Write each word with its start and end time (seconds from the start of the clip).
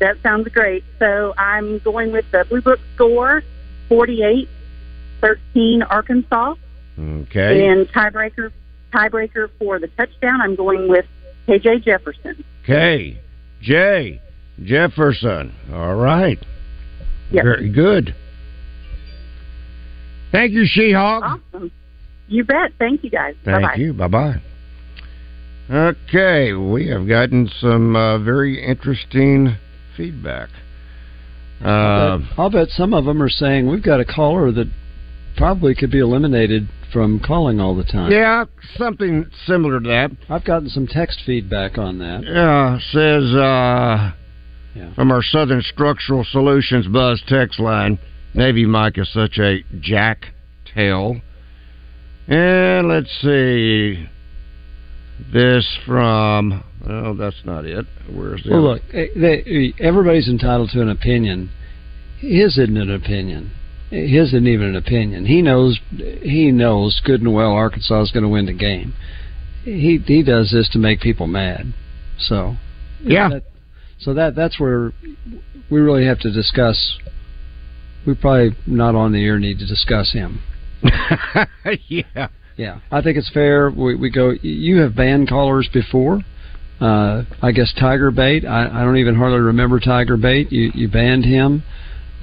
That 0.00 0.16
sounds 0.22 0.48
great. 0.48 0.84
So 0.98 1.34
I'm 1.38 1.78
going 1.80 2.12
with 2.12 2.24
the 2.30 2.44
Blue 2.48 2.60
Book 2.60 2.80
score, 2.94 3.42
48 3.88 4.48
13 5.24 5.82
Arkansas. 5.82 6.54
Okay. 6.98 7.66
And 7.66 7.88
tiebreaker 7.88 8.52
tiebreaker 8.92 9.48
for 9.58 9.78
the 9.78 9.88
touchdown, 9.88 10.40
I'm 10.42 10.54
going 10.54 10.88
with 10.88 11.06
KJ 11.48 11.84
Jefferson. 11.84 12.44
Okay. 12.62 13.18
J. 13.60 14.20
Jefferson. 14.62 15.54
All 15.72 15.94
right. 15.96 16.38
Yep. 17.30 17.44
Very 17.44 17.72
good. 17.72 18.14
Thank 20.30 20.52
you, 20.52 20.64
She 20.66 20.92
Hog. 20.92 21.22
Awesome. 21.24 21.70
You 22.28 22.44
bet. 22.44 22.72
Thank 22.78 23.02
you 23.04 23.10
guys. 23.10 23.34
Thank 23.44 23.62
Bye-bye. 23.62 23.74
you. 23.76 23.92
Bye 23.92 24.08
bye. 24.08 24.42
Okay, 25.70 26.52
we 26.52 26.88
have 26.88 27.08
gotten 27.08 27.48
some 27.58 27.96
uh, 27.96 28.18
very 28.18 28.62
interesting 28.62 29.56
feedback. 29.96 30.50
Uh, 31.64 31.68
I'll 31.68 32.18
bet- 32.18 32.28
I'll 32.38 32.50
bet 32.50 32.68
some 32.70 32.92
of 32.92 33.06
them 33.06 33.22
are 33.22 33.30
saying 33.30 33.68
we've 33.70 33.82
got 33.82 33.98
a 34.00 34.04
caller 34.04 34.52
that 34.52 34.70
probably 35.36 35.74
could 35.74 35.90
be 35.90 35.98
eliminated 36.00 36.68
from 36.92 37.18
calling 37.20 37.60
all 37.60 37.74
the 37.74 37.84
time. 37.84 38.12
yeah, 38.12 38.44
something 38.76 39.26
similar 39.46 39.80
to 39.80 39.88
that. 39.88 40.10
I've 40.28 40.44
gotten 40.44 40.68
some 40.68 40.86
text 40.86 41.20
feedback 41.26 41.76
on 41.76 41.98
that. 41.98 42.22
Yeah, 42.24 42.78
says 42.92 43.34
uh, 43.34 44.12
Yeah. 44.76 44.94
from 44.94 45.10
our 45.10 45.22
Southern 45.22 45.62
Structural 45.62 46.24
Solutions 46.24 46.86
Buzz 46.86 47.20
text 47.26 47.58
line, 47.58 47.98
Navy 48.32 48.64
Mike 48.64 48.96
is 48.98 49.08
such 49.12 49.38
a 49.38 49.64
jack 49.80 50.26
tail. 50.72 51.20
And 52.28 52.88
let's 52.88 53.10
see. 53.20 54.08
This 55.32 55.66
from. 55.86 56.64
Well, 56.86 57.14
that's 57.14 57.44
not 57.44 57.64
it. 57.64 57.86
Where's 58.12 58.42
the 58.42 58.50
Well, 58.50 58.62
look, 58.62 58.82
eh, 58.92 59.06
they, 59.16 59.72
everybody's 59.80 60.28
entitled 60.28 60.70
to 60.70 60.80
an 60.82 60.88
opinion. 60.90 61.50
His 62.18 62.58
isn't 62.58 62.76
an 62.76 62.90
opinion. 62.90 63.50
His 63.90 64.28
isn't 64.28 64.46
even 64.46 64.68
an 64.68 64.76
opinion. 64.76 65.26
He 65.26 65.42
knows. 65.42 65.78
He 65.96 66.50
knows 66.50 67.00
good 67.04 67.20
and 67.20 67.32
well 67.34 67.52
Arkansas 67.52 68.02
is 68.02 68.10
going 68.10 68.22
to 68.24 68.28
win 68.28 68.46
the 68.46 68.52
game. 68.52 68.94
He 69.64 69.98
he 70.04 70.22
does 70.22 70.50
this 70.50 70.68
to 70.70 70.78
make 70.78 71.00
people 71.00 71.26
mad. 71.26 71.72
So 72.18 72.56
Yeah. 73.02 73.28
that- 73.28 73.44
so 73.98 74.12
that 74.14 74.34
that's 74.34 74.58
where 74.60 74.92
we 75.70 75.80
really 75.80 76.04
have 76.06 76.18
to 76.20 76.30
discuss. 76.32 76.98
We 78.06 78.14
probably 78.14 78.54
not 78.66 78.94
on 78.94 79.12
the 79.12 79.24
air 79.24 79.38
need 79.38 79.58
to 79.60 79.66
discuss 79.66 80.12
him. 80.12 80.40
yeah. 81.88 82.28
Yeah, 82.56 82.80
I 82.92 83.00
think 83.02 83.16
it's 83.16 83.30
fair. 83.30 83.70
We, 83.70 83.94
we 83.96 84.10
go. 84.10 84.30
You 84.42 84.78
have 84.80 84.94
banned 84.94 85.28
callers 85.28 85.68
before. 85.72 86.20
Uh, 86.80 87.24
I 87.42 87.50
guess 87.52 87.72
Tiger 87.78 88.10
Bait. 88.10 88.44
I, 88.44 88.66
I 88.66 88.84
don't 88.84 88.96
even 88.98 89.14
hardly 89.16 89.38
remember 89.40 89.80
Tiger 89.80 90.16
Bait. 90.16 90.52
You 90.52 90.70
you 90.74 90.88
banned 90.88 91.24
him, 91.24 91.62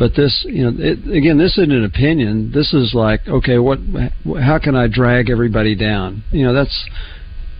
but 0.01 0.16
this, 0.16 0.44
you 0.50 0.63
know, 0.63 0.73
it, 0.79 1.16
again, 1.16 1.38
this 1.38 1.59
isn't 1.59 1.72
an 1.72 1.85
opinion. 1.85 2.51
This 2.51 2.73
is 2.73 2.95
like, 2.95 3.28
okay, 3.28 3.59
what? 3.59 3.78
How 4.41 4.57
can 4.57 4.75
I 4.75 4.88
drag 4.88 5.29
everybody 5.29 5.75
down? 5.75 6.23
You 6.31 6.45
know, 6.45 6.56
that's. 6.56 6.85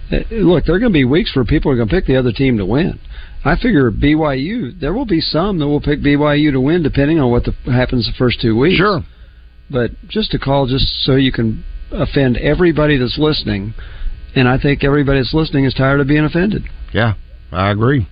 eh, 0.10 0.24
Look, 0.32 0.66
there 0.66 0.74
are 0.74 0.80
going 0.80 0.92
to 0.92 0.98
be 0.98 1.06
weeks 1.06 1.36
where 1.36 1.46
people 1.46 1.72
are 1.72 1.76
going 1.76 1.88
to 1.88 1.94
pick 1.94 2.08
the 2.08 2.18
other 2.18 2.32
team 2.32 2.58
to 2.58 2.66
win. 2.66 3.00
I 3.46 3.58
figure 3.58 3.92
BYU. 3.92 4.80
There 4.80 4.92
will 4.92 5.06
be 5.06 5.22
some 5.22 5.60
that 5.60 5.68
will 5.68 5.82
pick 5.82 6.00
BYU 6.00 6.52
to 6.54 6.60
win, 6.60 6.82
depending 6.82 7.20
on 7.20 7.30
what 7.30 7.44
the, 7.44 7.54
happens 7.72 8.08
the 8.08 8.14
first 8.18 8.42
two 8.42 8.58
weeks. 8.58 8.78
Sure. 8.78 9.02
But 9.70 9.92
just 10.08 10.32
to 10.32 10.40
call, 10.40 10.66
just 10.66 11.06
so 11.06 11.18
you 11.18 11.32
can 11.32 11.64
offend 11.92 12.38
everybody 12.38 12.98
that's 12.98 13.20
listening, 13.20 13.76
and 14.36 14.48
I 14.48 14.58
think 14.58 14.84
everybody 14.84 15.20
that's 15.20 15.36
listening 15.36 15.66
is 15.66 15.76
tired 15.76 16.00
of 16.00 16.08
being 16.08 16.26
offended. 16.26 16.64
Yeah, 16.92 17.14
I 17.52 17.70
agree. 17.70 18.08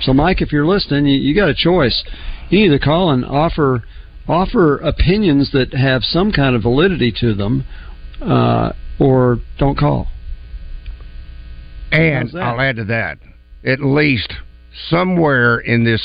So, 0.00 0.14
Mike, 0.14 0.40
if 0.40 0.52
you're 0.52 0.66
listening, 0.66 1.04
you, 1.04 1.18
you 1.20 1.34
got 1.34 1.50
a 1.50 1.54
choice. 1.54 2.02
You 2.50 2.66
either 2.66 2.78
call 2.78 3.10
and 3.10 3.24
offer 3.24 3.82
offer 4.28 4.78
opinions 4.78 5.50
that 5.52 5.74
have 5.74 6.02
some 6.02 6.32
kind 6.32 6.56
of 6.56 6.62
validity 6.62 7.12
to 7.20 7.34
them, 7.34 7.64
uh, 8.22 8.72
or 8.98 9.38
don't 9.58 9.78
call. 9.78 10.08
And 11.92 12.30
I'll 12.36 12.60
add 12.60 12.76
to 12.76 12.84
that. 12.84 13.18
At 13.64 13.80
least 13.80 14.32
somewhere 14.88 15.58
in 15.58 15.84
this 15.84 16.02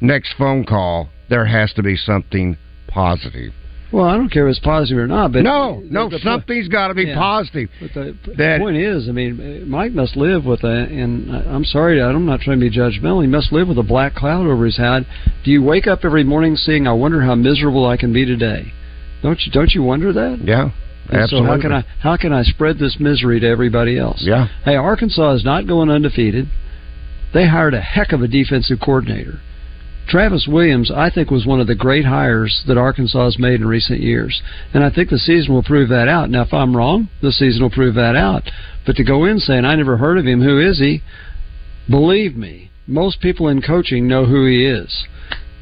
next 0.00 0.34
phone 0.38 0.64
call, 0.64 1.08
there 1.28 1.46
has 1.46 1.72
to 1.74 1.82
be 1.82 1.96
something 1.96 2.56
positive. 2.88 3.52
Well, 3.92 4.04
I 4.04 4.16
don't 4.16 4.28
care 4.30 4.48
if 4.48 4.56
it's 4.56 4.58
positive 4.64 4.98
or 4.98 5.06
not, 5.06 5.32
but 5.32 5.42
no, 5.42 5.80
the- 5.80 5.92
no, 5.92 6.08
the 6.08 6.18
something's 6.18 6.68
got 6.68 6.88
to 6.88 6.94
be 6.94 7.04
Yeah. 7.04 7.14
positive. 7.14 7.68
But 7.80 7.94
the 7.94 8.14
That- 8.36 8.60
point 8.60 8.76
is, 8.76 9.08
I 9.08 9.12
mean, 9.12 9.64
Mike 9.68 9.92
must 9.92 10.16
live 10.16 10.44
with 10.44 10.64
a, 10.64 10.88
and 10.90 11.30
I'm 11.48 11.64
sorry, 11.64 12.02
I'm 12.02 12.26
not 12.26 12.40
trying 12.40 12.58
to 12.60 12.68
be 12.68 12.76
judgmental. 12.76 13.22
He 13.22 13.28
must 13.28 13.52
live 13.52 13.68
with 13.68 13.78
a 13.78 13.82
black 13.84 14.14
cloud 14.14 14.46
over 14.46 14.64
his 14.64 14.76
head. 14.76 15.06
Do 15.44 15.50
you 15.52 15.62
wake 15.62 15.86
up 15.86 16.04
every 16.04 16.24
morning 16.24 16.56
saying, 16.56 16.86
"I 16.88 16.92
wonder 16.92 17.20
how 17.22 17.34
miserable 17.36 17.86
I 17.86 17.96
can 17.96 18.12
be 18.12 18.24
today"? 18.26 18.72
Don't 19.22 19.44
you 19.46 19.52
don't 19.52 19.74
you 19.74 19.82
wonder 19.82 20.12
that? 20.12 20.38
Yeah. 20.44 20.70
And 21.08 21.20
Absolutely. 21.20 21.48
So 21.48 21.52
how 21.54 21.60
can 21.60 21.72
I 21.72 21.84
how 22.00 22.16
can 22.16 22.32
I 22.32 22.42
spread 22.42 22.78
this 22.80 22.98
misery 22.98 23.38
to 23.38 23.46
everybody 23.46 23.96
else? 23.96 24.22
Yeah. 24.24 24.48
Hey, 24.64 24.74
Arkansas 24.74 25.30
is 25.34 25.44
not 25.44 25.66
going 25.68 25.88
undefeated. 25.90 26.48
They 27.32 27.46
hired 27.46 27.74
a 27.74 27.80
heck 27.80 28.12
of 28.12 28.22
a 28.22 28.28
defensive 28.28 28.80
coordinator. 28.80 29.38
Travis 30.08 30.46
Williams, 30.46 30.90
I 30.90 31.10
think, 31.10 31.30
was 31.30 31.46
one 31.46 31.60
of 31.60 31.66
the 31.66 31.74
great 31.74 32.04
hires 32.04 32.62
that 32.66 32.78
Arkansas 32.78 33.24
has 33.24 33.38
made 33.38 33.60
in 33.60 33.66
recent 33.66 34.00
years. 34.00 34.40
And 34.72 34.84
I 34.84 34.90
think 34.90 35.10
the 35.10 35.18
season 35.18 35.52
will 35.52 35.62
prove 35.62 35.88
that 35.88 36.08
out. 36.08 36.30
Now, 36.30 36.42
if 36.42 36.54
I'm 36.54 36.76
wrong, 36.76 37.08
the 37.22 37.32
season 37.32 37.62
will 37.62 37.70
prove 37.70 37.94
that 37.96 38.14
out. 38.14 38.48
But 38.84 38.96
to 38.96 39.04
go 39.04 39.24
in 39.24 39.40
saying, 39.40 39.64
I 39.64 39.74
never 39.74 39.96
heard 39.96 40.18
of 40.18 40.26
him, 40.26 40.42
who 40.42 40.60
is 40.60 40.78
he? 40.78 41.02
Believe 41.90 42.36
me, 42.36 42.70
most 42.86 43.20
people 43.20 43.48
in 43.48 43.62
coaching 43.62 44.06
know 44.06 44.26
who 44.26 44.46
he 44.46 44.64
is. 44.64 45.06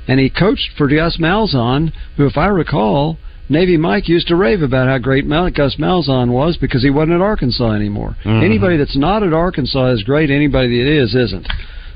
And 0.07 0.21
he 0.21 0.29
coached 0.29 0.71
for 0.77 0.89
Gus 0.89 1.17
Malzahn, 1.17 1.93
who, 2.17 2.27
if 2.27 2.37
I 2.37 2.47
recall, 2.47 3.19
Navy 3.49 3.77
Mike 3.77 4.09
used 4.09 4.29
to 4.29 4.37
rave 4.37 4.63
about 4.63 4.89
how 4.89 4.99
great 4.99 5.29
Gus 5.29 5.77
Malzahn 5.77 6.31
was 6.31 6.57
because 6.59 6.83
he 6.83 6.91
wasn't 6.91 7.13
at 7.13 7.21
Arkansas 7.21 7.73
anymore. 7.73 8.17
Mhm. 8.25 8.43
Anybody 8.43 8.77
that's 8.77 8.97
not 8.97 9.23
at 9.23 9.33
Arkansas 9.33 9.87
is 9.89 10.03
great. 10.03 10.31
Anybody 10.31 10.83
that 10.83 10.91
is 10.91 11.15
isn't. 11.15 11.47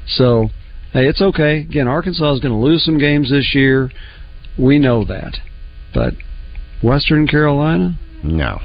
So, 0.06 0.50
hey, 0.92 1.06
it's 1.06 1.20
okay. 1.20 1.60
Again, 1.60 1.88
Arkansas 1.88 2.34
is 2.34 2.40
going 2.40 2.52
to 2.52 2.60
lose 2.60 2.84
some 2.84 2.98
games 2.98 3.30
this 3.30 3.54
year. 3.54 3.90
We 4.58 4.78
know 4.78 5.04
that, 5.04 5.36
but 5.94 6.14
Western 6.82 7.26
Carolina, 7.26 7.98
No. 8.22 8.60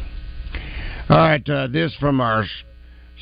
All 1.09 1.17
right, 1.17 1.47
uh, 1.49 1.67
this 1.67 1.93
from 1.99 2.21
our 2.21 2.45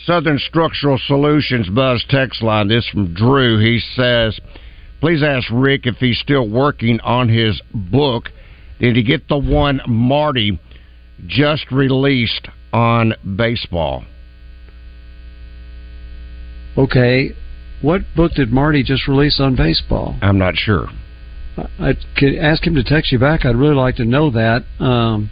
Southern 0.05 0.39
Structural 0.39 0.99
Solutions 1.07 1.67
Buzz 1.69 2.03
text 2.09 2.41
line. 2.41 2.67
This 2.67 2.87
from 2.87 3.13
Drew. 3.13 3.59
He 3.59 3.79
says, 3.95 4.39
"Please 4.99 5.23
ask 5.23 5.47
Rick 5.51 5.87
if 5.87 5.97
he's 5.97 6.19
still 6.19 6.47
working 6.47 6.99
on 7.01 7.27
his 7.27 7.61
book. 7.73 8.31
Did 8.79 8.95
he 8.95 9.03
get 9.03 9.27
the 9.27 9.37
one 9.37 9.81
Marty 9.87 10.59
just 11.27 11.71
released 11.71 12.47
on 12.71 13.13
baseball?" 13.35 14.05
okay. 16.77 17.33
What 17.81 18.01
book 18.15 18.33
did 18.33 18.51
Marty 18.51 18.83
just 18.83 19.07
release 19.07 19.39
on 19.39 19.55
baseball? 19.55 20.15
I'm 20.21 20.37
not 20.37 20.55
sure. 20.55 20.87
I 21.57 21.93
could 22.17 22.35
ask 22.35 22.65
him 22.65 22.75
to 22.75 22.83
text 22.83 23.11
you 23.11 23.19
back. 23.19 23.45
I'd 23.45 23.55
really 23.55 23.75
like 23.75 23.95
to 23.97 24.05
know 24.05 24.31
that. 24.31 24.63
Um, 24.79 25.29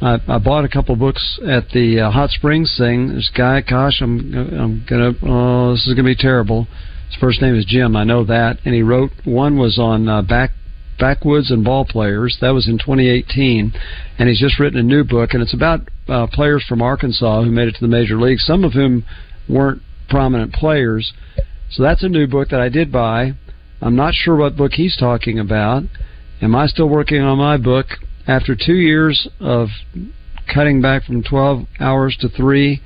I, 0.00 0.18
I 0.28 0.38
bought 0.38 0.64
a 0.64 0.68
couple 0.68 0.94
books 0.96 1.40
at 1.46 1.70
the 1.70 2.00
uh, 2.00 2.10
Hot 2.10 2.30
Springs 2.30 2.74
thing. 2.76 3.14
This 3.14 3.30
guy, 3.34 3.62
gosh, 3.62 4.00
I'm 4.00 4.34
I'm 4.34 4.86
gonna. 4.88 5.12
Oh, 5.22 5.72
this 5.72 5.86
is 5.86 5.94
gonna 5.94 6.08
be 6.08 6.16
terrible. 6.16 6.66
His 7.08 7.16
first 7.20 7.40
name 7.40 7.54
is 7.54 7.64
Jim. 7.64 7.96
I 7.96 8.04
know 8.04 8.24
that, 8.24 8.58
and 8.64 8.74
he 8.74 8.82
wrote 8.82 9.10
one 9.24 9.58
was 9.58 9.78
on 9.78 10.08
uh, 10.08 10.22
back 10.22 10.50
backwoods 10.98 11.50
and 11.50 11.64
ball 11.64 11.84
players. 11.84 12.36
That 12.40 12.50
was 12.50 12.68
in 12.68 12.78
2018, 12.78 13.72
and 14.18 14.28
he's 14.28 14.40
just 14.40 14.58
written 14.60 14.78
a 14.78 14.82
new 14.82 15.04
book, 15.04 15.32
and 15.32 15.42
it's 15.42 15.54
about 15.54 15.80
uh, 16.08 16.26
players 16.32 16.64
from 16.68 16.82
Arkansas 16.82 17.42
who 17.42 17.50
made 17.50 17.68
it 17.68 17.74
to 17.76 17.80
the 17.80 17.88
major 17.88 18.16
leagues. 18.20 18.44
Some 18.44 18.64
of 18.64 18.74
whom 18.74 19.04
weren't 19.48 19.82
prominent 20.08 20.52
players. 20.52 21.12
So 21.70 21.82
that's 21.82 22.02
a 22.02 22.08
new 22.08 22.26
book 22.26 22.50
that 22.50 22.60
I 22.60 22.68
did 22.68 22.92
buy. 22.92 23.32
I'm 23.80 23.96
not 23.96 24.14
sure 24.14 24.36
what 24.36 24.56
book 24.56 24.72
he's 24.72 24.96
talking 24.96 25.38
about. 25.38 25.82
Am 26.40 26.54
I 26.54 26.66
still 26.66 26.88
working 26.88 27.20
on 27.20 27.38
my 27.38 27.56
book? 27.56 27.86
After 28.26 28.56
two 28.56 28.74
years 28.74 29.28
of 29.40 29.68
cutting 30.52 30.80
back 30.80 31.04
from 31.04 31.22
12 31.22 31.66
hours 31.80 32.16
to 32.20 32.28
three, 32.28 32.80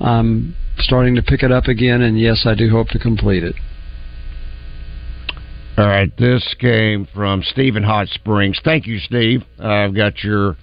I'm 0.00 0.54
starting 0.78 1.14
to 1.14 1.22
pick 1.22 1.42
it 1.42 1.50
up 1.50 1.66
again, 1.66 2.02
and 2.02 2.18
yes, 2.18 2.44
I 2.46 2.54
do 2.54 2.70
hope 2.70 2.88
to 2.88 2.98
complete 2.98 3.42
it. 3.42 3.54
All 5.78 5.86
right, 5.86 6.10
this 6.16 6.54
came 6.58 7.06
from 7.14 7.42
Stephen 7.42 7.82
Hot 7.82 8.08
Springs. 8.08 8.58
Thank 8.64 8.86
you, 8.86 8.98
Steve. 8.98 9.42
I've 9.58 9.94
got 9.94 10.22
your 10.22 10.56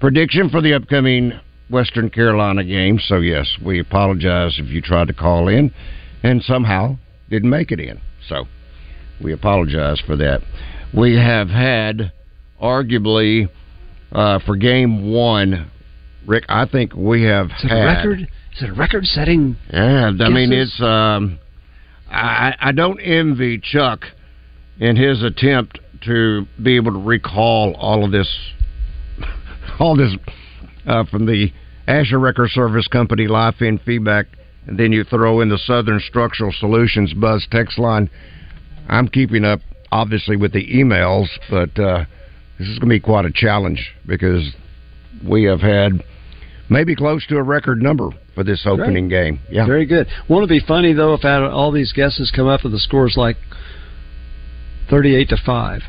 prediction 0.00 0.48
for 0.50 0.60
the 0.60 0.74
upcoming 0.74 1.32
Western 1.70 2.10
Carolina 2.10 2.64
game. 2.64 2.98
So, 2.98 3.18
yes, 3.18 3.46
we 3.64 3.80
apologize 3.80 4.58
if 4.58 4.68
you 4.68 4.80
tried 4.80 5.08
to 5.08 5.14
call 5.14 5.48
in 5.48 5.72
and 6.22 6.42
somehow 6.42 6.98
didn't 7.28 7.50
make 7.50 7.72
it 7.72 7.80
in. 7.80 8.00
So, 8.28 8.46
we 9.22 9.32
apologize 9.32 10.00
for 10.06 10.16
that. 10.16 10.40
We 10.96 11.16
have 11.16 11.48
had, 11.48 12.12
arguably, 12.62 13.48
uh, 14.12 14.38
for 14.40 14.56
game 14.56 15.12
one, 15.12 15.70
Rick, 16.26 16.44
I 16.48 16.66
think 16.66 16.94
we 16.94 17.22
have 17.22 17.46
Is 17.46 17.64
it 17.64 17.68
had 17.68 17.78
a 17.78 17.86
record? 17.86 18.20
Is 18.56 18.62
it 18.62 18.70
a 18.70 18.74
record-setting? 18.74 19.56
yeah, 19.72 20.10
I 20.18 20.28
mean 20.28 20.52
it's. 20.52 20.80
Um, 20.80 21.38
I 22.10 22.54
I 22.58 22.72
don't 22.72 22.98
envy 23.00 23.58
Chuck 23.58 24.04
in 24.80 24.96
his 24.96 25.22
attempt 25.22 25.78
to 26.04 26.46
be 26.62 26.76
able 26.76 26.92
to 26.92 26.98
recall 26.98 27.74
all 27.74 28.04
of 28.04 28.12
this, 28.12 28.28
all 29.78 29.96
this 29.96 30.14
uh, 30.86 31.04
from 31.04 31.26
the 31.26 31.52
Asher 31.86 32.18
Record 32.18 32.50
Service 32.50 32.88
Company 32.88 33.26
live 33.26 33.54
in 33.60 33.78
feedback, 33.78 34.26
and 34.66 34.78
then 34.78 34.92
you 34.92 35.04
throw 35.04 35.40
in 35.40 35.48
the 35.48 35.58
Southern 35.58 36.00
Structural 36.00 36.52
Solutions 36.52 37.14
Buzz 37.14 37.46
text 37.50 37.78
line. 37.78 38.10
I'm 38.88 39.08
keeping 39.08 39.44
up, 39.44 39.60
obviously, 39.92 40.36
with 40.36 40.52
the 40.52 40.66
emails, 40.66 41.28
but 41.50 41.78
uh, 41.78 42.04
this 42.58 42.68
is 42.68 42.78
going 42.78 42.88
to 42.88 42.94
be 42.94 43.00
quite 43.00 43.24
a 43.24 43.32
challenge 43.32 43.94
because 44.06 44.54
we 45.26 45.44
have 45.44 45.60
had 45.60 46.04
maybe 46.68 46.94
close 46.94 47.26
to 47.26 47.36
a 47.36 47.42
record 47.42 47.82
number 47.82 48.10
for 48.34 48.44
this 48.44 48.66
opening 48.66 49.08
game. 49.08 49.40
Yeah. 49.50 49.66
Very 49.66 49.86
good. 49.86 50.06
Won't 50.28 50.44
it 50.44 50.48
be 50.48 50.60
funny 50.66 50.92
though 50.92 51.14
if 51.14 51.24
all 51.24 51.72
these 51.72 51.92
guesses 51.92 52.32
come 52.34 52.46
up 52.46 52.64
with 52.64 52.72
the 52.72 52.78
scores 52.78 53.14
like 53.16 53.36
thirty-eight 54.90 55.28
to 55.30 55.36
five? 55.44 55.80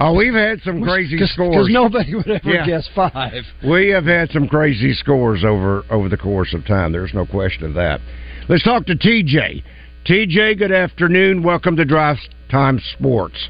Oh, 0.00 0.14
we've 0.14 0.34
had 0.34 0.60
some 0.62 0.80
crazy 0.82 1.18
Cause, 1.18 1.30
scores. 1.32 1.50
Because 1.50 1.68
nobody 1.70 2.14
would 2.14 2.28
ever 2.30 2.50
Yeah. 2.50 2.64
guess 2.66 2.88
five. 2.94 3.44
We 3.64 3.88
have 3.88 4.04
had 4.06 4.30
some 4.30 4.46
crazy 4.46 4.94
scores 4.94 5.42
over 5.44 5.84
over 5.90 6.08
the 6.08 6.16
course 6.16 6.54
of 6.54 6.64
time. 6.64 6.92
There's 6.92 7.12
no 7.12 7.26
question 7.26 7.64
of 7.64 7.74
that. 7.74 8.00
Let's 8.48 8.62
talk 8.62 8.86
to 8.86 8.94
TJ. 8.94 9.62
TJ, 10.04 10.54
good 10.54 10.70
afternoon. 10.72 11.42
Welcome 11.42 11.76
to 11.76 11.84
Drive 11.84 12.18
Time 12.48 12.78
Sports. 12.92 13.48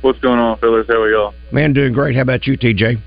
What's 0.00 0.18
going 0.18 0.40
on, 0.40 0.58
fellas? 0.58 0.86
How 0.88 1.00
are 1.00 1.10
y'all? 1.10 1.34
Man, 1.52 1.72
doing 1.72 1.92
great. 1.92 2.16
How 2.16 2.22
about 2.22 2.46
you, 2.46 2.56
TJ? 2.58 2.98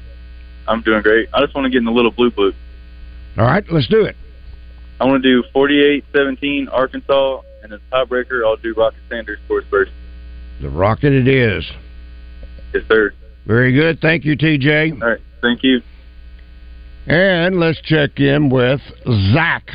I'm 0.68 0.82
doing 0.82 1.02
great. 1.02 1.28
I 1.34 1.42
just 1.42 1.54
want 1.54 1.66
to 1.66 1.70
get 1.70 1.80
in 1.80 1.86
the 1.86 1.92
little 1.92 2.12
blue 2.12 2.32
book. 2.32 2.56
All 3.38 3.46
right, 3.46 3.64
let's 3.70 3.88
do 3.88 4.06
it. 4.06 4.16
I 5.02 5.06
want 5.06 5.22
to 5.24 5.30
do 5.30 5.44
48-17 5.54 6.68
Arkansas, 6.72 7.42
and 7.64 7.74
as 7.74 7.80
tiebreaker, 7.92 8.46
I'll 8.46 8.58
do 8.58 8.74
Rocket 8.76 9.00
Sanders 9.10 9.40
scores 9.46 9.66
first. 9.70 9.92
The 10.62 10.70
rocket 10.70 11.14
it 11.14 11.28
is. 11.28 11.70
Yes, 12.74 12.84
sir. 12.88 13.14
Very 13.46 13.74
good. 13.74 14.00
Thank 14.00 14.26
you, 14.26 14.38
TJ. 14.38 15.02
All 15.02 15.10
right. 15.10 15.20
Thank 15.42 15.64
you. 15.64 15.82
And 17.08 17.60
let's 17.60 17.82
check 17.82 18.20
in 18.20 18.50
with 18.50 18.82
Zach. 19.34 19.68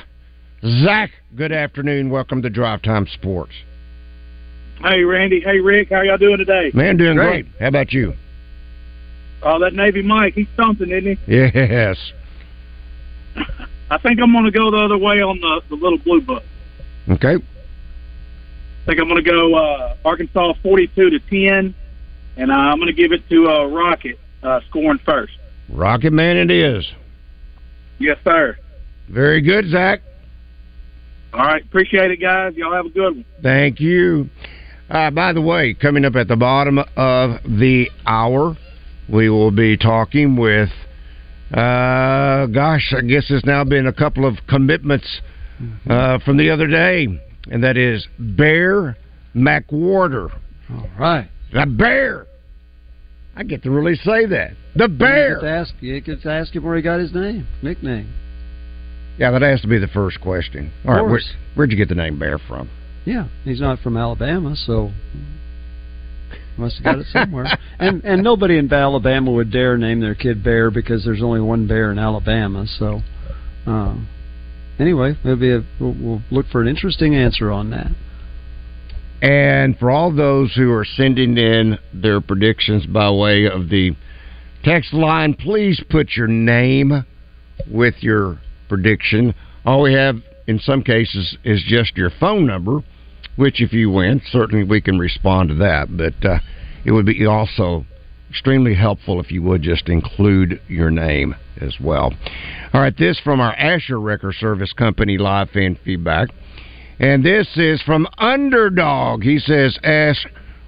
Zach, 0.65 1.11
good 1.35 1.53
afternoon. 1.53 2.11
Welcome 2.11 2.43
to 2.43 2.51
Drive 2.51 2.83
Time 2.83 3.07
Sports. 3.13 3.53
Hey, 4.81 5.03
Randy. 5.03 5.41
Hey, 5.41 5.59
Rick. 5.59 5.91
How 5.91 6.03
y'all 6.03 6.19
doing 6.19 6.39
today? 6.39 6.71
Man, 6.75 6.97
doing 6.97 7.17
Great. 7.17 7.47
great. 7.47 7.61
How 7.61 7.69
about 7.69 7.93
you? 7.93 8.15
Oh, 9.43 9.59
that 9.59 9.75
Navy 9.75 10.03
Mike, 10.03 10.35
he's 10.35 10.47
something, 10.57 10.91
isn't 10.91 11.19
he? 11.19 11.35
Yes. 11.35 11.99
I 13.91 13.99
think 13.99 14.21
I'm 14.21 14.33
going 14.33 14.45
to 14.45 14.51
go 14.51 14.71
the 14.71 14.79
other 14.79 14.97
way 14.99 15.21
on 15.21 15.41
the, 15.41 15.63
the 15.69 15.75
little 15.75 15.99
blue 15.99 16.21
book. 16.21 16.43
Okay. 17.09 17.35
I 17.35 18.87
think 18.87 19.01
I'm 19.01 19.09
going 19.09 19.23
to 19.23 19.31
go 19.31 19.55
uh, 19.55 19.97
Arkansas 20.05 20.55
42 20.63 21.11
to 21.11 21.19
10, 21.19 21.75
and 22.37 22.51
uh, 22.51 22.55
I'm 22.55 22.79
going 22.79 22.95
to 22.95 23.03
give 23.03 23.13
it 23.13 23.29
to 23.29 23.49
uh, 23.49 23.67
Rocket 23.67 24.19
uh, 24.43 24.61
scoring 24.69 25.01
first. 25.05 25.33
Rocket 25.69 26.13
Man 26.13 26.37
it 26.37 26.51
is. 26.51 26.85
Yes, 27.99 28.19
sir. 28.25 28.57
Very 29.09 29.41
good, 29.41 29.71
Zach. 29.71 30.01
All 31.33 31.41
right. 31.41 31.63
Appreciate 31.65 32.11
it, 32.11 32.19
guys. 32.19 32.55
Y'all 32.55 32.73
have 32.73 32.87
a 32.87 32.91
good 32.91 33.17
one. 33.17 33.25
Thank 33.43 33.81
you. 33.81 34.29
Uh, 34.91 35.11
by 35.11 35.33
the 35.33 35.41
way, 35.41 35.75
coming 35.75 36.05
up 36.05 36.15
at 36.15 36.29
the 36.29 36.37
bottom 36.37 36.79
of 36.79 37.43
the 37.45 37.87
hour, 38.07 38.57
we 39.09 39.31
will 39.31 39.51
be 39.51 39.77
talking 39.77 40.37
with, 40.37 40.69
uh, 41.53 42.47
gosh, 42.47 42.95
I 42.97 43.01
guess 43.01 43.25
it's 43.31 43.47
now 43.47 43.65
been 43.65 43.87
a 43.87 43.93
couple 43.93 44.27
of 44.27 44.37
commitments 44.49 45.21
uh, 45.89 46.19
from 46.21 46.37
the 46.37 46.51
other 46.51 46.67
day, 46.67 47.07
and 47.51 47.65
that 47.65 47.77
is 47.77 48.07
Bear 48.19 48.97
McWhorter. 49.35 50.31
All 50.71 50.91
right. 50.99 51.29
The 51.55 51.67
Bear. 51.67 52.27
I 53.37 53.45
get 53.45 53.63
to 53.63 53.71
really 53.71 53.95
say 53.95 54.27
that. 54.27 54.53
The 54.75 54.89
You 54.89 54.99
Bear. 54.99 55.47
ask, 55.47 55.73
you 55.81 56.01
get 56.01 56.21
to 56.23 56.31
ask 56.31 56.55
him 56.55 56.65
where 56.65 56.77
he 56.77 56.83
got 56.83 56.99
his 56.99 57.15
name, 57.15 57.47
nickname. 57.63 58.13
Yeah, 59.19 59.31
that 59.31 59.43
has 59.43 59.61
to 59.61 59.69
be 59.69 59.79
the 59.79 59.89
first 59.89 60.21
question. 60.21 60.73
All 60.85 60.95
right, 60.95 61.03
where, 61.03 61.21
where'd 61.55 61.71
you 61.71 61.77
get 61.77 61.89
the 61.89 61.95
name 61.95 62.19
Bear 62.19 62.39
from? 62.39 62.69
Yeah, 63.05 63.29
he's 63.45 63.61
not 63.61 63.79
from 63.81 63.97
Alabama, 63.97 64.57
so 64.57 64.91
must 66.57 66.77
have 66.77 66.85
got 66.85 66.99
it 66.99 67.07
somewhere. 67.13 67.47
and 67.79 68.05
and 68.05 68.23
nobody 68.23 68.59
in 68.59 68.73
Alabama 68.73 69.31
would 69.31 69.53
dare 69.53 69.77
name 69.77 70.01
their 70.01 70.15
kid 70.17 70.43
Bear 70.43 70.71
because 70.73 71.05
there's 71.05 71.23
only 71.23 71.41
one 71.41 71.69
bear 71.69 71.93
in 71.93 71.99
Alabama. 71.99 72.67
So, 72.67 73.01
uh, 73.67 73.97
anyway, 74.81 75.17
maybe 75.25 75.53
a, 75.53 75.65
we'll, 75.81 75.95
we'll 76.01 76.23
look 76.33 76.47
for 76.51 76.61
an 76.61 76.67
interesting 76.69 77.15
answer 77.15 77.53
on 77.53 77.71
that. 77.71 77.93
And 79.25 79.79
for 79.79 79.91
all 79.91 80.15
those 80.15 80.55
who 80.55 80.71
are 80.73 80.85
sending 80.85 81.39
in 81.39 81.79
their 81.95 82.21
predictions 82.21 82.85
by 82.85 83.11
way 83.11 83.47
of 83.47 83.71
the 83.71 83.97
Text 84.63 84.93
line, 84.95 85.35
please 85.35 85.83
put 85.91 86.13
your 86.17 86.27
name 86.27 87.05
with 87.71 87.95
your 88.01 88.39
prediction. 88.69 89.35
All 89.65 89.83
we 89.83 89.95
have 89.95 90.17
in 90.47 90.59
some 90.59 90.83
cases 90.83 91.37
is 91.45 91.63
just 91.67 91.97
your 91.97 92.11
phone 92.21 92.47
number, 92.47 92.83
which 93.37 93.63
if 93.63 93.73
you 93.73 93.91
win, 93.91 94.21
certainly 94.31 94.65
we 94.65 94.81
can 94.81 94.99
respond 94.99 95.51
to 95.51 95.55
that. 95.57 95.95
But 95.95 96.15
uh, 96.27 96.39
it 96.85 96.93
would 96.93 97.07
be 97.07 97.27
also 97.27 97.87
extremely 98.31 98.75
helpful 98.75 99.21
if 99.21 99.31
you 99.31 99.43
would 99.43 99.63
just 99.63 99.89
include 99.89 100.61
your 100.69 100.91
name 100.91 101.35
as 101.61 101.77
well. 101.79 102.13
All 102.73 102.81
right, 102.81 102.97
this 102.97 103.21
from 103.21 103.41
our 103.41 103.55
Asher 103.55 104.01
Record 104.01 104.35
Service 104.35 104.73
Company 104.73 105.19
live 105.19 105.51
fan 105.51 105.79
feedback. 105.85 106.29
And 106.99 107.25
this 107.25 107.49
is 107.57 107.83
from 107.83 108.07
Underdog. 108.19 109.23
He 109.23 109.39
says, 109.39 109.79
ask 109.83 110.21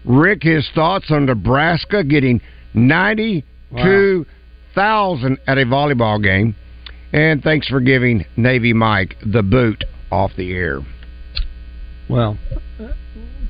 Rick 0.04 0.42
his 0.42 0.68
thoughts 0.74 1.10
on 1.10 1.26
Nebraska 1.26 2.04
getting 2.04 2.40
92,000 2.74 5.30
wow. 5.30 5.36
at 5.46 5.58
a 5.58 5.64
volleyball 5.64 6.22
game. 6.22 6.54
And 7.12 7.42
thanks 7.42 7.68
for 7.68 7.80
giving 7.80 8.24
Navy 8.36 8.72
Mike 8.72 9.16
the 9.24 9.42
boot 9.42 9.84
off 10.10 10.32
the 10.36 10.52
air. 10.52 10.80
Well, 12.08 12.38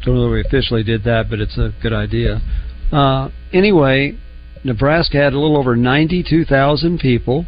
don't 0.05 0.15
know 0.15 0.25
that 0.25 0.31
we 0.31 0.41
officially 0.41 0.83
did 0.83 1.05
that, 1.05 1.29
but 1.29 1.41
it's 1.41 1.59
a 1.59 1.73
good 1.83 1.93
idea. 1.93 2.41
Uh, 2.93 3.31
anyway, 3.53 4.17
Nebraska 4.65 5.19
had 5.19 5.33
a 5.33 5.39
little 5.39 5.59
over 5.59 5.77
92,000 5.77 6.99
people 6.99 7.47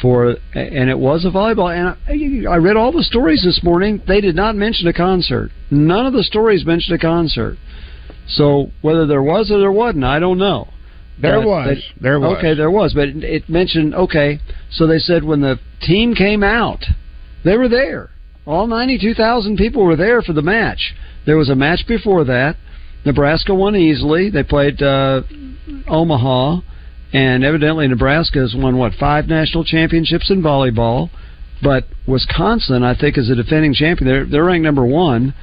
for, 0.00 0.36
and 0.54 0.90
it 0.90 0.98
was 0.98 1.24
a 1.24 1.30
volleyball. 1.30 1.74
And 1.74 2.46
I, 2.48 2.52
I 2.52 2.56
read 2.56 2.76
all 2.76 2.92
the 2.92 3.02
stories 3.02 3.42
this 3.44 3.60
morning. 3.62 4.02
They 4.06 4.20
did 4.20 4.34
not 4.34 4.56
mention 4.56 4.86
a 4.88 4.92
concert. 4.92 5.50
None 5.70 6.06
of 6.06 6.12
the 6.12 6.22
stories 6.22 6.64
mentioned 6.64 6.96
a 6.96 7.00
concert. 7.00 7.56
So 8.26 8.70
whether 8.80 9.06
there 9.06 9.22
was 9.22 9.50
or 9.50 9.58
there 9.58 9.72
wasn't, 9.72 10.04
I 10.04 10.18
don't 10.18 10.38
know. 10.38 10.68
There 11.20 11.40
but, 11.40 11.46
was. 11.46 11.66
But, 11.68 12.02
there 12.02 12.20
was. 12.20 12.38
Okay, 12.38 12.54
there 12.54 12.70
was. 12.70 12.94
But 12.94 13.08
it, 13.08 13.24
it 13.24 13.48
mentioned, 13.48 13.94
okay, 13.94 14.40
so 14.70 14.86
they 14.86 14.98
said 14.98 15.24
when 15.24 15.40
the 15.40 15.58
team 15.82 16.14
came 16.14 16.42
out, 16.42 16.84
they 17.44 17.56
were 17.56 17.68
there. 17.68 18.10
All 18.46 18.66
92,000 18.66 19.56
people 19.56 19.84
were 19.84 19.96
there 19.96 20.22
for 20.22 20.32
the 20.32 20.42
match. 20.42 20.94
There 21.26 21.36
was 21.36 21.50
a 21.50 21.54
match 21.54 21.86
before 21.86 22.24
that. 22.24 22.56
Nebraska 23.04 23.54
won 23.54 23.76
easily. 23.76 24.30
They 24.30 24.42
played 24.42 24.82
uh, 24.82 25.22
Omaha, 25.88 26.60
and 27.12 27.44
evidently 27.44 27.88
Nebraska 27.88 28.38
has 28.38 28.54
won 28.54 28.76
what 28.76 28.92
five 28.94 29.26
national 29.26 29.64
championships 29.64 30.30
in 30.30 30.42
volleyball. 30.42 31.10
But 31.62 31.84
Wisconsin, 32.06 32.82
I 32.82 32.94
think, 32.94 33.18
is 33.18 33.28
a 33.28 33.34
defending 33.34 33.74
champion. 33.74 34.10
They're 34.10 34.26
they're 34.26 34.44
ranked 34.44 34.64
number 34.64 34.86
one, 34.86 35.34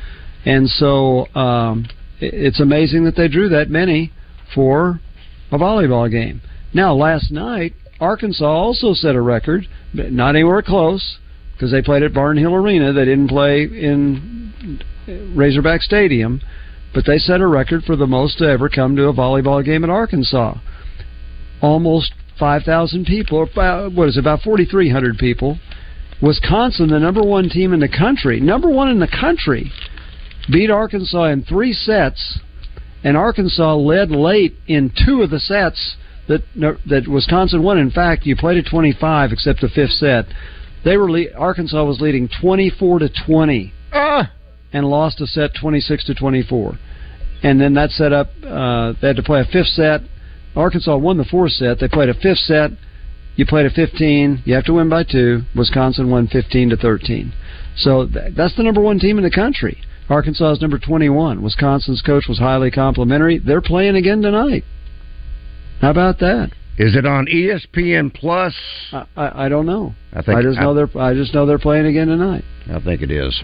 and 0.46 0.68
so 0.70 1.28
um, 1.36 1.88
it's 2.20 2.60
amazing 2.60 3.04
that 3.06 3.16
they 3.16 3.28
drew 3.28 3.50
that 3.50 3.70
many 3.70 4.12
for 4.54 5.00
a 5.52 5.58
volleyball 5.58 6.10
game. 6.10 6.42
Now, 6.74 6.94
last 6.94 7.32
night, 7.32 7.74
Arkansas 8.00 8.46
also 8.46 8.94
set 8.94 9.16
a 9.16 9.22
record, 9.22 9.68
but 9.94 10.12
not 10.12 10.36
anywhere 10.36 10.62
close 10.62 11.18
because 11.54 11.72
they 11.72 11.82
played 11.82 12.04
at 12.04 12.14
Barnhill 12.14 12.54
Arena. 12.54 12.94
They 12.94 13.06
didn't 13.06 13.30
play 13.30 13.64
in 13.64 14.82
Razorback 15.36 15.82
Stadium 15.82 16.42
but 16.98 17.06
they 17.06 17.20
set 17.20 17.42
a 17.42 17.48
record 17.48 17.84
for 17.84 17.96
the 17.96 18.08
most 18.08 18.40
to 18.40 18.50
ever 18.50 18.70
come 18.70 18.96
to 18.96 19.08
a 19.08 19.14
volleyball 19.14 19.64
game 19.64 19.84
in 19.84 19.90
Arkansas. 19.92 20.56
Almost 21.62 22.14
5,000 22.40 23.06
people, 23.06 23.38
or 23.40 23.90
what 23.90 24.10
is 24.10 24.18
it, 24.18 24.20
about 24.20 24.42
4,300 24.42 25.18
people. 25.18 25.58
Wisconsin, 26.22 26.90
the 26.90 27.00
number 27.00 27.22
one 27.22 27.50
team 27.50 27.74
in 27.74 27.80
the 27.80 27.90
country, 27.90 28.40
number 28.40 28.70
one 28.70 28.90
in 28.90 29.00
the 29.00 29.08
country, 29.08 29.72
beat 30.52 30.70
Arkansas 30.70 31.26
in 31.26 31.44
three 31.44 31.74
sets, 31.74 32.40
and 33.04 33.16
Arkansas 33.16 33.76
led 33.76 34.10
late 34.10 34.56
in 34.68 34.92
two 35.06 35.22
of 35.22 35.30
the 35.30 35.40
sets 35.40 35.96
that 36.28 36.42
that 36.56 37.08
Wisconsin 37.08 37.64
won. 37.64 37.78
In 37.78 37.92
fact, 37.92 38.26
you 38.26 38.36
played 38.36 38.58
at 38.58 38.70
25 38.70 39.32
except 39.32 39.62
the 39.62 39.70
fifth 39.70 39.92
set. 39.92 40.26
They 40.84 40.98
were 40.98 41.10
le- 41.10 41.34
Arkansas 41.38 41.84
was 41.84 42.02
leading 42.02 42.30
24 42.42 43.00
to 43.00 43.10
20. 43.26 43.74
Ah 43.94 44.32
and 44.74 44.86
lost 44.86 45.22
a 45.22 45.28
set 45.28 45.52
26 45.60 46.06
to 46.06 46.14
24. 46.14 46.78
And 47.44 47.60
then 47.60 47.74
that 47.76 47.92
set 47.92 48.14
up, 48.14 48.30
uh, 48.44 48.94
they 49.02 49.08
had 49.08 49.16
to 49.16 49.24
play 49.24 49.42
a 49.42 49.46
fifth 49.46 49.68
set. 49.68 50.02
Arkansas 50.58 50.98
won 50.98 51.18
the 51.18 51.26
fourth 51.26 51.52
set. 51.52 51.80
They 51.80 51.88
played 51.88 52.10
a 52.10 52.16
fifth 52.16 52.40
set. 52.40 52.72
You 53.36 53.46
played 53.46 53.68
a 53.68 53.70
15. 53.70 54.42
You 54.46 54.56
have 54.56 54.66
to 54.66 54.74
win 54.74 54.90
by 54.90 55.04
two. 55.04 55.44
Wisconsin 55.56 56.10
won 56.10 56.28
15 56.28 56.72
to 56.72 56.78
13. 56.78 57.32
So 57.78 58.06
that's 58.06 58.56
the 58.56 58.64
number 58.64 58.82
one 58.82 59.00
team 59.00 59.18
in 59.20 59.24
the 59.24 59.30
country. 59.30 59.78
Arkansas 60.10 60.54
is 60.54 60.62
number 60.62 60.80
21. 60.80 61.44
Wisconsin's 61.44 62.02
coach 62.02 62.26
was 62.28 62.40
highly 62.40 62.72
complimentary. 62.72 63.38
They're 63.38 63.62
playing 63.62 63.96
again 63.96 64.22
tonight. 64.22 64.64
How 65.82 65.92
about 65.92 66.18
that? 66.20 66.52
Is 66.80 66.96
it 66.96 67.06
on 67.06 67.28
ESPN 67.28 68.14
Plus? 68.14 68.56
I, 68.92 69.06
I, 69.16 69.46
I 69.46 69.50
don't 69.50 69.66
know. 69.66 69.94
I 70.14 70.22
think 70.24 70.40
I 70.40 70.42
just 70.42 70.60
know 70.60 70.74
they're 70.74 70.90
I 71.00 71.14
just 71.14 71.34
know 71.34 71.46
they're 71.46 71.60
playing 71.60 71.86
again 71.86 72.08
tonight. 72.08 72.44
I 72.72 72.80
think 72.80 73.02
it 73.02 73.12
is. 73.12 73.44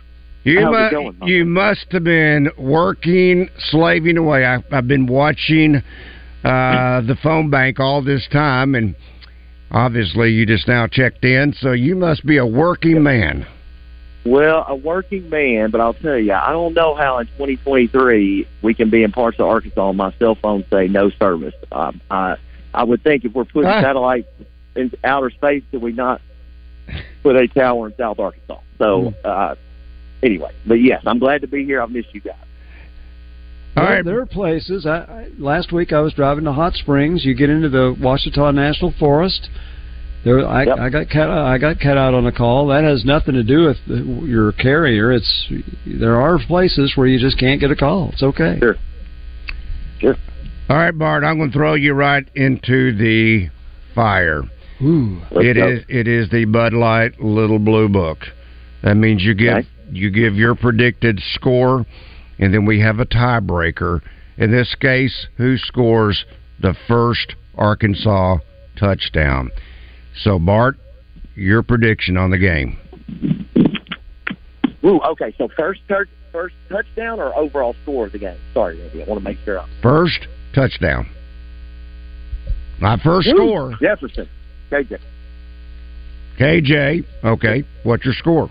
You, 0.43 0.59
mu- 0.71 0.89
going, 0.89 1.17
you 1.23 1.45
must 1.45 1.85
have 1.91 2.03
been 2.03 2.49
working, 2.57 3.49
slaving 3.69 4.17
away. 4.17 4.45
I, 4.45 4.63
have 4.71 4.87
been 4.87 5.05
watching 5.05 5.75
uh, 5.75 5.81
the 7.01 7.15
phone 7.21 7.49
bank 7.51 7.79
all 7.79 8.01
this 8.01 8.27
time, 8.31 8.73
and 8.73 8.95
obviously 9.69 10.31
you 10.31 10.47
just 10.47 10.67
now 10.67 10.87
checked 10.87 11.23
in, 11.23 11.53
so 11.53 11.73
you 11.73 11.95
must 11.95 12.25
be 12.25 12.37
a 12.37 12.45
working 12.45 13.03
man. 13.03 13.45
Well, 14.25 14.65
a 14.67 14.75
working 14.75 15.29
man, 15.29 15.71
but 15.71 15.81
I'll 15.81 15.95
tell 15.95 16.17
you, 16.17 16.33
I 16.33 16.51
don't 16.51 16.73
know 16.73 16.95
how 16.95 17.19
in 17.19 17.27
2023 17.27 18.47
we 18.61 18.73
can 18.73 18.89
be 18.89 19.03
in 19.03 19.11
parts 19.11 19.39
of 19.39 19.47
Arkansas 19.47 19.89
and 19.89 19.97
my 19.97 20.13
cell 20.19 20.35
phone 20.35 20.63
say 20.71 20.87
no 20.87 21.09
service. 21.11 21.55
Um, 21.71 22.01
I 22.09 22.35
I 22.73 22.83
would 22.83 23.03
think 23.03 23.25
if 23.25 23.33
we're 23.33 23.45
putting 23.45 23.69
ah. 23.69 23.81
satellites 23.81 24.27
in 24.75 24.91
outer 25.03 25.31
space, 25.31 25.63
that 25.71 25.79
we 25.79 25.91
not 25.91 26.21
put 27.23 27.35
a 27.35 27.47
tower 27.47 27.87
in 27.87 27.95
South 27.95 28.19
Arkansas? 28.19 28.59
So. 28.79 29.09
Hmm. 29.09 29.27
Uh, 29.27 29.55
anyway, 30.23 30.51
but 30.65 30.75
yes, 30.75 31.03
I'm 31.05 31.19
glad 31.19 31.41
to 31.41 31.47
be 31.47 31.65
here. 31.65 31.81
I've 31.81 31.91
missed 31.91 32.13
you 32.13 32.21
guys. 32.21 32.35
All 33.77 33.83
right. 33.83 34.03
There 34.03 34.19
are 34.19 34.25
places. 34.25 34.85
I, 34.85 34.97
I, 34.97 35.27
last 35.37 35.71
week 35.71 35.93
I 35.93 36.01
was 36.01 36.13
driving 36.13 36.43
to 36.43 36.51
Hot 36.51 36.73
Springs. 36.73 37.23
You 37.23 37.33
get 37.33 37.49
into 37.49 37.69
the 37.69 37.95
Ouachita 37.99 38.51
National 38.53 38.93
Forest. 38.99 39.49
There, 40.25 40.45
I, 40.45 40.65
yep. 40.65 40.77
I 40.77 40.89
got 40.89 41.09
cut. 41.09 41.29
I 41.29 41.57
got 41.57 41.79
cut 41.79 41.97
out 41.97 42.13
on 42.13 42.27
a 42.27 42.31
call. 42.31 42.67
That 42.67 42.83
has 42.83 43.05
nothing 43.05 43.33
to 43.33 43.43
do 43.43 43.65
with 43.65 43.77
the, 43.87 44.25
your 44.25 44.51
carrier. 44.51 45.11
It's 45.11 45.51
there 45.85 46.19
are 46.19 46.37
places 46.45 46.93
where 46.95 47.07
you 47.07 47.17
just 47.17 47.39
can't 47.39 47.59
get 47.59 47.71
a 47.71 47.75
call. 47.75 48.09
It's 48.13 48.23
okay. 48.23 48.57
Sure. 48.59 48.75
Sure. 49.99 50.15
All 50.69 50.77
right, 50.77 50.91
Bart. 50.91 51.23
I'm 51.23 51.37
going 51.37 51.51
to 51.51 51.57
throw 51.57 51.73
you 51.73 51.93
right 51.93 52.25
into 52.35 52.95
the 52.95 53.49
fire. 53.95 54.43
Ooh. 54.81 55.21
It 55.31 55.57
is, 55.57 55.83
It 55.87 56.07
is 56.07 56.29
the 56.29 56.45
Bud 56.45 56.73
Light 56.73 57.19
Little 57.19 57.59
Blue 57.59 57.87
Book. 57.89 58.19
That 58.83 58.95
means 58.95 59.23
you 59.23 59.33
get 59.33 59.57
okay 59.57 59.67
you 59.91 60.09
give 60.09 60.35
your 60.35 60.55
predicted 60.55 61.21
score, 61.33 61.85
and 62.39 62.53
then 62.53 62.65
we 62.65 62.79
have 62.79 62.99
a 62.99 63.05
tiebreaker. 63.05 64.01
In 64.37 64.51
this 64.51 64.75
case, 64.79 65.27
who 65.37 65.57
scores 65.57 66.25
the 66.59 66.75
first 66.87 67.35
Arkansas 67.55 68.37
touchdown? 68.79 69.51
So, 70.23 70.39
Bart, 70.39 70.77
your 71.35 71.63
prediction 71.63 72.17
on 72.17 72.31
the 72.31 72.37
game. 72.37 72.77
Ooh, 74.83 74.99
okay. 75.01 75.33
So 75.37 75.47
first 75.57 75.81
first 76.31 76.55
touchdown 76.69 77.19
or 77.19 77.35
overall 77.35 77.75
score 77.83 78.05
of 78.07 78.13
the 78.13 78.19
game? 78.19 78.37
Sorry, 78.53 78.79
Randy. 78.79 79.03
I 79.03 79.05
want 79.05 79.19
to 79.19 79.23
make 79.23 79.37
sure. 79.43 79.59
I'm... 79.59 79.69
First 79.81 80.27
touchdown. 80.55 81.07
My 82.79 82.97
first 83.03 83.27
Ooh, 83.27 83.35
score. 83.35 83.73
Jefferson. 83.81 84.27
KJ. 84.71 84.99
KJ. 86.39 87.05
Okay. 87.23 87.63
What's 87.83 88.05
your 88.05 88.15
score? 88.15 88.49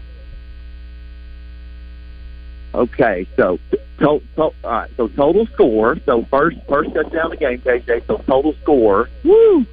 Okay, 2.73 3.27
so 3.37 3.59
to, 3.99 4.23
to, 4.37 4.43
all 4.43 4.55
right, 4.65 4.91
so 4.97 5.09
total 5.09 5.47
score. 5.47 5.97
So 6.07 6.25
first 6.31 6.57
first 6.69 6.95
touchdown 6.95 7.27
of 7.27 7.31
the 7.33 7.37
game, 7.37 7.61
KJ. 7.61 8.07
So 8.07 8.19
total 8.19 8.55
score. 8.63 9.09
Woo! 9.25 9.67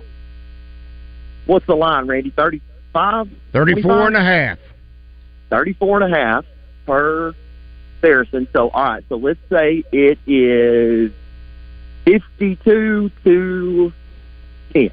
What's 1.46 1.66
the 1.68 1.76
line, 1.76 2.08
Randy? 2.08 2.32
35? 2.32 3.30
34 3.54 4.08
and 4.08 4.18
a 4.18 4.24
half. 4.24 4.60
34 5.50 6.02
and 6.02 6.14
a 6.14 6.18
half 6.18 6.46
per 6.86 7.34
Saracen. 8.02 8.48
So 8.52 8.70
all 8.70 8.84
right, 8.84 9.04
so 9.10 9.16
let's 9.16 9.40
say 9.50 9.84
it 9.92 10.18
is 10.26 11.12
52 12.06 13.12
to 13.24 13.94
10. 14.74 14.92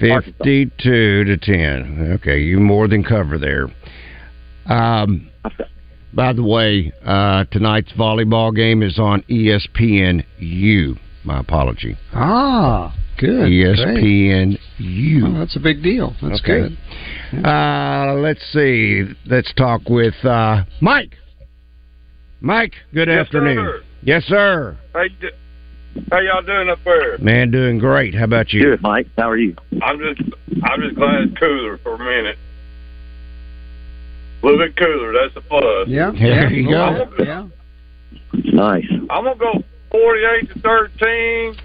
Fifty-two 0.00 1.24
to 1.24 1.36
ten. 1.36 2.12
Okay, 2.14 2.40
you 2.40 2.58
more 2.58 2.88
than 2.88 3.04
cover 3.04 3.36
there. 3.36 3.68
Um, 4.64 5.28
by 6.12 6.32
the 6.32 6.42
way, 6.42 6.92
uh, 7.04 7.44
tonight's 7.50 7.92
volleyball 7.92 8.54
game 8.54 8.82
is 8.82 8.98
on 8.98 9.22
E 9.28 9.46
ESPNU. 9.48 10.98
My 11.24 11.40
apology. 11.40 11.96
Ah, 12.14 12.94
good. 13.18 13.48
E 13.48 13.62
Great. 13.62 13.76
ESPNU. 13.78 15.22
Oh, 15.36 15.38
that's 15.38 15.56
a 15.56 15.60
big 15.60 15.82
deal. 15.82 16.14
That's 16.22 16.40
Okay. 16.40 16.74
good. 17.32 17.44
Uh, 17.46 18.14
let's 18.18 18.42
see. 18.52 19.04
Let's 19.26 19.52
talk 19.54 19.82
with 19.88 20.14
uh, 20.24 20.64
Mike. 20.80 21.14
Mike, 22.40 22.72
good 22.94 23.08
Yes, 23.08 23.26
afternoon. 23.26 23.56
sir. 23.56 23.82
Yes, 24.02 24.24
sir. 24.24 24.76
How, 24.94 25.02
you 25.02 25.10
do- 25.20 25.30
how 26.10 26.20
y'all 26.20 26.42
doing 26.42 26.70
up 26.70 26.78
there? 26.84 27.18
Man, 27.18 27.50
doing 27.50 27.78
great. 27.78 28.14
How 28.14 28.24
about 28.24 28.52
you? 28.52 28.62
Good, 28.62 28.80
Mike. 28.82 29.08
How 29.18 29.28
are 29.28 29.36
you? 29.36 29.54
I'm 29.82 29.98
just 29.98 30.22
I'm 30.64 30.80
just 30.80 30.96
glad 30.96 31.22
it's 31.22 31.38
cooler 31.38 31.78
for 31.82 31.94
a 31.96 31.98
minute. 31.98 32.38
A 34.42 34.46
little 34.46 34.58
bit 34.58 34.76
cooler, 34.76 35.12
that's 35.12 35.36
a 35.36 35.40
plus. 35.40 35.88
Yeah. 35.88 36.12
There 36.12 36.50
you 36.50 36.70
yeah. 36.70 37.04
go. 37.04 37.22
Yeah. 37.22 37.48
Nice. 38.32 38.86
I'm 39.10 39.24
gonna 39.24 39.36
go 39.36 39.52
forty 39.90 40.22
eight 40.24 40.48
to 40.54 40.60
thirteen 40.60 41.56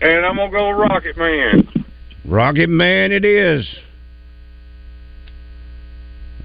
and 0.00 0.24
I'm 0.24 0.36
gonna 0.36 0.50
go 0.50 0.70
Rocket 0.70 1.16
Man. 1.16 1.68
Rocket 2.24 2.68
Man, 2.68 3.12
it 3.12 3.24
is. 3.24 3.66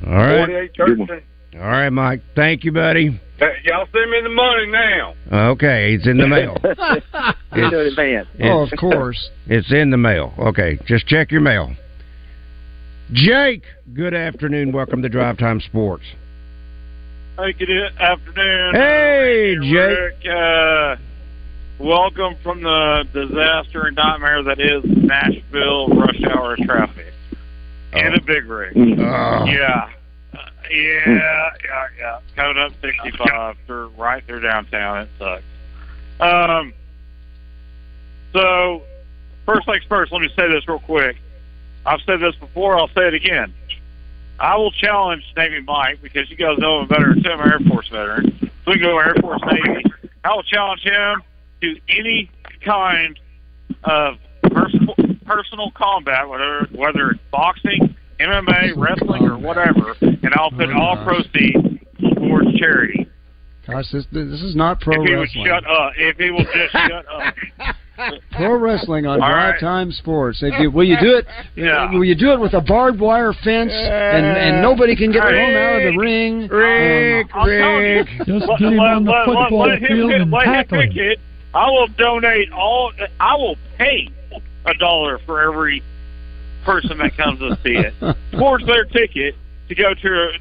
All 0.05 0.13
right. 0.13 0.37
Forty 0.39 0.53
eight 0.55 0.71
thirteen. 0.77 1.21
All 1.55 1.61
right, 1.61 1.89
Mike. 1.89 2.21
Thank 2.35 2.65
you, 2.65 2.73
buddy. 2.73 3.21
Hey, 3.37 3.53
Y'all 3.63 3.87
send 3.93 4.11
me 4.11 4.21
the 4.21 4.29
money 4.29 4.67
now. 4.67 5.13
Okay, 5.51 5.93
it's 5.93 6.07
in 6.07 6.17
the 6.17 6.27
mail. 6.27 6.57
you 7.55 7.71
know 7.71 7.79
in 7.79 7.87
advance. 7.87 8.27
Oh, 8.43 8.63
of 8.63 8.71
course. 8.77 9.29
It's 9.47 9.71
in 9.71 9.91
the 9.91 9.97
mail. 9.97 10.33
Okay, 10.39 10.79
just 10.87 11.05
check 11.05 11.31
your 11.31 11.41
mail. 11.41 11.75
Jake, 13.13 13.63
good 13.93 14.13
afternoon. 14.13 14.71
Welcome 14.71 15.01
to 15.03 15.09
Drive 15.09 15.37
Time 15.37 15.61
Sports. 15.61 16.03
Hey, 17.37 17.53
good 17.53 17.69
afternoon. 17.99 18.73
Hey, 18.75 19.55
Uh, 19.57 19.61
Jake. 19.61 19.99
Rick, 19.99 20.25
uh, 20.33 20.95
welcome 21.77 22.35
from 22.41 22.61
the 22.63 23.05
disaster 23.13 23.83
and 23.87 23.95
nightmare 23.95 24.41
that 24.43 24.59
is 24.59 24.83
Nashville 24.85 25.89
rush 25.89 26.21
hour 26.23 26.55
traffic 26.65 27.13
and 27.93 28.15
a 28.15 28.21
big 28.21 28.45
rig. 28.45 28.73
Oh. 28.75 29.45
Yeah. 29.45 29.89
Uh, 30.33 30.39
yeah, 30.71 31.05
yeah, 31.63 31.87
yeah. 31.99 32.19
Coming 32.35 32.57
up 32.57 32.71
65 32.81 33.55
through 33.67 33.89
right 33.97 34.25
through 34.25 34.41
downtown. 34.41 34.99
It 35.03 35.09
sucks. 35.19 35.43
Um. 36.19 36.73
So, 38.33 38.81
first 39.45 39.65
things 39.65 39.83
first. 39.87 40.11
Let 40.11 40.21
me 40.21 40.29
say 40.35 40.47
this 40.49 40.67
real 40.67 40.79
quick. 40.79 41.17
I've 41.85 42.01
said 42.05 42.19
this 42.19 42.35
before. 42.35 42.77
I'll 42.77 42.87
say 42.89 43.07
it 43.07 43.13
again. 43.13 43.53
I 44.39 44.57
will 44.57 44.71
challenge 44.71 45.23
Navy 45.37 45.61
Mike 45.61 46.01
because 46.01 46.29
you 46.29 46.35
guys 46.35 46.57
know 46.57 46.81
him 46.81 46.87
better 46.87 47.13
than 47.15 47.25
I'm 47.27 47.39
Air 47.39 47.59
Force 47.69 47.87
veteran. 47.89 48.37
So 48.41 48.71
we 48.71 48.73
can 48.73 48.81
go 48.81 48.99
Air 48.99 49.15
Force 49.21 49.41
Navy. 49.45 49.83
I 50.23 50.33
will 50.33 50.43
challenge 50.43 50.81
him 50.81 51.21
to 51.61 51.75
any 51.89 52.29
kind 52.65 53.17
of 53.83 54.15
personal 54.51 54.95
personal 55.25 55.71
combat, 55.71 56.27
whether 56.27 56.67
whether 56.75 57.11
it's 57.11 57.19
boxing, 57.31 57.95
MMA, 58.19 58.73
wrestling, 58.75 59.23
or 59.29 59.37
whatever, 59.37 59.95
and 60.01 60.29
I'll 60.35 60.51
put 60.51 60.69
Oh, 60.69 60.79
all 60.79 60.95
gosh. 60.95 61.05
proceeds 61.07 61.79
towards 62.15 62.53
charity. 62.59 63.07
Gosh, 63.67 63.85
this 63.91 64.05
this 64.11 64.41
is 64.41 64.55
not 64.55 64.81
pro 64.81 65.01
if 65.01 65.07
he 65.07 65.15
would 65.15 65.29
shut 65.47 65.65
up, 65.65 65.93
if 65.97 66.17
he 66.17 66.29
will 66.31 66.43
just 66.43 66.71
shut 66.73 67.05
up. 67.07 67.35
Pro 68.31 68.57
wrestling 68.57 69.05
on 69.05 69.21
All 69.21 69.29
Drive 69.29 69.53
right. 69.53 69.59
Time 69.61 69.91
Sports. 69.91 70.39
If 70.41 70.59
you, 70.59 70.69
will 70.71 70.83
you 70.83 70.97
do 70.99 71.15
it? 71.17 71.25
Yeah. 71.55 71.91
Will 71.91 72.03
you 72.03 72.15
do 72.15 72.31
it 72.33 72.39
with 72.39 72.53
a 72.53 72.61
barbed 72.61 72.99
wire 72.99 73.31
fence 73.33 73.71
and 73.71 74.25
and 74.25 74.61
nobody 74.61 74.95
can 74.95 75.11
get 75.11 75.21
thrown 75.21 75.55
out 75.55 75.75
of 75.81 75.93
the 75.93 75.97
ring? 75.97 76.47
Rick, 76.47 77.27
I'm 77.33 77.47
you, 77.49 77.77
Rick. 77.77 78.07
Just 78.25 78.47
let, 78.49 78.59
get 78.59 78.73
him 78.73 78.79
on 78.79 79.05
the 79.05 79.11
let- 79.11 79.27
let- 79.27 79.35
football 79.43 79.67
let 79.67 79.81
him 79.81 79.87
field 79.87 80.09
get- 80.11 80.21
and 80.21 80.31
let 80.31 80.45
him 80.47 80.53
tackle 80.53 80.81
him. 80.81 80.91
it. 80.95 81.19
I 81.53 81.69
will 81.69 81.87
donate 81.97 82.51
all. 82.51 82.91
I 83.19 83.35
will 83.35 83.55
pay 83.77 84.09
a 84.65 84.73
dollar 84.73 85.19
for 85.25 85.41
every 85.41 85.81
person 86.65 86.97
that 86.97 87.15
comes 87.15 87.39
to 87.39 87.55
see 87.63 87.77
it 87.77 87.93
towards 88.31 88.65
their 88.65 88.83
ticket 88.85 89.35
to 89.69 89.75
go 89.75 89.93
to 89.93 90.31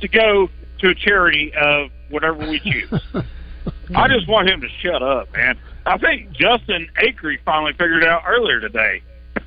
to 0.00 0.08
go 0.08 0.48
to 0.78 0.88
a 0.88 0.94
charity 0.94 1.52
of 1.54 1.90
whatever 2.10 2.38
we 2.48 2.58
choose. 2.60 2.90
I 3.94 4.08
just 4.08 4.26
want 4.28 4.48
him 4.48 4.60
to 4.62 4.68
shut 4.80 5.02
up, 5.02 5.30
man. 5.32 5.58
I 5.86 5.98
think 5.98 6.32
Justin 6.32 6.88
Acri 6.96 7.38
finally 7.44 7.72
figured 7.72 8.02
it 8.02 8.08
out 8.08 8.22
earlier 8.26 8.60
today. 8.60 9.02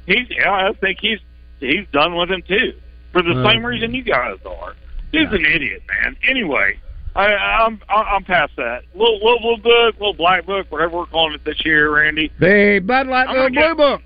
He's, 0.05 0.27
yeah, 0.29 0.51
I 0.69 0.73
think 0.73 0.99
he's 1.01 1.19
he's 1.59 1.85
done 1.91 2.15
with 2.15 2.29
him 2.31 2.41
too, 2.47 2.73
for 3.13 3.21
the 3.21 3.31
Uh, 3.41 3.49
same 3.51 3.65
reason 3.65 3.93
you 3.93 4.03
guys 4.03 4.37
are. 4.45 4.75
He's 5.11 5.31
an 5.31 5.45
idiot, 5.45 5.81
man. 5.87 6.17
Anyway, 6.27 6.77
I, 7.15 7.27
I'm 7.33 7.79
I'm 7.89 8.23
past 8.25 8.51
that. 8.57 8.83
Little 8.93 9.15
little 9.23 9.39
blue 9.39 9.57
book, 9.57 9.95
little 9.99 10.13
black 10.13 10.45
book, 10.45 10.67
whatever 10.69 10.97
we're 10.97 11.05
calling 11.05 11.33
it 11.35 11.45
this 11.45 11.63
year, 11.65 11.89
Randy. 11.95 12.31
The 12.39 12.79
Bud 12.83 13.07
Light 13.07 13.29
I'm 13.29 13.35
Little 13.35 13.49
Blue 13.51 13.75
Book. 13.75 14.01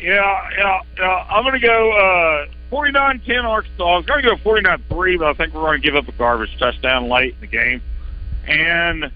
Yeah, 0.00 0.48
yeah, 0.56 0.80
yeah. 0.98 1.26
I'm 1.28 1.42
gonna 1.42 1.58
go 1.58 1.90
uh, 1.92 2.46
49-10 2.70 3.44
Arkansas. 3.44 3.84
I 3.84 3.96
was 3.96 4.06
gonna 4.06 4.22
go 4.22 4.36
49-3, 4.36 5.18
but 5.18 5.26
I 5.26 5.32
think 5.34 5.52
we're 5.54 5.62
gonna 5.62 5.78
give 5.80 5.96
up 5.96 6.06
a 6.06 6.12
garbage 6.12 6.56
touchdown 6.58 7.08
late 7.08 7.34
in 7.34 7.40
the 7.40 7.46
game. 7.48 7.82
And 8.46 9.10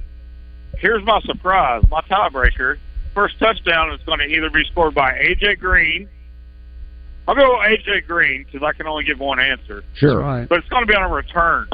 here's 0.83 1.03
my 1.05 1.21
surprise: 1.23 1.83
my 1.91 2.03
tiebreaker. 2.03 2.77
First 3.15 3.39
touchdown 3.39 3.93
is 3.93 4.01
going 4.05 4.19
to 4.19 4.27
either 4.27 4.51
be 4.51 4.65
scored 4.71 4.95
by 4.95 5.13
AJ 5.13 5.59
Green. 5.59 6.09
I'll 7.27 7.35
go 7.35 7.57
AJ 7.59 8.07
Green 8.07 8.45
because 8.45 8.63
I 8.67 8.73
can 8.77 8.87
only 8.87 9.05
give 9.05 9.19
one 9.21 9.39
answer, 9.41 9.85
Sure. 9.95 10.19
Right. 10.21 10.49
but 10.49 10.59
it's 10.59 10.69
going 10.69 10.83
to 10.83 10.87
be 10.87 10.95
on 10.95 11.03
a 11.05 11.15
return. 11.15 11.69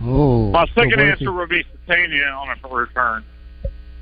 Oh. 0.00 0.50
My 0.50 0.66
second 0.74 0.94
so 0.96 1.02
answer 1.02 1.32
would 1.32 1.48
be 1.48 1.64
Sategna 1.88 2.34
on 2.36 2.48
a 2.64 2.74
return. 2.74 3.24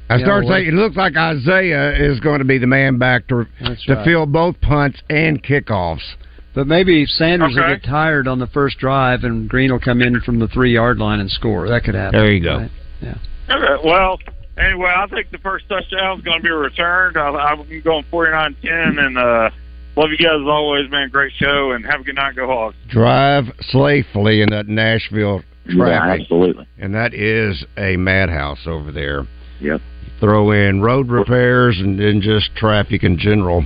I 0.09 0.17
Yeah, 0.17 0.25
started 0.25 0.47
well- 0.47 0.57
saying 0.59 0.69
it 0.69 0.75
looks 0.75 0.95
like 0.97 1.17
Isaiah 1.17 1.93
is 1.97 2.21
going 2.21 2.39
to 2.41 2.45
be 2.45 2.59
the 2.59 2.67
man 2.67 2.99
back 2.99 3.27
to 3.29 3.47
to 3.87 3.95
right. 3.95 4.05
fill 4.05 4.27
both 4.27 4.61
punts 4.61 5.01
and 5.11 5.43
kickoffs. 5.43 6.15
But 6.55 6.67
maybe 6.67 7.05
Sanders 7.07 7.55
will 7.55 7.67
get 7.69 7.83
tired 7.83 8.27
on 8.29 8.39
the 8.39 8.47
first 8.47 8.79
drive, 8.79 9.25
and 9.25 9.47
Green 9.49 9.71
will 9.73 9.81
come 9.81 10.01
in 10.01 10.21
from 10.21 10.39
the 10.39 10.49
three 10.49 10.73
yard 10.73 10.99
line 10.99 11.21
and 11.21 11.31
score. 11.31 11.69
That 11.69 11.83
could 11.85 11.95
happen. 11.95 12.19
There 12.21 12.31
you 12.33 12.43
go. 12.43 12.59
Right? 12.59 12.71
Yeah. 13.03 13.15
Okay, 13.49 13.89
well, 13.89 14.19
anyway, 14.59 14.93
I 14.97 15.07
think 15.09 15.31
the 15.31 15.39
first 15.39 15.69
touchdown 15.69 16.19
is 16.19 16.25
going 16.25 16.39
to 16.39 16.43
be 16.43 16.51
returned. 16.51 17.17
I, 17.17 17.29
I'm 17.29 17.59
going 17.83 18.05
49-10, 18.13 18.55
and 18.99 19.19
uh, 19.19 19.51
love 19.97 20.11
you 20.11 20.19
guys 20.19 20.39
as 20.41 20.47
always, 20.49 20.91
man. 20.91 21.09
Great 21.11 21.33
show, 21.37 21.73
and 21.73 21.85
have 21.87 22.01
a 22.01 22.05
good 22.05 22.17
night. 22.17 22.35
Go 22.37 22.47
Hogs. 22.47 22.77
Drive 22.89 23.45
safely 23.71 24.43
in 24.43 24.51
that 24.51 24.67
Nashville 24.67 25.43
Yeah, 25.67 25.77
traffic, 25.77 26.23
absolutely. 26.23 26.67
and 26.79 26.95
that 26.95 27.15
is 27.15 27.65
a 27.77 27.97
madhouse 27.97 28.67
over 28.67 28.91
there. 28.93 29.27
Yep. 29.61 29.81
Throw 30.21 30.51
in 30.51 30.81
road 30.81 31.09
repairs 31.09 31.79
and 31.79 31.99
then 32.01 32.21
just 32.23 32.55
traffic 32.57 33.05
in 33.05 33.19
general. 33.19 33.65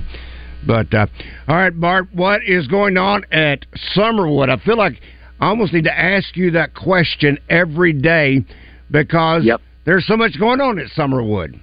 But 0.67 0.93
uh, 0.93 1.07
all 1.47 1.55
right, 1.55 1.77
Bart, 1.77 2.07
what 2.13 2.41
is 2.45 2.67
going 2.67 2.97
on 2.97 3.23
at 3.31 3.65
Summerwood? 3.95 4.49
I 4.49 4.63
feel 4.63 4.77
like 4.77 5.01
I 5.39 5.47
almost 5.47 5.73
need 5.73 5.85
to 5.85 5.97
ask 5.97 6.35
you 6.35 6.51
that 6.51 6.75
question 6.75 7.39
every 7.49 7.93
day 7.93 8.43
because 8.91 9.43
Yep. 9.45 9.61
There's 9.85 10.05
so 10.05 10.17
much 10.17 10.37
going 10.39 10.61
on 10.61 10.79
at 10.79 10.87
Summerwood. 10.91 11.59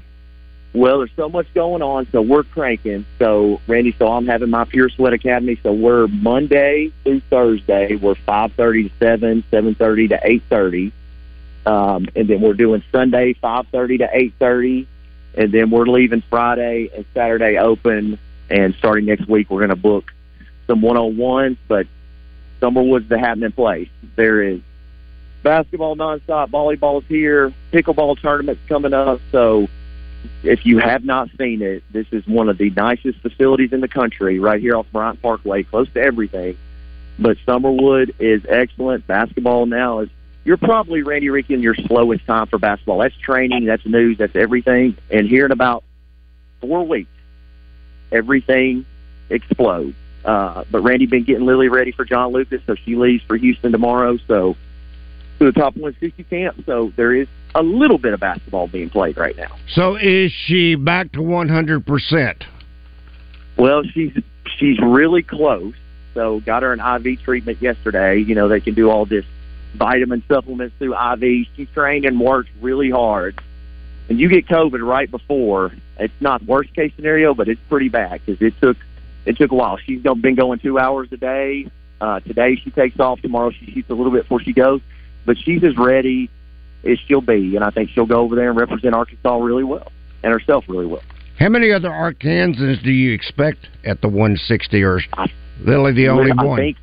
Well, 0.75 0.99
there's 0.99 1.11
so 1.17 1.29
much 1.29 1.47
going 1.55 1.83
on, 1.83 2.07
so 2.13 2.21
we're 2.21 2.43
cranking. 2.43 3.07
So, 3.19 3.61
Randy, 3.67 3.95
so 3.99 4.09
I'm 4.09 4.27
having 4.27 4.51
my 4.51 4.65
Pure 4.65 4.91
Sweat 4.91 5.15
Academy. 5.15 5.59
So 5.63 5.73
we're 5.73 6.07
Monday 6.09 6.93
through 7.05 7.21
Thursday. 7.31 7.97
We're 7.97 8.15
5:30 8.15 8.85
to 8.85 8.91
7, 8.99 9.45
7:30 9.51 10.09
to 10.09 10.21
8:30, 10.23 10.93
um, 11.65 12.07
and 12.15 12.29
then 12.29 12.41
we're 12.43 12.53
doing 12.53 12.83
Sunday 12.93 13.33
5:30 13.35 13.99
to 13.99 14.09
8:30, 14.13 14.87
and 15.35 15.53
then 15.53 15.71
we're 15.71 15.87
leaving 15.87 16.23
Friday 16.29 16.91
and 16.95 17.05
Saturday 17.15 17.57
open. 17.57 18.19
And 18.51 18.75
starting 18.77 19.07
next 19.07 19.29
week, 19.29 19.51
we're 19.51 19.61
going 19.61 19.71
to 19.71 19.77
book 19.77 20.13
some 20.67 20.81
one-on-ones. 20.83 21.57
But 21.67 21.87
Summerwood's 22.61 23.09
the 23.09 23.19
happening 23.19 23.53
place. 23.53 23.89
There 24.17 24.43
is 24.43 24.61
basketball 25.43 25.97
nonstop, 25.97 26.51
volleyball's 26.51 27.05
here, 27.09 27.53
pickleball 27.73 28.21
tournaments 28.21 28.61
coming 28.69 28.93
up. 28.93 29.21
So 29.33 29.69
if 30.43 30.67
you 30.67 30.79
have 30.79 31.05
not 31.05 31.29
seen 31.39 31.63
it, 31.63 31.83
this 31.93 32.07
is 32.13 32.27
one 32.27 32.49
of 32.49 32.59
the 32.59 32.71
nicest 32.71 33.21
facilities 33.21 33.73
in 33.73 33.81
the 33.81 33.89
country, 33.89 34.39
right 34.39 34.61
here 34.61 34.77
off 34.77 34.87
Bryant 34.93 35.21
Parkway, 35.23 35.63
close 35.63 35.89
to 35.95 36.01
everything. 36.01 36.57
But 37.19 37.37
Summerwood 37.47 38.15
is 38.19 38.43
excellent. 38.49 39.07
Basketball 39.07 39.67
now 39.67 40.01
is 40.01 40.09
you're 40.45 40.57
probably 40.57 41.03
Randy 41.03 41.31
Ricky 41.31 41.55
in 41.55 41.63
your 41.63 41.75
slowest 41.75 42.25
time 42.27 42.47
for 42.47 42.59
basketball. 42.59 42.99
That's 42.99 43.17
training, 43.17 43.65
that's 43.65 43.85
news, 43.85 44.19
that's 44.19 44.37
everything. 44.37 44.97
And 45.11 45.29
here 45.29 45.45
in 45.45 45.53
about 45.53 45.85
four 46.61 46.85
weeks, 46.85 47.11
everything 48.13 48.87
explodes. 49.31 49.97
Uh, 50.25 50.65
but 50.71 50.81
Randy 50.81 51.07
been 51.07 51.25
getting 51.25 51.47
Lily 51.47 51.69
ready 51.69 51.93
for 51.93 52.05
John 52.05 52.33
Lucas, 52.33 52.63
so 52.67 52.75
she 52.75 52.97
leaves 52.97 53.23
for 53.25 53.37
Houston 53.37 53.73
tomorrow. 53.73 54.19
So 54.29 54.57
to 55.39 55.45
the 55.45 55.53
top 55.53 55.77
160 55.77 56.25
camp. 56.25 56.63
So 56.67 56.93
there 56.97 57.15
is 57.15 57.29
a 57.55 57.63
little 57.63 57.99
bit 57.99 58.13
of 58.13 58.21
basketball 58.21 58.69
being 58.69 58.91
played 58.91 59.17
right 59.17 59.37
now. 59.37 59.57
So 59.69 59.97
is 59.97 60.33
she 60.33 60.75
back 60.75 61.13
to 61.13 61.21
100%? 61.21 62.45
Well, 63.57 63.83
she's 63.83 64.13
she's 64.59 64.79
really 64.81 65.23
close. 65.23 65.75
So 66.15 66.41
got 66.41 66.63
her 66.63 66.73
an 66.73 66.81
IV 66.81 67.23
treatment 67.23 67.61
yesterday. 67.61 68.19
You 68.19 68.35
know 68.35 68.49
they 68.49 68.61
can 68.61 68.75
do 68.75 68.91
all 68.91 69.05
this 69.05 69.25
vitamin 69.75 70.23
supplements 70.29 70.75
through 70.79 70.95
IV. 70.95 71.47
She's 71.57 71.69
trained 71.75 72.05
and 72.05 72.21
worked 72.21 72.51
really 72.61 72.91
hard. 72.91 73.41
And 74.09 74.19
you 74.19 74.29
get 74.29 74.47
COVID 74.47 74.81
right 74.87 75.11
before. 75.11 75.73
It's 75.99 76.15
not 76.21 76.43
worst 76.45 76.75
case 76.75 76.93
scenario, 76.97 77.35
but 77.35 77.49
it's 77.49 77.61
pretty 77.69 77.89
bad 77.89 78.21
because 78.25 78.41
it 78.41 78.55
took 78.61 78.77
it 79.27 79.37
took 79.37 79.51
a 79.51 79.55
while. 79.55 79.77
She's 79.77 80.01
been 80.03 80.35
going 80.35 80.61
two 80.61 80.79
hours 80.79 81.09
a 81.13 81.17
day. 81.17 81.71
Uh, 82.01 82.21
today 82.21 82.57
she 82.57 82.71
takes 82.71 82.99
off. 83.01 83.21
Tomorrow 83.21 83.51
she 83.51 83.71
shoots 83.73 83.91
a 83.91 83.95
little 83.95 84.13
bit 84.13 84.23
before 84.23 84.41
she 84.41 84.53
goes, 84.53 84.81
but 85.29 85.37
she's 85.37 85.63
as 85.63 85.77
ready 85.77 86.31
as 86.85 86.99
she'll 87.07 87.21
be, 87.21 87.55
and 87.55 87.63
I 87.63 87.69
think 87.69 87.91
she'll 87.91 88.07
go 88.07 88.21
over 88.21 88.35
there 88.35 88.49
and 88.49 88.59
represent 88.59 88.95
Arkansas 88.95 89.37
really 89.37 89.63
well 89.63 89.93
and 90.23 90.33
herself 90.33 90.65
really 90.69 90.87
well. 90.87 91.03
How 91.39 91.51
many 91.51 91.71
other 91.71 91.91
Arkansans 91.91 92.83
do 92.83 92.91
you 92.91 93.13
expect 93.13 93.69
at 93.85 94.01
the 94.01 94.09
160, 94.09 94.83
or 94.83 94.99
is 95.01 95.05
Lily 95.61 95.93
the 95.93 96.09
only 96.09 96.33
I 96.37 96.43
one? 96.43 96.57
think 96.57 96.79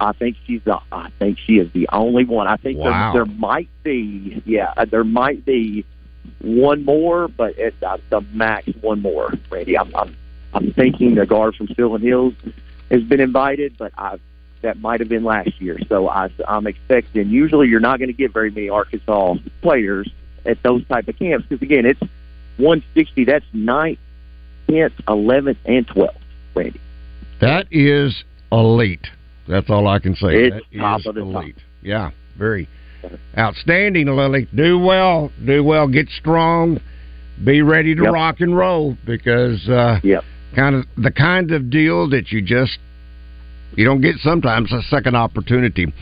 I 0.00 0.12
think 0.12 0.36
she's 0.46 0.62
the 0.64 0.80
I 0.90 1.10
think 1.20 1.38
she 1.38 1.58
is 1.58 1.72
the 1.72 1.88
only 1.92 2.24
one. 2.24 2.48
I 2.48 2.56
think 2.56 2.78
Wow. 2.78 3.12
there, 3.12 3.24
there 3.24 3.34
might 3.36 3.68
be 3.84 4.42
yeah 4.44 4.74
uh, 4.76 4.84
there 4.84 5.04
might 5.04 5.44
be 5.44 5.84
one 6.40 6.84
more, 6.84 7.28
but 7.28 7.54
uh, 7.86 7.98
the 8.10 8.20
max 8.32 8.66
one 8.80 9.00
more. 9.00 9.32
Randy, 9.48 9.78
I'm 9.78 9.94
I'm, 9.94 10.16
I'm 10.54 10.72
thinking 10.72 11.14
the 11.14 11.24
guard 11.24 11.54
from 11.54 11.68
Sylvan 11.76 12.02
Hills 12.02 12.34
has 12.90 13.04
been 13.04 13.20
invited, 13.20 13.76
but 13.78 13.92
I 13.96 14.18
that 14.62 14.80
might 14.80 15.00
have 15.00 15.08
been 15.08 15.24
last 15.24 15.60
year. 15.60 15.78
So 15.88 16.08
I, 16.08 16.28
I'm 16.48 16.66
expecting. 16.66 17.28
Usually, 17.30 17.68
you're 17.68 17.80
not 17.80 17.98
going 17.98 18.08
to 18.08 18.14
get 18.16 18.32
very 18.32 18.50
many 18.50 18.68
Arkansas 18.68 19.34
players 19.62 20.08
at 20.46 20.62
those 20.62 20.86
type 20.88 21.08
of 21.08 21.18
camps 21.18 21.46
because 21.48 21.62
again, 21.62 21.86
it's 21.86 22.00
160. 22.58 23.24
That's 23.24 23.44
ninth, 23.52 23.98
tenth, 24.68 24.92
eleventh, 25.08 25.58
and 25.64 25.86
twelfth. 25.86 26.16
Randy. 26.54 26.80
That 27.40 27.66
is 27.70 28.24
elite. 28.52 29.06
That's 29.48 29.70
all 29.70 29.88
I 29.88 29.98
can 29.98 30.14
say. 30.14 30.44
It's 30.46 30.56
That 30.72 30.78
top 30.78 31.00
is 31.00 31.06
of 31.06 31.14
the 31.14 31.20
top. 31.22 31.42
elite. 31.44 31.56
Yeah, 31.82 32.10
very 32.36 32.68
outstanding, 33.38 34.06
Lily. 34.06 34.46
Do 34.54 34.78
well. 34.78 35.30
Do 35.44 35.64
well. 35.64 35.88
Get 35.88 36.08
strong. 36.10 36.80
Be 37.42 37.62
ready 37.62 37.94
to 37.94 38.02
Yep. 38.02 38.12
rock 38.12 38.40
and 38.40 38.54
roll 38.56 38.96
because 39.06 39.66
uh, 39.68 40.00
Yep. 40.02 40.24
kind 40.54 40.74
of 40.76 40.84
the 40.96 41.10
kind 41.10 41.50
of 41.52 41.70
deal 41.70 42.08
that 42.10 42.30
you 42.30 42.42
just 42.42 42.78
you 43.76 43.84
don't 43.84 44.00
get 44.00 44.16
sometimes 44.18 44.72
a 44.72 44.82
second 44.82 45.16
opportunity. 45.16 45.92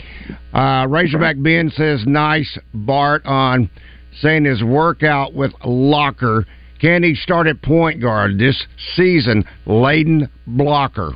Uh, 0.53 0.87
Razorback 0.89 1.37
Ben 1.39 1.71
says 1.71 2.05
nice 2.07 2.59
Bart 2.73 3.25
on 3.27 3.71
saying 4.21 4.45
his 4.45 4.63
workout 4.63 5.35
with 5.35 5.53
Locker. 5.65 6.47
Can 6.81 7.03
he 7.03 7.15
start 7.15 7.47
at 7.47 7.61
point 7.63 8.01
guard 8.01 8.39
this 8.39 8.67
season? 8.95 9.45
Layden 9.67 10.29
Blocker. 10.47 11.13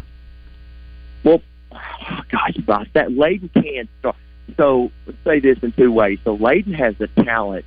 Well, 1.24 1.40
oh, 1.72 2.20
gosh, 2.66 2.88
that 2.94 3.08
Layden 3.08 3.52
can 3.54 3.88
start. 4.00 4.16
So 4.56 4.90
let's 5.06 5.18
say 5.24 5.40
this 5.40 5.58
in 5.62 5.72
two 5.72 5.92
ways. 5.92 6.18
So 6.24 6.36
Layden 6.36 6.74
has 6.74 6.94
the 6.98 7.06
talent 7.24 7.64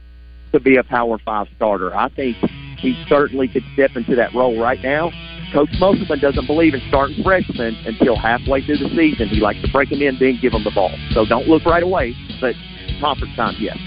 to 0.51 0.59
be 0.59 0.77
a 0.77 0.83
Power 0.83 1.17
Five 1.17 1.47
starter. 1.55 1.95
I 1.95 2.09
think 2.09 2.37
he 2.77 3.01
certainly 3.07 3.47
could 3.47 3.63
step 3.73 3.95
into 3.95 4.15
that 4.15 4.33
role 4.33 4.59
right 4.59 4.81
now. 4.81 5.11
Coach 5.55 5.71
Musselman 5.79 6.19
doesn't 6.19 6.47
believe 6.47 6.73
in 6.73 6.81
starting 6.89 7.23
freshmen 7.23 7.75
until 7.85 8.17
halfway 8.17 8.61
through 8.61 8.75
the 8.75 8.89
season. 8.89 9.29
He 9.29 9.39
likes 9.39 9.61
to 9.61 9.71
break 9.71 9.89
them 9.89 10.01
in, 10.01 10.19
then 10.19 10.37
give 10.41 10.51
them 10.51 10.65
the 10.65 10.71
ball. 10.71 10.91
So 11.11 11.23
don't 11.23 11.47
look 11.47 11.63
right 11.63 11.81
away, 11.81 12.13
but 12.41 12.55
conference 12.99 13.33
time, 13.37 13.55
yes. 13.57 13.77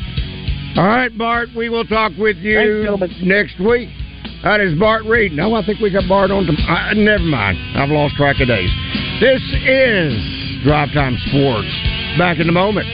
All 0.79 0.87
right, 0.87 1.13
Bart, 1.17 1.51
we 1.55 1.69
will 1.69 1.85
talk 1.85 2.13
with 2.17 2.39
you 2.39 2.97
Thanks, 2.99 3.15
next 3.21 3.61
week. 3.61 3.91
That 4.45 4.61
is 4.61 4.79
Bart 4.79 5.05
Reed. 5.05 5.33
No, 5.33 5.53
I 5.53 5.67
think 5.67 5.81
we 5.81 5.91
got 5.91 6.09
Bart 6.09 6.31
on. 6.31 6.47
Tom- 6.47 6.57
uh, 6.57 6.95
never 6.95 7.25
mind. 7.25 7.59
I've 7.77 7.91
lost 7.91 8.15
track 8.17 8.41
of 8.41 8.49
days. 8.49 8.71
This 9.21 9.43
is 9.67 10.65
Drive 10.65 10.89
Time 10.95 11.19
Sports. 11.29 11.69
Back 12.17 12.39
in 12.39 12.49
a 12.49 12.53
moment. 12.53 12.87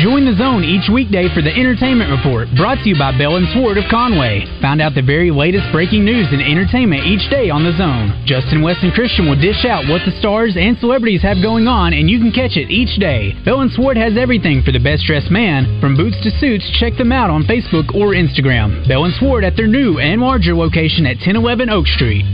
Join 0.00 0.24
the 0.24 0.32
zone 0.32 0.64
each 0.64 0.88
weekday 0.88 1.28
for 1.28 1.44
the 1.44 1.52
Entertainment 1.52 2.08
Report, 2.08 2.48
brought 2.56 2.80
to 2.80 2.88
you 2.88 2.96
by 2.96 3.12
Bell 3.12 3.36
and 3.36 3.44
Sword 3.52 3.76
of 3.76 3.84
Conway. 3.92 4.48
Find 4.64 4.80
out 4.80 4.96
the 4.96 5.04
very 5.04 5.28
latest 5.28 5.68
breaking 5.76 6.08
news 6.08 6.24
and 6.32 6.40
entertainment 6.40 7.04
each 7.04 7.28
day 7.28 7.52
on 7.52 7.68
the 7.68 7.76
zone. 7.76 8.08
Justin 8.24 8.64
West 8.64 8.80
and 8.80 8.96
Christian 8.96 9.28
will 9.28 9.36
dish 9.36 9.68
out 9.68 9.84
what 9.92 10.00
the 10.08 10.16
stars 10.16 10.56
and 10.56 10.80
celebrities 10.80 11.20
have 11.20 11.44
going 11.44 11.68
on, 11.68 11.92
and 11.92 12.08
you 12.08 12.16
can 12.16 12.32
catch 12.32 12.56
it 12.56 12.72
each 12.72 12.96
day. 12.96 13.36
Bell 13.44 13.60
and 13.60 13.68
Sword 13.76 14.00
has 14.00 14.16
everything 14.16 14.64
for 14.64 14.72
the 14.72 14.80
best 14.80 15.04
dressed 15.04 15.28
man, 15.28 15.68
from 15.84 16.00
boots 16.00 16.16
to 16.24 16.32
suits. 16.40 16.64
Check 16.80 16.96
them 16.96 17.12
out 17.12 17.28
on 17.28 17.44
Facebook 17.44 17.92
or 17.92 18.16
Instagram. 18.16 18.88
Bell 18.88 19.04
and 19.04 19.12
Sword 19.20 19.44
at 19.44 19.52
their 19.52 19.68
new 19.68 20.00
and 20.00 20.24
larger 20.24 20.56
location 20.56 21.04
at 21.04 21.20
1011 21.20 21.68
Oak 21.68 21.84
Street. 21.84 22.24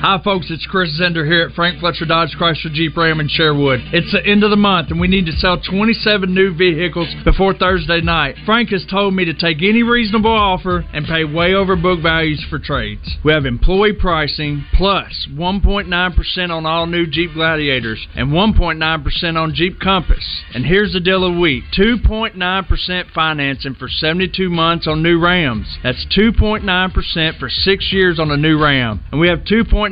Hi, 0.00 0.18
folks. 0.24 0.46
It's 0.48 0.64
Chris 0.64 0.98
Zender 0.98 1.26
here 1.26 1.42
at 1.42 1.54
Frank 1.54 1.78
Fletcher 1.78 2.06
Dodge 2.06 2.34
Chrysler 2.40 2.72
Jeep 2.72 2.96
Ram 2.96 3.20
in 3.20 3.28
Sherwood. 3.28 3.80
It's 3.92 4.10
the 4.12 4.24
end 4.24 4.42
of 4.42 4.48
the 4.48 4.56
month, 4.56 4.90
and 4.90 4.98
we 4.98 5.08
need 5.08 5.26
to 5.26 5.32
sell 5.32 5.60
27 5.60 6.34
new 6.34 6.54
vehicles 6.54 7.08
before 7.22 7.52
Thursday 7.52 8.00
night. 8.00 8.36
Frank 8.46 8.70
has 8.70 8.86
told 8.90 9.12
me 9.12 9.26
to 9.26 9.34
take 9.34 9.58
any 9.58 9.82
reasonable 9.82 10.32
offer 10.32 10.86
and 10.94 11.04
pay 11.04 11.24
way 11.24 11.52
over 11.52 11.76
book 11.76 12.00
values 12.00 12.42
for 12.48 12.58
trades. 12.58 13.18
We 13.22 13.32
have 13.34 13.44
employee 13.44 13.92
pricing 13.92 14.64
plus 14.72 15.28
1.9% 15.34 16.50
on 16.50 16.64
all 16.64 16.86
new 16.86 17.06
Jeep 17.06 17.34
Gladiators 17.34 18.08
and 18.16 18.28
1.9% 18.30 19.36
on 19.36 19.54
Jeep 19.54 19.78
Compass. 19.80 20.42
And 20.54 20.64
here's 20.64 20.94
the 20.94 21.00
deal 21.00 21.26
of 21.26 21.34
the 21.34 21.40
week 21.40 21.64
2.9% 21.76 23.10
financing 23.14 23.74
for 23.74 23.90
72 23.90 24.48
months 24.48 24.86
on 24.86 25.02
new 25.02 25.22
Rams. 25.22 25.76
That's 25.82 26.06
2.9% 26.16 27.38
for 27.38 27.50
six 27.50 27.92
years 27.92 28.18
on 28.18 28.30
a 28.30 28.38
new 28.38 28.58
Ram. 28.58 29.04
And 29.12 29.20
we 29.20 29.28
have 29.28 29.40
2.9% 29.40 29.89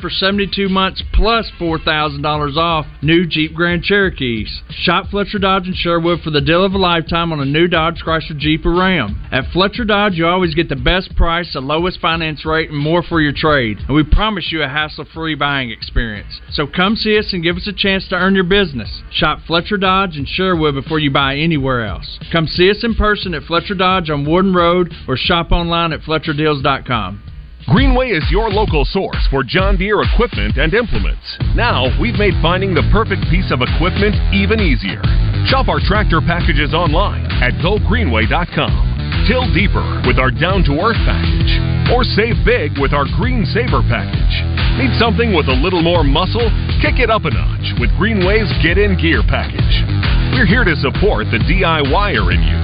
for 0.00 0.10
72 0.10 0.68
months 0.68 1.02
plus 1.12 1.50
$4,000 1.60 2.56
off 2.56 2.86
new 3.02 3.26
Jeep 3.26 3.54
Grand 3.54 3.82
Cherokees. 3.82 4.62
Shop 4.70 5.06
Fletcher 5.10 5.38
Dodge 5.38 5.66
in 5.66 5.74
Sherwood 5.74 6.20
for 6.22 6.30
the 6.30 6.40
deal 6.40 6.64
of 6.64 6.72
a 6.72 6.78
lifetime 6.78 7.32
on 7.32 7.40
a 7.40 7.44
new 7.44 7.68
Dodge 7.68 8.02
Chrysler 8.04 8.38
Jeep 8.38 8.64
or 8.64 8.74
Ram. 8.78 9.20
At 9.30 9.50
Fletcher 9.52 9.84
Dodge, 9.84 10.14
you 10.14 10.26
always 10.26 10.54
get 10.54 10.68
the 10.68 10.76
best 10.76 11.14
price, 11.16 11.52
the 11.52 11.60
lowest 11.60 12.00
finance 12.00 12.44
rate, 12.44 12.70
and 12.70 12.78
more 12.78 13.02
for 13.02 13.20
your 13.20 13.32
trade. 13.34 13.78
And 13.86 13.94
we 13.96 14.02
promise 14.04 14.50
you 14.50 14.62
a 14.62 14.68
hassle-free 14.68 15.34
buying 15.34 15.70
experience. 15.70 16.40
So 16.50 16.66
come 16.66 16.96
see 16.96 17.18
us 17.18 17.32
and 17.32 17.42
give 17.42 17.56
us 17.56 17.66
a 17.66 17.72
chance 17.72 18.08
to 18.08 18.16
earn 18.16 18.34
your 18.34 18.44
business. 18.44 19.02
Shop 19.10 19.40
Fletcher 19.46 19.76
Dodge 19.76 20.16
in 20.16 20.26
Sherwood 20.26 20.74
before 20.74 20.98
you 20.98 21.10
buy 21.10 21.36
anywhere 21.36 21.84
else. 21.84 22.18
Come 22.32 22.46
see 22.46 22.70
us 22.70 22.82
in 22.82 22.94
person 22.94 23.34
at 23.34 23.44
Fletcher 23.44 23.74
Dodge 23.74 24.10
on 24.10 24.26
Warden 24.26 24.54
Road 24.54 24.92
or 25.06 25.16
shop 25.16 25.52
online 25.52 25.92
at 25.92 26.00
FletcherDeals.com. 26.00 27.27
Greenway 27.68 28.16
is 28.16 28.24
your 28.32 28.48
local 28.48 28.88
source 28.88 29.20
for 29.28 29.44
John 29.44 29.76
Deere 29.76 30.00
equipment 30.00 30.56
and 30.56 30.72
implements. 30.72 31.20
Now, 31.52 31.92
we've 32.00 32.16
made 32.16 32.32
finding 32.40 32.72
the 32.72 32.80
perfect 32.88 33.28
piece 33.28 33.52
of 33.52 33.60
equipment 33.60 34.16
even 34.32 34.56
easier. 34.56 35.04
Shop 35.52 35.68
our 35.68 35.76
tractor 35.76 36.24
packages 36.24 36.72
online 36.72 37.28
at 37.44 37.52
gogreenway.com. 37.60 39.28
Till 39.28 39.44
deeper 39.52 39.84
with 40.08 40.16
our 40.16 40.32
down 40.32 40.64
to 40.64 40.80
earth 40.80 40.96
package. 41.04 41.52
Or 41.92 42.08
save 42.08 42.40
big 42.40 42.80
with 42.80 42.96
our 42.96 43.04
Green 43.20 43.44
Saver 43.44 43.84
package. 43.84 44.34
Need 44.80 44.96
something 44.96 45.36
with 45.36 45.52
a 45.52 45.60
little 45.60 45.84
more 45.84 46.00
muscle? 46.00 46.48
Kick 46.80 46.96
it 46.96 47.12
up 47.12 47.28
a 47.28 47.32
notch 47.36 47.76
with 47.76 47.92
Greenway's 48.00 48.48
Get 48.64 48.80
In 48.80 48.96
Gear 48.96 49.20
package. 49.20 49.84
We're 50.32 50.48
here 50.48 50.64
to 50.64 50.76
support 50.80 51.28
the 51.28 51.44
DIYer 51.44 52.32
in 52.32 52.40
you. 52.40 52.60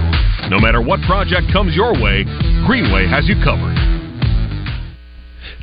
No 0.48 0.56
matter 0.56 0.80
what 0.80 1.04
project 1.04 1.52
comes 1.52 1.76
your 1.76 1.92
way, 1.92 2.24
Greenway 2.64 3.04
has 3.04 3.28
you 3.28 3.36
covered. 3.44 4.03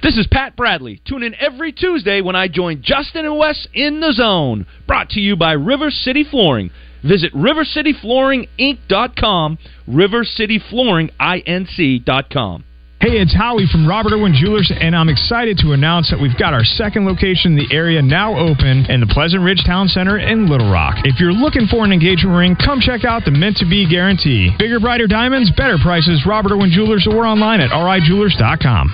This 0.02 0.18
is 0.18 0.26
Pat 0.32 0.56
Bradley. 0.56 1.00
Tune 1.06 1.22
in 1.22 1.36
every 1.36 1.72
Tuesday 1.72 2.22
when 2.22 2.36
I 2.36 2.48
join 2.48 2.82
Justin 2.82 3.26
and 3.26 3.38
Wes 3.38 3.68
in 3.72 4.00
the 4.00 4.14
zone. 4.14 4.66
Brought 4.88 5.10
to 5.10 5.20
you 5.20 5.36
by 5.36 5.52
River 5.52 5.92
City 5.92 6.24
Flooring. 6.24 6.72
Visit 7.04 7.32
rivercityflooringinc.com, 7.34 9.58
rivercityflooringinc.com. 9.88 12.64
Hey, 13.00 13.18
it's 13.18 13.34
Howie 13.34 13.68
from 13.72 13.88
Robert 13.88 14.14
Irwin 14.14 14.34
Jewelers, 14.34 14.72
and 14.74 14.96
I'm 14.96 15.10
excited 15.10 15.58
to 15.60 15.74
announce 15.74 16.10
that 16.12 16.20
we've 16.22 16.38
got 16.38 16.54
our 16.54 16.64
second 16.64 17.06
location 17.06 17.54
in 17.54 17.58
the 17.58 17.74
area 17.76 18.00
now 18.02 18.38
open 18.38 18.86
in 18.90 19.02
the 19.02 19.08
Pleasant 19.08 19.42
Ridge 19.42 19.64
Town 19.66 19.88
Center 19.88 20.20
in 20.20 20.48
Little 20.48 20.72
Rock. 20.72 20.98
If 21.04 21.20
you're 21.20 21.34
looking 21.34 21.66
for 21.66 21.84
an 21.84 21.92
engagement 21.92 22.38
ring, 22.38 22.56
come 22.56 22.80
check 22.80 23.04
out 23.04 23.26
the 23.26 23.32
Meant 23.32 23.58
to 23.58 23.66
Be 23.66 23.90
Guarantee. 23.90 24.52
Bigger, 24.58 24.80
brighter 24.80 25.08
diamonds, 25.08 25.50
better 25.58 25.80
prices, 25.82 26.28
Robert 26.28 26.52
Irwin 26.52 26.70
Jewelers, 26.70 27.08
or 27.10 27.26
online 27.26 27.60
at 27.60 27.72
rijewelers.com. 27.72 28.94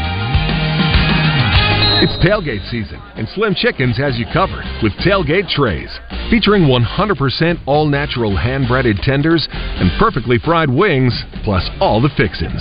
It's 2.03 2.17
tailgate 2.25 2.67
season, 2.71 2.97
and 3.13 3.29
Slim 3.29 3.53
Chickens 3.53 3.95
has 3.97 4.17
you 4.17 4.25
covered 4.33 4.65
with 4.81 4.91
tailgate 5.05 5.47
trays 5.53 5.87
featuring 6.31 6.63
100% 6.63 7.61
all 7.67 7.85
natural 7.85 8.35
hand 8.35 8.67
breaded 8.67 8.97
tenders 9.05 9.47
and 9.51 9.91
perfectly 9.99 10.39
fried 10.39 10.67
wings, 10.67 11.13
plus 11.43 11.69
all 11.79 12.01
the 12.01 12.09
fixins 12.17 12.57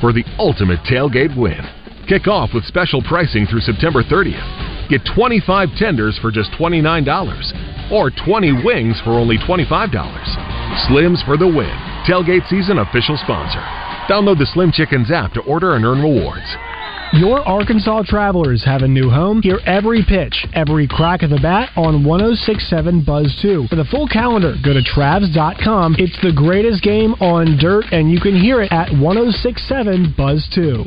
for 0.00 0.14
the 0.14 0.24
ultimate 0.38 0.80
tailgate 0.88 1.36
win. 1.36 1.60
Kick 2.08 2.28
off 2.28 2.54
with 2.54 2.64
special 2.64 3.02
pricing 3.02 3.44
through 3.44 3.60
September 3.60 4.02
30th. 4.02 4.88
Get 4.88 5.04
25 5.14 5.68
tenders 5.76 6.16
for 6.24 6.32
just 6.32 6.50
$29 6.52 7.92
or 7.92 8.08
20 8.08 8.64
wings 8.64 8.98
for 9.04 9.20
only 9.20 9.36
$25. 9.36 9.68
Slims 10.88 11.20
for 11.26 11.36
the 11.36 11.46
win. 11.46 11.76
Tailgate 12.08 12.48
season 12.48 12.78
official 12.78 13.18
sponsor. 13.18 13.60
Download 14.08 14.38
the 14.38 14.48
Slim 14.54 14.72
Chickens 14.72 15.10
app 15.10 15.34
to 15.34 15.42
order 15.42 15.76
and 15.76 15.84
earn 15.84 16.00
rewards. 16.00 16.48
Your 17.14 17.40
Arkansas 17.40 18.02
Travelers 18.02 18.62
have 18.66 18.82
a 18.82 18.88
new 18.88 19.08
home. 19.08 19.40
Hear 19.40 19.60
every 19.64 20.04
pitch, 20.06 20.44
every 20.52 20.86
crack 20.86 21.22
of 21.22 21.30
the 21.30 21.40
bat 21.40 21.70
on 21.74 22.04
1067 22.04 23.02
Buzz 23.02 23.34
2. 23.40 23.66
For 23.70 23.76
the 23.76 23.86
full 23.86 24.06
calendar, 24.06 24.54
go 24.62 24.74
to 24.74 24.82
Travs.com. 24.82 25.96
It's 25.98 26.20
the 26.20 26.32
greatest 26.36 26.82
game 26.82 27.14
on 27.14 27.56
dirt, 27.56 27.86
and 27.92 28.10
you 28.10 28.20
can 28.20 28.38
hear 28.38 28.60
it 28.60 28.70
at 28.70 28.92
1067 28.92 30.14
Buzz 30.18 30.46
2. 30.54 30.84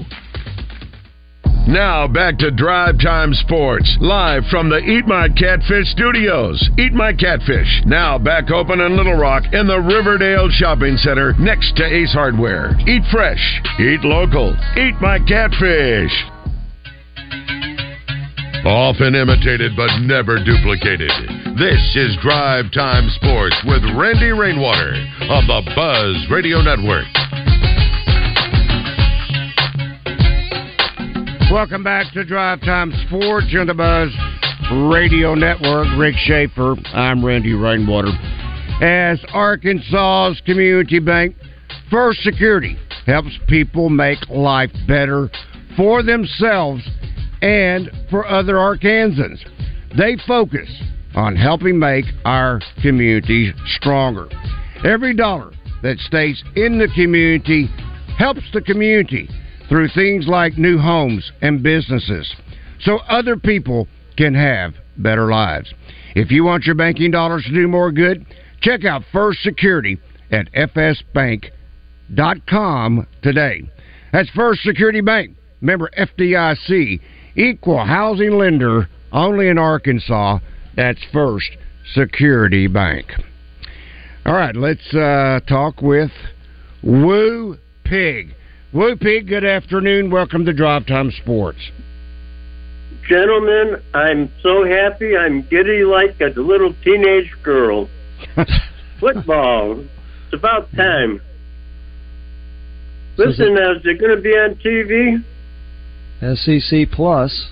Now 1.67 2.07
back 2.07 2.39
to 2.39 2.49
Drive 2.49 2.97
Time 2.99 3.35
Sports, 3.35 3.95
live 4.01 4.43
from 4.49 4.69
the 4.69 4.79
Eat 4.79 5.05
My 5.05 5.29
Catfish 5.29 5.87
studios. 5.93 6.57
Eat 6.79 6.91
My 6.91 7.13
Catfish, 7.13 7.83
now 7.85 8.17
back 8.17 8.49
open 8.49 8.81
in 8.81 8.97
Little 8.97 9.15
Rock 9.15 9.43
in 9.53 9.67
the 9.67 9.79
Riverdale 9.79 10.49
Shopping 10.49 10.97
Center 10.97 11.33
next 11.37 11.75
to 11.77 11.85
Ace 11.85 12.13
Hardware. 12.13 12.73
Eat 12.87 13.03
fresh, 13.11 13.61
eat 13.79 14.01
local, 14.01 14.57
eat 14.75 14.95
my 15.01 15.19
catfish. 15.19 16.11
Often 18.65 19.13
imitated 19.13 19.73
but 19.77 19.89
never 20.01 20.43
duplicated. 20.43 21.13
This 21.61 21.81
is 21.95 22.17
Drive 22.23 22.71
Time 22.73 23.07
Sports 23.21 23.55
with 23.65 23.83
Randy 23.95 24.31
Rainwater 24.31 24.97
on 25.29 25.45
the 25.45 25.61
Buzz 25.75 26.25
Radio 26.31 26.61
Network. 26.61 27.05
Welcome 31.51 31.83
back 31.83 32.13
to 32.13 32.23
Drive 32.23 32.61
Time 32.61 32.93
Sports 33.07 33.47
on 33.59 33.67
the 33.67 33.73
Buzz 33.73 34.09
Radio 34.89 35.35
Network. 35.35 35.85
Rick 35.97 36.15
Schaefer. 36.19 36.75
I'm 36.93 37.25
Randy 37.25 37.51
Rainwater. 37.51 38.07
As 38.81 39.21
Arkansas's 39.33 40.41
community 40.45 40.99
bank, 40.99 41.35
First 41.89 42.21
Security 42.21 42.77
helps 43.05 43.37
people 43.49 43.89
make 43.89 44.17
life 44.29 44.71
better 44.87 45.29
for 45.75 46.01
themselves 46.01 46.87
and 47.41 47.91
for 48.09 48.25
other 48.25 48.53
Arkansans. 48.53 49.43
They 49.97 50.15
focus 50.25 50.69
on 51.15 51.35
helping 51.35 51.77
make 51.77 52.05
our 52.23 52.61
communities 52.81 53.53
stronger. 53.75 54.29
Every 54.85 55.13
dollar 55.13 55.51
that 55.83 55.97
stays 55.99 56.41
in 56.55 56.79
the 56.79 56.87
community 56.95 57.67
helps 58.17 58.43
the 58.53 58.61
community 58.61 59.27
through 59.71 59.87
things 59.87 60.27
like 60.27 60.57
new 60.57 60.77
homes 60.77 61.31
and 61.41 61.63
businesses 61.63 62.35
so 62.81 62.97
other 63.07 63.37
people 63.37 63.87
can 64.17 64.33
have 64.35 64.73
better 64.97 65.27
lives. 65.31 65.73
If 66.13 66.29
you 66.29 66.43
want 66.43 66.65
your 66.65 66.75
banking 66.75 67.09
dollars 67.09 67.45
to 67.45 67.53
do 67.53 67.69
more 67.69 67.89
good, 67.89 68.25
check 68.59 68.83
out 68.83 69.03
First 69.13 69.41
Security 69.43 69.97
at 70.29 70.51
fsbank.com 70.51 71.47
today. 73.21 73.61
That's 74.11 74.29
First 74.31 74.63
Security 74.63 74.99
Bank, 74.99 75.37
member 75.61 75.89
FDIC, 75.97 76.99
equal 77.37 77.85
housing 77.85 78.37
lender 78.37 78.89
only 79.13 79.47
in 79.47 79.57
Arkansas. 79.57 80.39
That's 80.75 80.99
First 81.13 81.49
Security 81.93 82.67
Bank. 82.67 83.05
All 84.25 84.33
right, 84.33 84.53
let's 84.53 84.93
uh, 84.93 85.39
talk 85.47 85.81
with 85.81 86.11
Woo 86.83 87.57
Pig. 87.85 88.35
Woo 88.73 88.95
Pig, 88.95 89.27
good 89.27 89.43
afternoon. 89.43 90.09
Welcome 90.09 90.45
to 90.45 90.53
Drive 90.53 90.85
Time 90.87 91.11
Sports. 91.11 91.59
Gentlemen, 93.05 93.83
I'm 93.93 94.31
so 94.41 94.63
happy 94.63 95.17
I'm 95.17 95.41
giddy 95.41 95.83
like 95.83 96.21
a 96.21 96.39
little 96.39 96.73
teenage 96.81 97.29
girl. 97.43 97.89
Football. 99.01 99.81
It's 99.81 100.33
about 100.33 100.71
time. 100.71 101.19
Listen, 103.17 103.55
now, 103.55 103.73
is 103.73 103.81
it 103.83 103.99
going 103.99 104.15
to 104.15 104.21
be 104.21 104.29
on 104.29 104.55
TV? 104.63 105.21
SEC 106.37 106.95
Plus, 106.95 107.49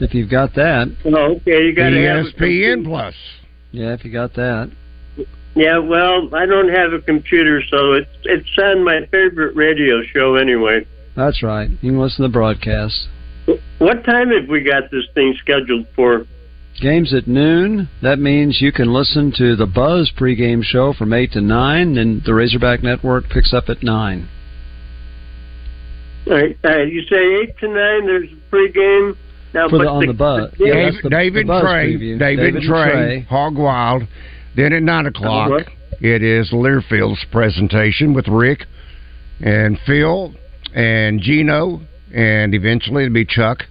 if 0.00 0.14
you've 0.14 0.30
got 0.30 0.52
that. 0.56 0.88
Oh, 1.04 1.36
okay, 1.36 1.66
you 1.66 1.76
got 1.76 1.90
to 1.90 2.02
have 2.08 2.26
ESPN. 2.34 2.84
Plus. 2.84 3.14
Yeah, 3.70 3.92
if 3.92 4.04
you 4.04 4.12
got 4.12 4.34
that. 4.34 4.72
Yeah, 5.56 5.78
well, 5.78 6.34
I 6.34 6.44
don't 6.44 6.68
have 6.68 6.92
a 6.92 7.00
computer, 7.00 7.62
so 7.70 7.94
it's 7.94 8.10
it's 8.24 8.58
on 8.58 8.84
my 8.84 9.06
favorite 9.10 9.56
radio 9.56 10.02
show 10.02 10.34
anyway. 10.36 10.86
That's 11.16 11.42
right. 11.42 11.70
You 11.80 11.92
can 11.92 11.98
listen 11.98 12.22
to 12.24 12.28
the 12.28 12.32
broadcast. 12.32 13.08
What 13.78 14.04
time 14.04 14.30
have 14.30 14.48
we 14.50 14.60
got 14.62 14.90
this 14.90 15.04
thing 15.14 15.34
scheduled 15.40 15.86
for? 15.96 16.26
Games 16.80 17.14
at 17.14 17.26
noon. 17.26 17.88
That 18.02 18.18
means 18.18 18.60
you 18.60 18.70
can 18.70 18.92
listen 18.92 19.32
to 19.38 19.56
the 19.56 19.64
Buzz 19.64 20.12
pregame 20.14 20.62
show 20.62 20.92
from 20.92 21.14
8 21.14 21.32
to 21.32 21.40
9, 21.40 21.96
and 21.96 22.22
the 22.24 22.34
Razorback 22.34 22.82
Network 22.82 23.30
picks 23.30 23.54
up 23.54 23.70
at 23.70 23.82
9. 23.82 24.28
All 26.26 26.32
right, 26.34 26.58
all 26.64 26.70
right, 26.70 26.92
you 26.92 27.02
say 27.02 27.22
eight 27.40 27.56
to 27.58 27.68
nine. 27.68 28.04
There's 28.06 28.28
a 28.32 28.54
pregame. 28.54 29.16
Now, 29.54 29.68
For 29.68 29.78
the- 29.78 29.88
on 29.88 30.06
the 30.06 30.12
Buzz. 30.12 30.52
Yeah, 30.58 30.74
Dave, 30.74 30.92
that's 30.92 31.02
the- 31.04 31.10
David 31.10 31.44
the 31.44 31.48
Buzz 31.48 31.62
Trey, 31.62 31.94
preview. 31.94 32.18
David, 32.18 32.36
David 32.36 32.54
and 32.56 32.64
Trey, 32.64 32.90
Trey. 32.90 33.20
Hog 33.30 33.56
Wild. 33.56 34.02
Then 34.56 34.72
at 34.72 34.82
nine 34.82 35.06
o'clock, 35.06 35.62
it 36.00 36.22
is 36.22 36.50
Learfield's 36.52 37.24
presentation 37.30 38.14
with 38.14 38.26
Rick 38.26 38.64
and 39.40 39.78
Phil 39.86 40.34
and 40.74 41.20
Gino, 41.20 41.82
and 42.14 42.54
eventually 42.54 43.04
it'll 43.04 43.14
be 43.14 43.26
Chuck 43.26 43.64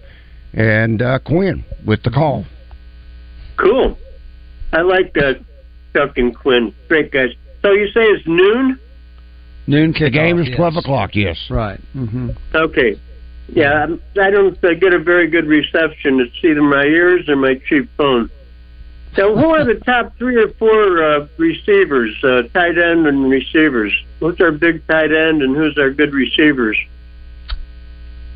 and 0.54 1.02
uh, 1.02 1.20
Quinn 1.20 1.64
with 1.86 2.04
the 2.04 2.12
call. 2.12 2.46
Cool. 3.58 3.98
I 4.74 4.82
like 4.82 5.14
that. 5.14 5.40
Chuck 5.94 6.18
and 6.18 6.36
Quinn, 6.36 6.74
great 6.88 7.12
guys. 7.12 7.30
So 7.62 7.72
you 7.72 7.88
say 7.88 8.02
it's 8.04 8.28
noon? 8.28 8.80
Noon 9.68 9.94
kickoff. 9.94 10.00
The 10.06 10.10
game 10.12 10.40
is 10.40 10.48
yes. 10.50 10.58
twelve 10.58 10.76
o'clock. 10.76 11.12
Yes, 11.16 11.38
Right. 11.50 11.80
hmm 11.94 12.30
Okay. 12.54 13.00
Yeah, 13.48 13.72
I'm- 13.74 14.02
don't 14.16 14.64
uh, 14.64 14.74
get 14.74 14.94
a 14.94 15.00
very 15.00 15.28
good 15.28 15.46
reception. 15.46 16.20
It's 16.20 16.36
either 16.44 16.62
my 16.62 16.84
ears 16.84 17.28
or 17.30 17.36
my 17.36 17.56
cheap 17.68 17.90
phone. 17.98 18.30
So, 19.16 19.34
who 19.36 19.46
are 19.46 19.64
the 19.64 19.80
top 19.86 20.18
three 20.18 20.36
or 20.36 20.50
four 20.60 21.02
uh, 21.02 21.28
receivers, 21.38 22.14
uh, 22.24 22.44
tight 22.54 22.78
end 22.78 23.08
and 23.08 23.30
receivers? 23.30 23.94
Who's 24.20 24.40
our 24.42 24.52
big 24.52 24.86
tight 24.88 25.14
end 25.14 25.42
and 25.42 25.56
who's 25.56 25.78
our 25.78 25.90
good 25.92 26.14
receivers? 26.14 26.78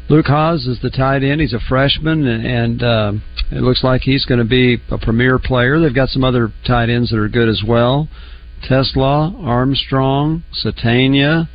Luke 0.07 0.27
Hasz 0.27 0.65
is 0.65 0.79
the 0.81 0.89
tight 0.89 1.23
end. 1.23 1.41
He's 1.41 1.53
a 1.53 1.59
freshman, 1.67 2.25
and, 2.25 2.81
uh, 2.81 3.13
it 3.51 3.61
looks 3.61 3.83
like 3.83 4.01
he's 4.01 4.25
going 4.25 4.39
to 4.39 4.45
be 4.45 4.77
a 4.89 4.97
premier 4.97 5.37
player. 5.37 5.79
They've 5.79 5.93
got 5.93 6.09
some 6.09 6.23
other 6.23 6.51
tight 6.65 6.89
ends 6.89 7.09
that 7.09 7.17
are 7.17 7.27
good 7.27 7.49
as 7.49 7.61
well. 7.67 8.07
Tesla, 8.63 9.35
Armstrong, 9.37 10.43
Sategna. 10.63 11.47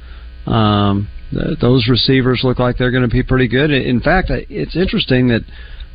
Um, 0.46 1.08
th- 1.30 1.58
those 1.60 1.88
receivers 1.88 2.42
look 2.44 2.58
like 2.58 2.76
they're 2.76 2.90
going 2.90 3.08
to 3.08 3.08
be 3.08 3.22
pretty 3.22 3.48
good. 3.48 3.70
In 3.70 4.00
fact, 4.00 4.30
it's 4.30 4.76
interesting 4.76 5.28
that 5.28 5.42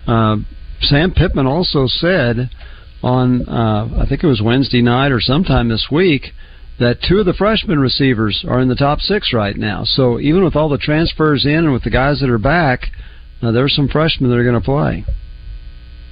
uh, 0.08 0.38
Sam 0.82 1.12
Pittman 1.12 1.48
also 1.48 1.86
said 1.88 2.50
on, 3.04 3.48
uh, 3.48 3.90
I 4.02 4.06
think 4.08 4.24
it 4.24 4.28
was 4.28 4.42
Wednesday 4.42 4.82
night 4.82 5.12
or 5.12 5.22
sometime 5.22 5.70
this 5.70 5.88
week, 5.92 6.34
that 6.80 7.00
two 7.02 7.20
of 7.20 7.26
the 7.26 7.34
freshman 7.34 7.80
receivers 7.80 8.46
are 8.48 8.60
in 8.60 8.70
the 8.70 8.76
top 8.76 9.00
six 9.00 9.34
right 9.34 9.56
now. 9.56 9.84
So 9.84 10.20
even 10.20 10.44
with 10.44 10.56
all 10.56 10.70
the 10.70 10.78
transfers 10.78 11.46
in 11.46 11.66
and 11.66 11.74
with 11.74 11.84
the 11.84 11.90
guys 11.90 12.20
that 12.22 12.30
are 12.30 12.38
back, 12.38 12.88
uh, 13.42 13.52
there's 13.52 13.76
some 13.76 13.88
freshmen 13.88 14.30
that 14.30 14.38
are 14.38 14.44
going 14.44 14.62
to 14.62 14.66
play. 14.66 15.06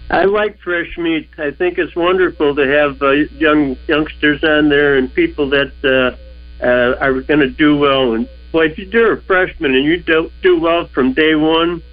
I 0.10 0.24
like 0.24 0.60
fresh 0.60 0.98
meat. 0.98 1.30
I 1.38 1.52
think 1.52 1.78
it's 1.78 1.96
wonderful 1.96 2.56
to 2.56 2.66
have 2.66 3.02
uh, 3.02 3.12
young 3.12 3.76
youngsters 3.88 4.42
on 4.42 4.70
there 4.70 4.98
and 4.98 5.14
people 5.14 5.50
that 5.50 5.74
uh, 5.84 6.64
uh, 6.64 6.96
are 7.02 7.22
going 7.22 7.42
to 7.42 7.50
do 7.50 7.78
well. 7.78 8.14
And 8.14 8.30
boy, 8.54 8.68
if 8.68 8.78
you're 8.78 9.18
a 9.18 9.22
freshman 9.24 9.76
and 9.76 9.84
you 9.84 10.02
do, 10.02 10.32
do 10.42 10.60
well 10.62 10.88
from 10.94 11.14
day 11.14 11.36
one, 11.36 11.84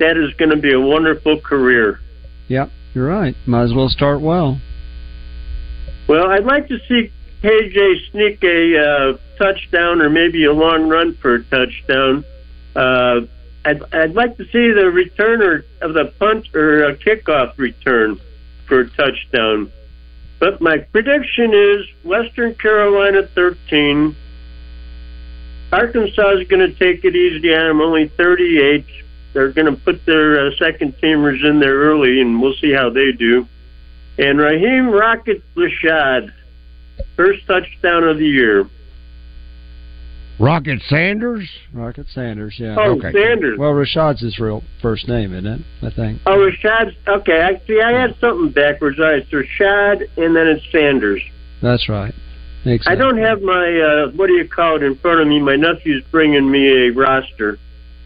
that 0.00 0.16
is 0.16 0.34
going 0.34 0.50
to 0.50 0.56
be 0.56 0.72
a 0.72 0.80
wonderful 0.80 1.40
career. 1.40 2.00
Yep. 2.48 2.70
You're 2.94 3.08
right. 3.08 3.34
Might 3.44 3.64
as 3.64 3.74
well 3.74 3.88
start 3.88 4.20
well. 4.20 4.60
Well, 6.08 6.30
I'd 6.30 6.44
like 6.44 6.68
to 6.68 6.78
see 6.88 7.10
KJ 7.42 8.10
sneak 8.10 8.42
a 8.44 8.78
uh, 8.78 9.18
touchdown 9.36 10.00
or 10.00 10.08
maybe 10.08 10.44
a 10.44 10.52
long 10.52 10.88
run 10.88 11.14
for 11.14 11.34
a 11.34 11.44
touchdown. 11.44 12.24
Uh, 12.76 13.22
I'd, 13.64 13.82
I'd 13.92 14.14
like 14.14 14.36
to 14.36 14.44
see 14.44 14.70
the 14.70 14.90
returner 14.92 15.64
of 15.80 15.94
the 15.94 16.06
punt 16.18 16.54
or 16.54 16.84
a 16.84 16.96
kickoff 16.96 17.58
return 17.58 18.20
for 18.66 18.80
a 18.80 18.90
touchdown. 18.90 19.72
But 20.38 20.60
my 20.60 20.78
prediction 20.78 21.52
is 21.54 21.86
Western 22.04 22.54
Carolina 22.54 23.26
13. 23.34 24.14
Arkansas 25.72 26.30
is 26.38 26.48
going 26.48 26.60
to 26.60 26.72
take 26.74 27.04
it 27.04 27.16
easy 27.16 27.48
them, 27.48 27.80
only 27.80 28.08
38. 28.08 28.84
They're 29.34 29.52
going 29.52 29.66
to 29.66 29.78
put 29.80 30.06
their 30.06 30.46
uh, 30.46 30.50
second 30.58 30.94
teamers 31.02 31.44
in 31.44 31.60
there 31.60 31.74
early, 31.74 32.20
and 32.20 32.40
we'll 32.40 32.54
see 32.60 32.72
how 32.72 32.88
they 32.90 33.12
do. 33.12 33.46
And 34.16 34.38
Raheim 34.38 34.90
Rocket 34.98 35.42
Rashad, 35.56 36.32
first 37.16 37.46
touchdown 37.46 38.04
of 38.04 38.18
the 38.18 38.26
year. 38.26 38.64
Rocket 40.38 40.80
Sanders? 40.88 41.48
Rocket 41.72 42.06
Sanders, 42.12 42.56
yeah. 42.58 42.74
Oh, 42.78 42.92
Okay. 42.98 43.12
Sanders. 43.12 43.58
Well, 43.58 43.72
Rashad's 43.72 44.20
his 44.20 44.38
real 44.38 44.62
first 44.82 45.06
name, 45.08 45.32
isn't 45.32 45.46
it? 45.46 45.60
I 45.82 45.90
think. 45.90 46.20
Oh, 46.26 46.38
Rashad. 46.38 46.94
Okay, 47.06 47.40
I 47.42 47.60
see. 47.66 47.80
I 47.80 47.92
had 47.92 48.16
something 48.20 48.50
backwards. 48.50 48.98
All 48.98 49.06
right, 49.06 49.22
it's 49.22 49.30
Rashad, 49.30 50.00
and 50.16 50.34
then 50.34 50.46
it's 50.48 50.64
Sanders. 50.72 51.22
That's 51.62 51.88
right. 51.88 52.14
I 52.86 52.94
don't 52.94 53.18
have 53.18 53.42
my 53.42 53.78
uh, 53.78 54.10
what 54.16 54.26
do 54.28 54.32
you 54.32 54.48
call 54.48 54.76
it 54.76 54.82
in 54.82 54.96
front 54.96 55.20
of 55.20 55.26
me. 55.28 55.38
My 55.38 55.54
nephew's 55.54 56.02
bringing 56.10 56.50
me 56.50 56.88
a 56.88 56.90
roster. 56.92 57.58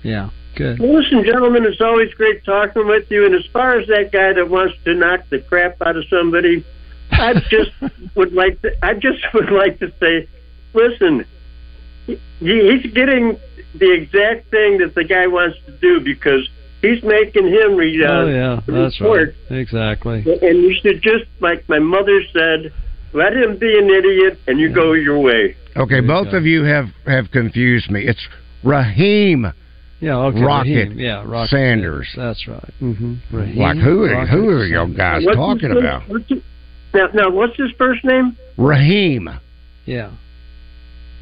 Yeah, 0.02 0.30
good. 0.58 0.78
Well, 0.80 1.00
listen, 1.00 1.24
gentlemen, 1.24 1.64
it's 1.64 1.80
always 1.80 2.12
great 2.14 2.44
talking 2.44 2.86
with 2.86 3.10
you. 3.10 3.24
And 3.24 3.34
as 3.34 3.46
far 3.52 3.78
as 3.78 3.86
that 3.88 4.10
guy 4.12 4.32
that 4.32 4.50
wants 4.50 4.74
to 4.84 4.94
knock 4.94 5.20
the 5.30 5.38
crap 5.38 5.80
out 5.80 5.96
of 5.96 6.04
somebody, 6.10 6.66
I 7.12 7.34
just 7.50 7.70
would 8.14 8.32
like 8.32 8.60
to. 8.62 8.72
I 8.82 8.94
just 8.94 9.24
would 9.34 9.50
like 9.50 9.78
to 9.78 9.92
say, 10.00 10.28
listen, 10.74 11.24
he, 12.06 12.18
he's 12.40 12.92
getting 12.92 13.38
the 13.74 13.92
exact 13.92 14.50
thing 14.50 14.78
that 14.78 14.94
the 14.94 15.04
guy 15.04 15.26
wants 15.28 15.56
to 15.66 15.72
do 15.78 16.00
because 16.00 16.46
he's 16.82 17.02
making 17.02 17.46
him 17.46 17.76
read. 17.76 18.02
Uh, 18.02 18.06
oh 18.06 18.26
yeah, 18.26 18.60
the 18.66 18.72
that's 18.72 19.00
report. 19.00 19.34
right. 19.50 19.58
Exactly. 19.58 20.18
And 20.18 20.62
you 20.62 20.74
should 20.82 21.00
just, 21.00 21.24
like 21.40 21.68
my 21.68 21.78
mother 21.78 22.20
said, 22.32 22.72
let 23.12 23.32
him 23.32 23.58
be 23.58 23.78
an 23.78 23.88
idiot, 23.88 24.38
and 24.46 24.58
you 24.58 24.72
go 24.72 24.92
your 24.92 25.18
way. 25.18 25.56
Okay, 25.76 26.00
both 26.00 26.34
of 26.34 26.44
you 26.44 26.64
have 26.64 26.86
have 27.06 27.30
confused 27.30 27.90
me. 27.90 28.06
It's 28.06 28.26
Raheim. 28.64 29.52
Yeah, 30.00 30.16
okay. 30.16 30.40
Rocket 30.40 30.68
Raheim, 30.90 30.94
yeah, 30.96 31.24
Rocket 31.26 31.50
Sanders. 31.50 32.08
That's 32.16 32.46
right. 32.46 32.72
Mm-hmm. 32.80 33.58
Like 33.58 33.76
who? 33.78 34.04
Are, 34.04 34.26
who 34.26 34.48
are 34.50 34.64
you 34.64 34.94
guys 34.94 35.24
What's 35.24 35.36
talking 35.36 35.70
his- 35.70 35.78
about? 35.78 36.08
what's 36.08 36.28
his- 36.28 36.42
now, 36.94 37.08
now, 37.12 37.30
what's 37.30 37.56
his 37.56 37.70
first 37.76 38.02
name? 38.04 38.36
Raheim. 38.56 39.38
Yeah. 39.84 40.10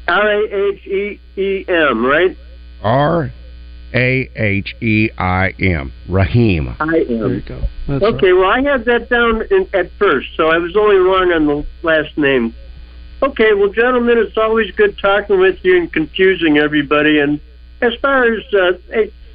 R 0.07 0.29
A 0.29 0.69
H 0.73 0.87
E 0.87 1.19
E 1.37 1.65
M, 1.67 2.05
right? 2.05 2.37
R 2.81 3.31
A 3.93 4.29
H 4.35 4.75
E 4.81 5.09
I 5.17 5.53
M. 5.59 5.91
Raheim. 6.07 6.75
I 6.79 6.83
am. 6.83 7.07
There 7.19 7.33
you 7.33 7.41
go. 7.41 7.61
That's 7.87 8.03
okay, 8.03 8.31
well, 8.33 8.49
I 8.49 8.61
had 8.61 8.85
that 8.85 9.09
down 9.09 9.41
in, 9.51 9.67
at 9.73 9.91
first, 9.99 10.27
so 10.37 10.49
I 10.49 10.57
was 10.57 10.75
only 10.77 10.95
wrong 10.97 11.31
on 11.33 11.47
the 11.47 11.65
last 11.83 12.17
name. 12.17 12.53
Okay, 13.21 13.53
well, 13.53 13.69
gentlemen, 13.69 14.17
it's 14.19 14.37
always 14.37 14.71
good 14.75 14.97
talking 14.99 15.39
with 15.39 15.57
you 15.63 15.75
and 15.77 15.91
confusing 15.91 16.57
everybody. 16.57 17.19
And 17.19 17.41
as 17.81 17.93
far 18.01 18.23
as 18.23 18.41
uh, 18.53 18.71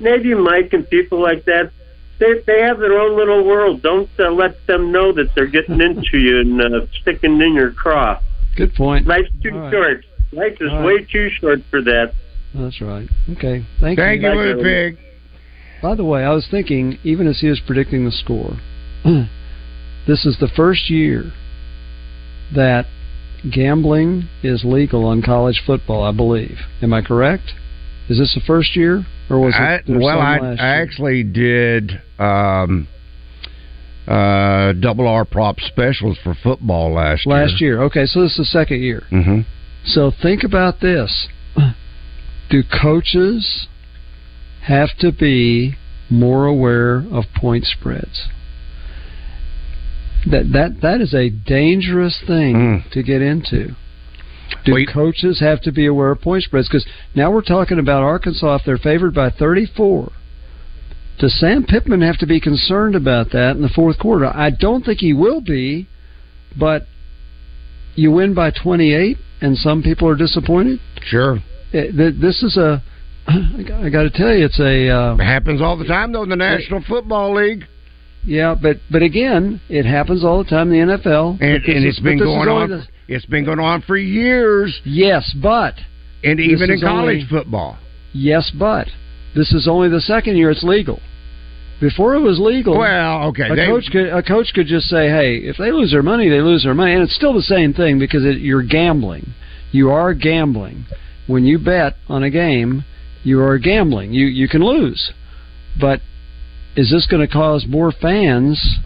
Navy 0.01 0.35
Mike 0.35 0.73
and 0.73 0.89
people 0.89 1.21
like 1.23 1.45
that, 1.45 1.71
they 2.19 2.35
they 2.47 2.61
have 2.61 2.79
their 2.79 2.99
own 2.99 3.17
little 3.17 3.45
world. 3.45 3.83
Don't 3.83 4.11
uh, 4.19 4.31
let 4.31 4.67
them 4.67 4.93
know 4.93 5.13
that 5.13 5.31
they're 5.35 5.47
getting 5.47 5.81
into 5.89 6.19
you 6.19 6.41
and 6.41 6.61
uh, 6.61 6.87
sticking 7.01 7.41
in 7.41 7.55
your 7.55 7.73
craw. 7.73 8.21
Good 8.57 8.75
point. 8.75 9.07
Life's 9.07 9.31
too 9.43 9.51
All 9.53 9.61
right. 9.61 9.73
short. 9.73 10.05
Life 10.33 10.59
is 10.61 10.71
All 10.71 10.79
right. 10.79 10.85
way 10.85 11.05
too 11.05 11.29
short 11.41 11.61
for 11.71 11.83
that. 11.83 12.13
That's 12.55 12.81
right. 12.81 13.09
Okay. 13.31 13.65
Thank, 13.81 13.99
Thank 13.99 14.23
you. 14.23 14.31
you, 14.31 14.37
Little 14.37 14.63
Pig. 14.63 14.99
By 15.81 15.95
the 15.95 16.05
way, 16.05 16.23
I 16.23 16.31
was 16.31 16.47
thinking, 16.51 16.99
even 17.03 17.27
as 17.27 17.41
he 17.41 17.49
was 17.49 17.61
predicting 17.67 18.05
the 18.05 18.13
score, 18.13 18.57
this 20.07 20.27
is 20.27 20.37
the 20.39 20.49
first 20.55 20.91
year 20.91 21.33
that 22.55 22.87
gambling 23.51 24.29
is 24.43 24.63
legal 24.65 25.05
on 25.07 25.23
college 25.23 25.63
football, 25.67 26.05
I 26.05 26.13
believe. 26.13 26.59
Am 26.83 26.93
I 26.93 27.03
correct? 27.03 27.55
Is 28.09 28.19
this 28.19 28.35
the 28.35 28.41
first 28.47 28.77
year, 28.77 29.05
or 29.31 29.41
was 29.41 29.55
I, 29.57 29.75
it? 29.77 29.85
well, 29.89 30.19
I, 30.19 30.39
I 30.39 30.81
actually 30.81 31.23
did 31.23 32.03
um, 32.19 32.89
uh, 34.07 34.73
double 34.73 35.07
R 35.07 35.25
prop 35.25 35.61
specials 35.61 36.19
for 36.23 36.35
football 36.35 36.93
last 36.93 37.27
year. 37.27 37.35
last 37.35 37.61
year. 37.61 37.83
Okay, 37.83 38.07
so 38.07 38.23
this 38.23 38.33
is 38.33 38.39
the 38.39 38.45
second 38.45 38.81
year. 38.83 39.05
Mm-hmm. 39.13 39.41
So 39.85 40.11
think 40.23 40.43
about 40.43 40.81
this: 40.81 41.29
Do 42.51 42.63
coaches 42.63 43.69
have 44.63 44.91
to 44.99 45.13
be 45.13 45.77
more 46.11 46.47
aware 46.47 47.05
of 47.11 47.25
point 47.37 47.65
spreads? 47.65 48.29
That 50.31 50.53
that 50.53 50.81
that 50.83 51.01
is 51.01 51.15
a 51.15 51.31
dangerous 51.31 52.21
thing 52.27 52.85
to 52.93 53.03
get 53.03 53.23
into. 53.23 53.77
Do 54.65 54.73
coaches 54.93 55.41
have 55.41 55.61
to 55.63 55.73
be 55.73 55.87
aware 55.87 56.13
of 56.13 56.21
point 56.21 56.45
spreads? 56.45 56.69
Because 56.69 56.87
now 57.15 57.31
we're 57.31 57.43
talking 57.43 57.79
about 57.79 58.03
Arkansas. 58.03 58.57
If 58.57 58.63
they're 58.65 58.79
favored 58.79 59.15
by 59.15 59.31
34, 59.31 60.13
does 61.19 61.39
Sam 61.39 61.65
Pittman 61.65 62.03
have 62.03 62.19
to 62.19 62.27
be 62.27 62.41
concerned 62.41 62.95
about 62.95 63.31
that 63.33 63.57
in 63.57 63.63
the 63.63 63.69
fourth 63.69 63.99
quarter? 63.99 64.27
I 64.27 64.51
don't 64.51 64.85
think 64.85 65.01
he 65.01 65.13
will 65.13 65.41
be, 65.41 65.89
but 66.59 66.87
you 67.95 68.11
win 68.11 68.35
by 68.35 68.51
28, 68.51 69.19
and 69.41 69.57
some 69.57 69.83
people 69.83 70.09
are 70.09 70.17
disappointed. 70.17 70.81
Sure. 71.03 71.39
This 71.73 72.43
is 72.43 72.57
a. 72.57 72.83
I 73.27 73.89
got 73.91 74.03
to 74.03 74.11
tell 74.11 74.35
you, 74.35 74.47
it's 74.47 74.59
a. 74.61 74.89
Uh, 74.89 75.15
It 75.15 75.25
happens 75.25 75.61
all 75.63 75.77
the 75.77 75.85
time, 75.85 76.13
though, 76.13 76.23
in 76.23 76.29
the 76.29 76.37
National 76.37 76.83
Football 76.83 77.35
League. 77.35 77.65
Yeah, 78.25 78.55
but 78.61 78.79
but 78.91 79.03
again, 79.03 79.61
it 79.69 79.85
happens 79.85 80.25
all 80.25 80.43
the 80.43 80.49
time 80.49 80.73
in 80.73 80.87
the 80.89 80.95
NFL, 80.99 81.39
And, 81.41 81.65
and 81.65 81.85
is- 81.85 81.85
it's 81.97 82.01
been 82.01 82.19
is 82.19 82.25
going 82.25 82.49
on. 82.49 82.71
the- 82.71 82.87
it's 83.09 83.27
been 83.27 83.45
going 83.45 83.59
on 83.59 83.83
for 83.83 83.97
years. 83.97 84.81
Yes, 84.85 85.33
but 85.43 85.75
and 86.23 86.39
even 86.39 86.71
in 86.71 86.81
college 86.81 87.03
only- 87.17 87.25
football. 87.29 87.79
Yes, 88.13 88.51
but 88.51 88.89
this 89.35 89.53
is 89.53 89.67
only 89.67 89.89
the 89.89 90.01
second 90.01 90.37
year 90.37 90.51
it's 90.51 90.63
legal. 90.63 91.01
Before 91.81 92.15
it 92.15 92.21
was 92.21 92.39
legal, 92.39 92.79
Well, 92.79 93.25
okay, 93.31 93.49
a 93.51 93.57
they- 93.57 93.67
coach 93.67 93.91
could 93.91 94.07
a 94.07 94.23
coach 94.23 94.53
could 94.55 94.69
just 94.69 94.89
say, 94.89 95.09
"Hey, 95.09 95.39
if 95.39 95.57
they 95.57 95.73
lose 95.73 95.91
their 95.91 96.03
money, 96.05 96.29
they 96.29 96.41
lose 96.41 96.63
their 96.63 96.75
money," 96.75 96.93
and 96.93 97.03
it's 97.03 97.15
still 97.15 97.33
the 97.33 97.43
same 97.43 97.73
thing 97.73 97.99
because 97.99 98.25
it, 98.25 98.39
you're 98.39 98.63
gambling. 98.63 99.27
You 99.73 99.91
are 99.91 100.15
gambling 100.15 100.85
when 101.27 101.45
you 101.45 101.59
bet 101.59 101.97
on 102.09 102.23
a 102.23 102.31
game. 102.31 102.85
You 103.25 103.41
are 103.43 103.59
gambling. 103.59 104.13
You 104.13 104.27
you 104.27 104.47
can 104.47 104.63
lose, 104.63 105.13
but 105.81 106.01
is 106.77 106.91
this 106.91 107.07
going 107.07 107.27
to 107.27 107.33
cause 107.33 107.67
more 107.69 107.93
fans 107.93 108.79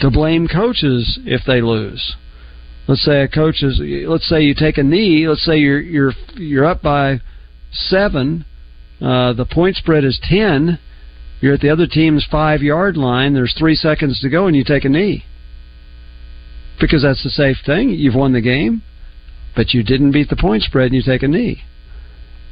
to 0.00 0.10
blame 0.10 0.48
coaches 0.48 1.18
if 1.24 1.42
they 1.46 1.60
lose? 1.60 2.16
Let's 2.88 3.04
say 3.04 3.22
a 3.22 3.28
coach 3.28 3.62
is. 3.62 3.80
Let's 4.08 4.28
say 4.28 4.42
you 4.42 4.54
take 4.54 4.76
a 4.76 4.82
knee. 4.82 5.28
Let's 5.28 5.44
say 5.44 5.58
you're 5.58 5.80
you're 5.80 6.12
you're 6.34 6.64
up 6.64 6.82
by 6.82 7.20
seven. 7.70 8.44
Uh, 9.00 9.32
the 9.32 9.46
point 9.46 9.76
spread 9.76 10.04
is 10.04 10.20
ten. 10.22 10.78
You're 11.40 11.54
at 11.54 11.60
the 11.60 11.70
other 11.70 11.86
team's 11.86 12.26
five 12.30 12.62
yard 12.62 12.96
line. 12.96 13.34
There's 13.34 13.54
three 13.56 13.76
seconds 13.76 14.20
to 14.20 14.28
go, 14.28 14.46
and 14.46 14.56
you 14.56 14.64
take 14.64 14.84
a 14.84 14.88
knee 14.88 15.24
because 16.80 17.02
that's 17.02 17.22
the 17.22 17.30
safe 17.30 17.58
thing. 17.64 17.90
You've 17.90 18.16
won 18.16 18.32
the 18.32 18.40
game, 18.40 18.82
but 19.54 19.72
you 19.72 19.84
didn't 19.84 20.12
beat 20.12 20.28
the 20.28 20.36
point 20.36 20.64
spread, 20.64 20.86
and 20.86 20.94
you 20.94 21.02
take 21.02 21.22
a 21.22 21.28
knee. 21.28 21.62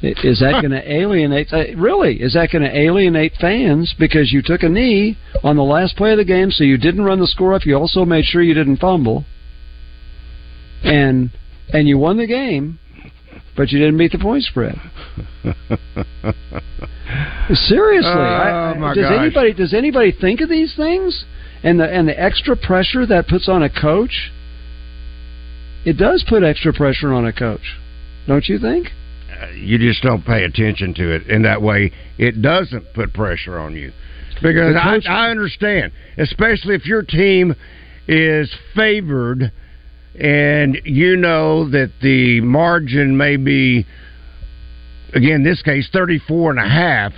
I- 0.03 0.15
Is 0.25 0.41
that 0.41 0.53
going 0.63 0.71
to 0.71 0.93
alienate? 0.93 1.53
uh, 1.53 1.65
Really, 1.77 2.21
is 2.23 2.33
that 2.35 2.51
going 2.51 2.63
to 2.63 2.75
alienate 2.77 3.35
fans 3.41 3.95
because 3.99 4.33
you 4.33 4.41
took 4.43 4.63
a 4.63 4.69
knee 4.69 5.19
on 5.43 5.57
the 5.57 5.63
last 5.63 5.97
play 5.97 6.13
of 6.13 6.19
the 6.19 6.25
game, 6.25 6.51
so 6.51 6.65
you 6.65 6.79
didn't 6.79 7.05
run 7.05 7.21
the 7.21 7.27
score 7.27 7.53
up. 7.55 7.67
You 7.67 7.77
also 7.77 8.05
made 8.05 8.25
sure 8.25 8.43
you 8.43 8.55
didn't 8.55 8.79
fumble, 8.79 9.25
and 10.83 11.31
and 11.73 11.87
you 11.87 11.99
won 11.99 12.17
the 12.17 12.27
game, 12.27 12.79
but 13.57 13.71
you 13.71 13.79
didn't 13.79 13.99
beat 13.99 14.13
the 14.13 14.19
point 14.19 14.43
spread. 14.45 14.81
Seriously, 17.53 18.11
I- 18.11 18.73
Oh, 18.75 18.75
my 18.79 18.95
does 18.95 19.05
gosh. 19.05 19.21
anybody 19.21 19.53
does 19.53 19.75
anybody 19.75 20.13
think 20.13 20.41
of 20.41 20.49
these 20.49 20.75
things 20.77 21.25
and 21.63 21.79
the 21.81 21.85
and 21.93 22.09
the 22.09 22.19
extra 22.19 22.57
pressure 22.57 23.05
that 23.07 23.29
puts 23.29 23.49
on 23.49 23.63
a 23.63 23.69
coach? 23.69 24.31
It 25.85 25.97
does 25.97 26.25
put 26.29 26.43
extra 26.43 26.73
pressure 26.73 27.13
on 27.13 27.25
a 27.27 27.33
coach, 27.33 27.77
don't 28.27 28.49
you 28.49 28.59
think? 28.59 28.93
You 29.55 29.79
just 29.79 30.03
don't 30.03 30.25
pay 30.25 30.45
attention 30.45 30.95
to 30.95 31.15
it 31.15 31.27
And 31.29 31.45
that 31.45 31.63
way 31.63 31.93
it 32.19 32.43
doesn't 32.43 32.93
put 32.95 33.13
pressure 33.13 33.59
on 33.59 33.75
you 33.75 33.93
because 34.43 34.75
I, 34.77 35.01
I 35.09 35.31
understand 35.31 35.93
especially 36.17 36.75
if 36.75 36.87
your 36.87 37.03
team 37.03 37.55
is 38.09 38.53
favored 38.75 39.53
and 40.19 40.81
you 40.85 41.17
know 41.17 41.69
that 41.71 41.93
the 42.03 42.41
margin 42.41 43.17
may 43.17 43.37
be 43.37 43.87
again 45.15 45.37
in 45.37 45.45
this 45.45 45.63
case 45.63 45.89
34 45.93 46.53
and 46.53 46.61
a 46.61 46.69
half 46.69 47.13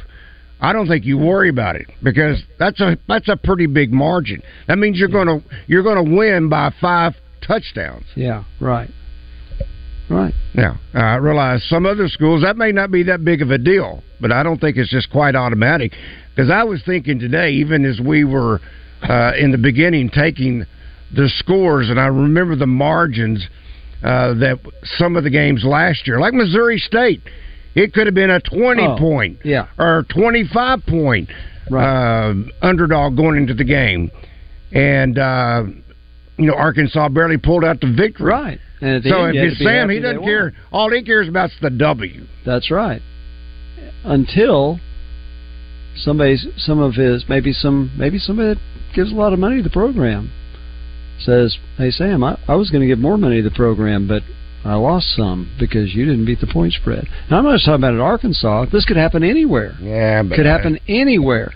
I 0.62 0.72
don't 0.72 0.86
think 0.86 1.04
you 1.04 1.18
worry 1.18 1.48
about 1.48 1.74
it 1.74 1.88
because 2.04 2.40
that's 2.56 2.80
a 2.80 2.96
that's 3.08 3.28
a 3.28 3.36
pretty 3.36 3.66
big 3.66 3.92
margin. 3.92 4.42
That 4.68 4.78
means 4.78 4.96
you're 4.96 5.08
gonna 5.08 5.42
you're 5.66 5.82
gonna 5.82 6.04
win 6.04 6.48
by 6.48 6.72
five 6.80 7.14
touchdowns. 7.44 8.04
Yeah, 8.14 8.44
right. 8.60 8.88
Right. 10.08 10.34
Now, 10.54 10.78
I 10.94 11.16
realize 11.16 11.64
some 11.68 11.86
other 11.86 12.08
schools 12.08 12.42
that 12.42 12.56
may 12.56 12.72
not 12.72 12.90
be 12.90 13.02
that 13.04 13.24
big 13.24 13.40
of 13.40 13.50
a 13.50 13.58
deal, 13.58 14.02
but 14.20 14.30
I 14.32 14.42
don't 14.42 14.60
think 14.60 14.76
it's 14.76 14.90
just 14.90 15.10
quite 15.10 15.34
automatic. 15.34 15.92
Because 16.34 16.50
I 16.50 16.64
was 16.64 16.82
thinking 16.84 17.18
today, 17.18 17.50
even 17.52 17.84
as 17.84 18.00
we 18.00 18.24
were 18.24 18.60
uh, 19.02 19.32
in 19.38 19.52
the 19.52 19.58
beginning 19.58 20.10
taking 20.10 20.64
the 21.14 21.28
scores, 21.36 21.88
and 21.90 21.98
I 22.00 22.06
remember 22.06 22.56
the 22.56 22.66
margins 22.66 23.46
uh, 24.02 24.34
that 24.34 24.58
some 24.98 25.16
of 25.16 25.24
the 25.24 25.30
games 25.30 25.64
last 25.64 26.06
year, 26.06 26.18
like 26.20 26.34
Missouri 26.34 26.78
State, 26.78 27.22
it 27.74 27.94
could 27.94 28.06
have 28.06 28.14
been 28.14 28.30
a 28.30 28.40
twenty 28.40 28.82
Oh, 28.82 28.96
point, 28.98 29.38
yeah. 29.44 29.68
or 29.78 30.04
twenty 30.10 30.46
five 30.52 30.80
point 30.86 31.30
uh, 31.74 32.34
underdog 32.60 33.16
going 33.16 33.36
into 33.36 33.54
the 33.54 33.64
game, 33.64 34.10
and 34.72 35.18
uh, 35.18 35.64
you 36.36 36.46
know 36.46 36.54
Arkansas 36.54 37.08
barely 37.10 37.38
pulled 37.38 37.64
out 37.64 37.80
the 37.80 37.92
victory. 37.96 38.26
Right. 38.30 38.58
And 38.82 39.04
So 39.04 39.24
end, 39.24 39.36
if 39.36 39.52
it's 39.52 39.62
Sam, 39.62 39.88
he 39.88 40.00
doesn't 40.00 40.24
care. 40.24 40.52
All 40.72 40.90
he 40.90 41.02
cares 41.02 41.28
about 41.28 41.50
is 41.50 41.56
the 41.62 41.70
W. 41.70 42.26
That's 42.44 42.70
right. 42.70 43.00
Until 44.04 44.80
somebody's 45.96 46.46
some 46.56 46.80
of 46.80 46.94
his 46.94 47.24
maybe 47.28 47.52
some 47.52 47.92
maybe 47.96 48.18
somebody 48.18 48.54
that 48.54 48.60
gives 48.94 49.12
a 49.12 49.14
lot 49.14 49.32
of 49.32 49.38
money 49.38 49.58
to 49.58 49.62
the 49.62 49.70
program 49.70 50.32
says, 51.20 51.56
"Hey 51.76 51.90
Sam, 51.90 52.24
I, 52.24 52.38
I 52.48 52.56
was 52.56 52.70
going 52.70 52.80
to 52.80 52.88
give 52.88 52.98
more 52.98 53.16
money 53.16 53.40
to 53.40 53.48
the 53.48 53.54
program, 53.54 54.08
but 54.08 54.22
I 54.64 54.74
lost 54.74 55.14
some 55.14 55.54
because 55.60 55.94
you 55.94 56.04
didn't 56.04 56.24
beat 56.24 56.40
the 56.40 56.46
point 56.48 56.72
spread." 56.72 57.06
Now 57.30 57.38
I'm 57.38 57.44
not 57.44 57.52
just 57.52 57.66
talking 57.66 57.84
about 57.84 57.94
at 57.94 58.00
Arkansas. 58.00 58.66
This 58.72 58.84
could 58.84 58.96
happen 58.96 59.22
anywhere. 59.22 59.76
Yeah, 59.80 60.24
but 60.24 60.36
could 60.36 60.46
happen 60.46 60.80
anywhere. 60.88 61.52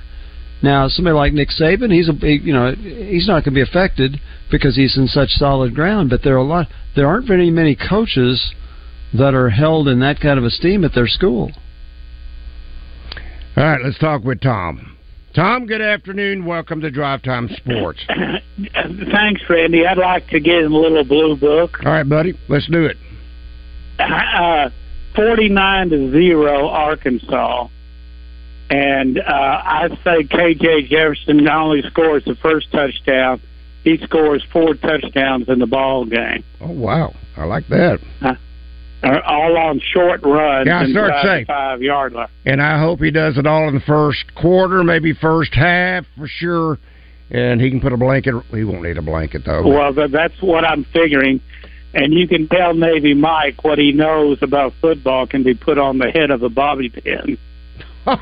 Now, 0.62 0.88
somebody 0.88 1.14
like 1.14 1.32
Nick 1.32 1.50
Saban, 1.50 1.92
he's 1.92 2.08
a 2.08 2.14
you 2.26 2.52
know 2.52 2.72
he's 2.74 3.26
not 3.26 3.44
going 3.44 3.44
to 3.44 3.50
be 3.52 3.60
affected 3.60 4.20
because 4.50 4.74
he's 4.76 4.96
in 4.96 5.06
such 5.06 5.30
solid 5.30 5.74
ground. 5.74 6.10
But 6.10 6.22
there 6.22 6.34
are 6.34 6.38
a 6.38 6.44
lot. 6.44 6.68
There 6.94 7.06
aren't 7.06 7.26
very 7.26 7.50
many 7.50 7.76
coaches 7.76 8.54
that 9.14 9.34
are 9.34 9.50
held 9.50 9.88
in 9.88 10.00
that 10.00 10.20
kind 10.20 10.38
of 10.38 10.44
esteem 10.44 10.84
at 10.84 10.94
their 10.94 11.06
school. 11.06 11.52
All 13.56 13.64
right, 13.64 13.80
let's 13.82 13.98
talk 13.98 14.24
with 14.24 14.40
Tom. 14.40 14.96
Tom, 15.34 15.66
good 15.66 15.82
afternoon. 15.82 16.46
Welcome 16.46 16.80
to 16.80 16.90
Drive 16.90 17.22
Time 17.22 17.48
Sports. 17.56 18.00
Thanks, 19.12 19.42
Randy. 19.48 19.86
I'd 19.86 19.98
like 19.98 20.26
to 20.28 20.40
get 20.40 20.60
in 20.60 20.72
a 20.72 20.76
little 20.76 21.04
blue 21.04 21.36
book. 21.36 21.78
All 21.84 21.92
right, 21.92 22.08
buddy, 22.08 22.38
let's 22.48 22.66
do 22.68 22.86
it. 22.86 22.96
Uh, 23.98 24.70
49 25.14 25.90
to 25.90 26.10
0, 26.10 26.68
Arkansas. 26.68 27.68
And 28.68 29.18
uh, 29.18 29.22
I 29.24 29.88
say 30.02 30.24
KJ 30.24 30.88
Jefferson 30.88 31.44
not 31.44 31.62
only 31.62 31.82
scores 31.88 32.24
the 32.24 32.34
first 32.36 32.70
touchdown, 32.72 33.40
he 33.84 33.96
scores 33.98 34.44
four 34.52 34.74
touchdowns 34.74 35.48
in 35.48 35.60
the 35.60 35.66
ball 35.66 36.04
game. 36.04 36.42
Oh 36.60 36.72
wow, 36.72 37.14
I 37.36 37.44
like 37.44 37.68
that. 37.68 38.00
Uh, 38.22 39.20
all 39.24 39.56
on 39.56 39.80
short 39.94 40.22
runs 40.24 40.66
Yeah, 40.66 40.78
I 40.78 40.82
and 40.84 40.90
start 40.92 41.12
safe. 41.22 41.46
five 41.46 41.80
yard 41.82 42.12
line. 42.14 42.28
And 42.44 42.60
I 42.60 42.80
hope 42.80 43.00
he 43.00 43.12
does 43.12 43.38
it 43.38 43.46
all 43.46 43.68
in 43.68 43.74
the 43.74 43.80
first 43.82 44.34
quarter, 44.34 44.82
maybe 44.82 45.12
first 45.14 45.54
half 45.54 46.04
for 46.16 46.26
sure. 46.26 46.78
And 47.30 47.60
he 47.60 47.70
can 47.70 47.80
put 47.80 47.92
a 47.92 47.96
blanket. 47.96 48.34
He 48.50 48.64
won't 48.64 48.82
need 48.82 48.98
a 48.98 49.02
blanket 49.02 49.42
though. 49.44 49.66
Well, 49.68 49.94
th- 49.94 50.10
that's 50.10 50.40
what 50.40 50.64
I'm 50.64 50.84
figuring. 50.92 51.40
And 51.94 52.12
you 52.12 52.26
can 52.26 52.48
tell 52.48 52.74
Navy 52.74 53.14
Mike 53.14 53.62
what 53.64 53.78
he 53.78 53.92
knows 53.92 54.38
about 54.42 54.74
football 54.80 55.26
can 55.26 55.42
be 55.44 55.54
put 55.54 55.78
on 55.78 55.98
the 55.98 56.10
head 56.10 56.30
of 56.30 56.42
a 56.42 56.48
bobby 56.48 56.88
pin. 56.88 57.38
All 58.06 58.16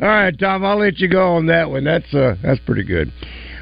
right, 0.00 0.38
Tom, 0.38 0.64
I'll 0.64 0.78
let 0.78 0.98
you 0.98 1.08
go 1.08 1.34
on 1.36 1.46
that 1.46 1.70
one. 1.70 1.84
That's 1.84 2.12
uh, 2.14 2.36
that's 2.42 2.60
pretty 2.60 2.84
good. 2.84 3.12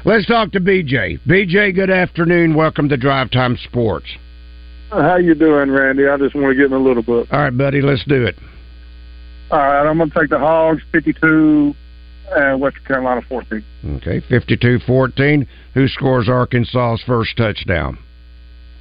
Let's 0.03 0.25
talk 0.25 0.51
to 0.53 0.59
BJ. 0.59 1.19
BJ, 1.25 1.73
good 1.73 1.89
afternoon. 1.89 2.55
Welcome 2.55 2.89
to 2.89 2.97
Drive 2.97 3.31
Time 3.31 3.57
Sports. 3.63 4.07
How 4.89 5.17
you 5.17 5.35
doing, 5.35 5.71
Randy? 5.71 6.07
I 6.07 6.17
just 6.17 6.35
want 6.35 6.49
to 6.49 6.55
get 6.55 6.65
in 6.65 6.73
a 6.73 6.79
little 6.79 7.03
bit. 7.03 7.31
All 7.31 7.39
right, 7.39 7.55
buddy, 7.55 7.81
let's 7.81 8.03
do 8.05 8.25
it. 8.25 8.35
All 9.49 9.59
right, 9.59 9.87
I'm 9.87 9.97
going 9.97 10.09
to 10.09 10.19
take 10.19 10.29
the 10.29 10.39
Hogs 10.39 10.81
52 10.91 11.73
and 12.31 12.59
Western 12.59 12.83
Carolina 12.83 13.21
14. 13.29 13.63
Okay, 13.97 14.21
52-14. 14.21 15.47
Who 15.75 15.87
scores 15.87 16.27
Arkansas's 16.27 17.03
first 17.05 17.37
touchdown? 17.37 17.99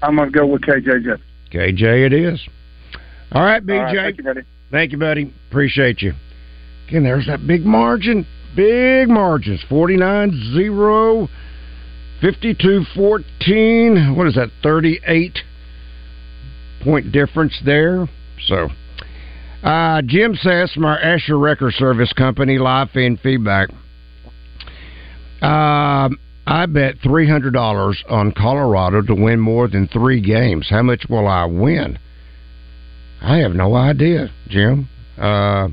I'm 0.03 0.16
going 0.16 0.33
to 0.33 0.39
go 0.39 0.47
with 0.47 0.62
KJ 0.62 1.05
Jefferson. 1.05 1.24
KJ 1.53 2.07
it 2.07 2.12
is. 2.12 2.41
All 3.33 3.43
right, 3.43 3.64
BJ. 3.64 3.78
All 3.78 3.85
right, 3.85 3.97
thank 3.97 4.18
you, 4.18 4.24
buddy. 4.24 4.41
Thank 4.70 4.93
you, 4.93 4.99
buddy. 4.99 5.35
Appreciate 5.49 6.03
you. 6.03 6.12
Again, 6.89 7.05
there's 7.05 7.26
that 7.26 7.47
big 7.47 7.64
margin. 7.64 8.26
Big 8.57 9.09
margins. 9.09 9.62
49 9.68 10.53
0, 10.55 11.28
52 12.20 12.85
14. 12.95 14.16
What 14.16 14.26
is 14.26 14.35
that? 14.35 14.51
38 14.62 15.39
point 16.83 17.12
difference 17.12 17.57
there. 17.64 18.09
So, 18.47 18.68
uh, 19.62 20.03
Jim 20.07 20.35
says 20.35 20.72
from 20.72 20.85
our 20.85 20.99
Asher 20.99 21.39
Wrecker 21.39 21.70
Service 21.70 22.12
Company, 22.12 22.59
live 22.59 22.89
in 22.95 23.16
feedback. 23.18 23.68
Um, 25.43 26.18
I 26.47 26.66
bet 26.66 26.97
three 27.03 27.28
hundred 27.28 27.53
dollars 27.53 28.03
on 28.09 28.33
Colorado 28.33 29.03
to 29.03 29.14
win 29.14 29.41
more 29.41 29.68
than 29.68 29.87
three 29.89 30.20
games. 30.20 30.68
How 30.68 30.83
much 30.83 31.05
will 31.09 31.26
I 31.28 31.45
win? 31.45 31.99
I 33.21 33.39
have 33.39 33.53
no 33.53 33.75
idea, 33.75 34.31
Jim. 34.49 34.89
Uh, 35.18 35.68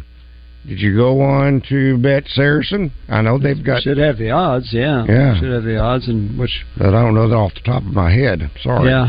did 0.68 0.80
you 0.82 0.96
go 0.96 1.22
on 1.22 1.62
to 1.70 1.98
BetSaracen? 1.98 2.92
I 3.08 3.22
know 3.22 3.38
they've 3.40 3.64
got, 3.64 3.84
Should 3.84 3.98
have 3.98 4.18
the 4.18 4.32
odds, 4.32 4.70
yeah. 4.74 5.06
Yeah. 5.08 5.40
Should 5.40 5.52
have 5.52 5.64
the 5.64 5.78
odds, 5.78 6.08
and 6.10 6.38
which 6.38 6.66
but 6.78 6.88
I 6.88 7.02
don't 7.02 7.16
know 7.16 7.30
that 7.30 7.36
off 7.36 7.54
the 7.54 7.62
top 7.62 7.84
of 7.84 7.94
my 7.94 8.12
head. 8.12 8.52
Sorry. 8.62 8.90
yeah, 8.90 9.08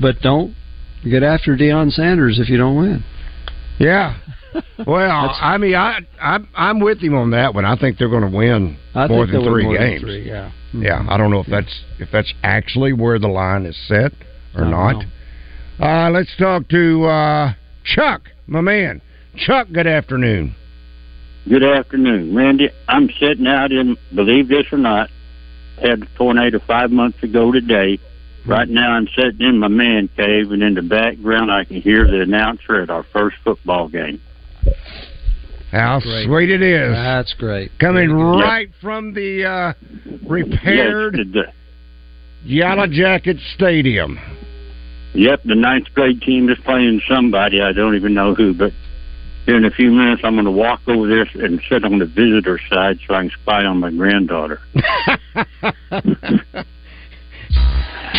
but 0.00 0.20
don't 0.20 0.54
get 1.04 1.22
after 1.22 1.56
Deion 1.56 1.90
Sanders 1.90 2.38
if 2.38 2.50
you 2.50 2.58
don't 2.58 2.76
win. 2.76 3.04
Yeah. 3.78 4.18
Well, 4.86 5.36
I 5.40 5.58
mean, 5.58 5.74
I, 5.74 5.98
I 6.20 6.38
I'm 6.54 6.80
with 6.80 7.00
him 7.00 7.14
on 7.14 7.32
that 7.32 7.54
one. 7.54 7.66
I 7.66 7.76
think 7.76 7.98
they're 7.98 8.08
going 8.08 8.28
to 8.28 8.34
win 8.34 8.78
I 8.94 9.06
more 9.06 9.26
than 9.26 9.44
three 9.44 9.64
more 9.64 9.76
than 9.76 9.88
games. 9.90 10.00
three, 10.00 10.26
yeah. 10.26 10.50
Yeah, 10.72 11.04
I 11.08 11.16
don't 11.18 11.30
know 11.30 11.40
if 11.40 11.46
that's 11.46 11.84
if 11.98 12.08
that's 12.10 12.32
actually 12.42 12.92
where 12.94 13.18
the 13.18 13.28
line 13.28 13.66
is 13.66 13.76
set 13.86 14.12
or 14.56 14.64
not. 14.64 15.04
Uh, 15.78 16.10
let's 16.10 16.34
talk 16.38 16.66
to 16.70 17.04
uh, 17.04 17.52
Chuck, 17.94 18.22
my 18.46 18.60
man. 18.60 19.00
Chuck, 19.36 19.68
good 19.72 19.86
afternoon. 19.86 20.54
Good 21.48 21.62
afternoon, 21.62 22.34
Randy. 22.34 22.70
I'm 22.88 23.08
sitting 23.20 23.46
out 23.46 23.72
in, 23.72 23.96
believe 24.14 24.48
this 24.48 24.66
or 24.72 24.78
not, 24.78 25.10
had 25.80 26.02
a 26.02 26.06
tornado 26.16 26.58
five 26.66 26.90
months 26.90 27.22
ago 27.22 27.52
today. 27.52 27.98
Right 28.46 28.68
now, 28.68 28.92
I'm 28.92 29.08
sitting 29.16 29.46
in 29.46 29.58
my 29.58 29.68
man 29.68 30.08
cave, 30.16 30.50
and 30.50 30.62
in 30.62 30.74
the 30.74 30.82
background, 30.82 31.50
I 31.50 31.64
can 31.64 31.80
hear 31.80 32.06
the 32.06 32.22
announcer 32.22 32.80
at 32.80 32.90
our 32.90 33.04
first 33.12 33.36
football 33.44 33.88
game. 33.88 34.20
How 35.70 36.00
Great. 36.00 36.26
sweet 36.26 36.50
it 36.50 36.62
is. 36.62 36.94
That's 36.94 37.34
great. 37.34 37.70
Coming 37.78 38.08
Yep. 38.10 38.18
right 38.18 38.70
from 38.80 39.12
the 39.12 39.44
uh, 39.44 39.72
repaired 40.26 41.16
Yes, 41.18 41.26
the, 41.32 41.42
Yellow 42.44 42.86
Jacket 42.86 43.36
Stadium. 43.54 44.18
Yep, 45.14 45.42
the 45.44 45.54
ninth 45.54 45.86
grade 45.94 46.22
team 46.22 46.48
is 46.48 46.58
playing 46.64 47.00
somebody. 47.08 47.60
I 47.60 47.72
don't 47.72 47.96
even 47.96 48.14
know 48.14 48.34
who, 48.34 48.54
but 48.54 48.72
in 49.46 49.64
a 49.64 49.70
few 49.70 49.90
minutes, 49.90 50.22
I'm 50.24 50.34
going 50.34 50.44
to 50.44 50.50
walk 50.50 50.80
over 50.86 51.08
there 51.08 51.26
and 51.44 51.60
sit 51.68 51.84
on 51.84 51.98
the 51.98 52.06
visitor 52.06 52.60
side 52.70 52.98
so 53.06 53.14
I 53.14 53.22
can 53.22 53.30
spy 53.42 53.64
on 53.64 53.80
my 53.80 53.90
granddaughter. 53.90 54.60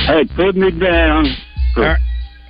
Hey, 0.10 0.26
put 0.36 0.56
me 0.56 0.72
down. 0.72 1.26
For, 1.76 1.98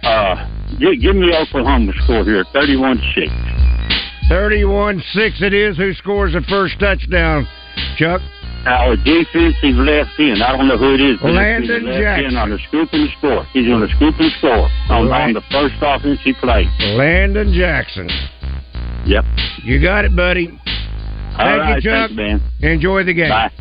uh, 0.03 0.49
give, 0.79 1.01
give 1.01 1.15
me 1.15 1.33
Oklahoma 1.35 1.91
score 2.03 2.23
here, 2.23 2.45
31-6. 2.55 4.29
31 4.29 5.03
6 5.13 5.41
it 5.41 5.53
is. 5.53 5.75
Who 5.77 5.93
scores 5.93 6.33
the 6.33 6.41
first 6.47 6.79
touchdown, 6.79 7.47
Chuck? 7.97 8.21
Our 8.65 8.95
defensive 8.97 9.75
left 9.75 10.11
end, 10.19 10.43
I 10.43 10.55
don't 10.55 10.67
know 10.67 10.77
who 10.77 10.93
it 10.93 11.01
is. 11.01 11.17
but 11.21 11.31
Landon 11.31 11.85
left 11.85 11.99
Jackson. 12.01 12.25
end 12.25 12.37
on 12.37 12.49
the 12.49 12.59
scoop 12.67 12.89
and 12.91 13.09
score. 13.17 13.43
He's 13.53 13.71
on 13.71 13.79
the 13.81 13.87
scoop 13.95 14.15
and 14.19 14.31
score 14.37 14.67
on, 14.89 15.07
on 15.11 15.33
the 15.33 15.41
first 15.51 15.75
offensive 15.81 16.35
play. 16.41 16.67
Landon 16.95 17.53
Jackson. 17.53 18.09
Yep. 19.05 19.23
You 19.63 19.81
got 19.81 20.05
it, 20.05 20.15
buddy. 20.15 20.49
All 20.49 20.57
Thank 21.37 21.61
right, 21.61 21.75
you, 21.83 21.89
Chuck. 21.89 22.09
thanks, 22.09 22.15
man. 22.15 22.41
Enjoy 22.61 23.03
the 23.03 23.13
game. 23.13 23.29
Bye. 23.29 23.51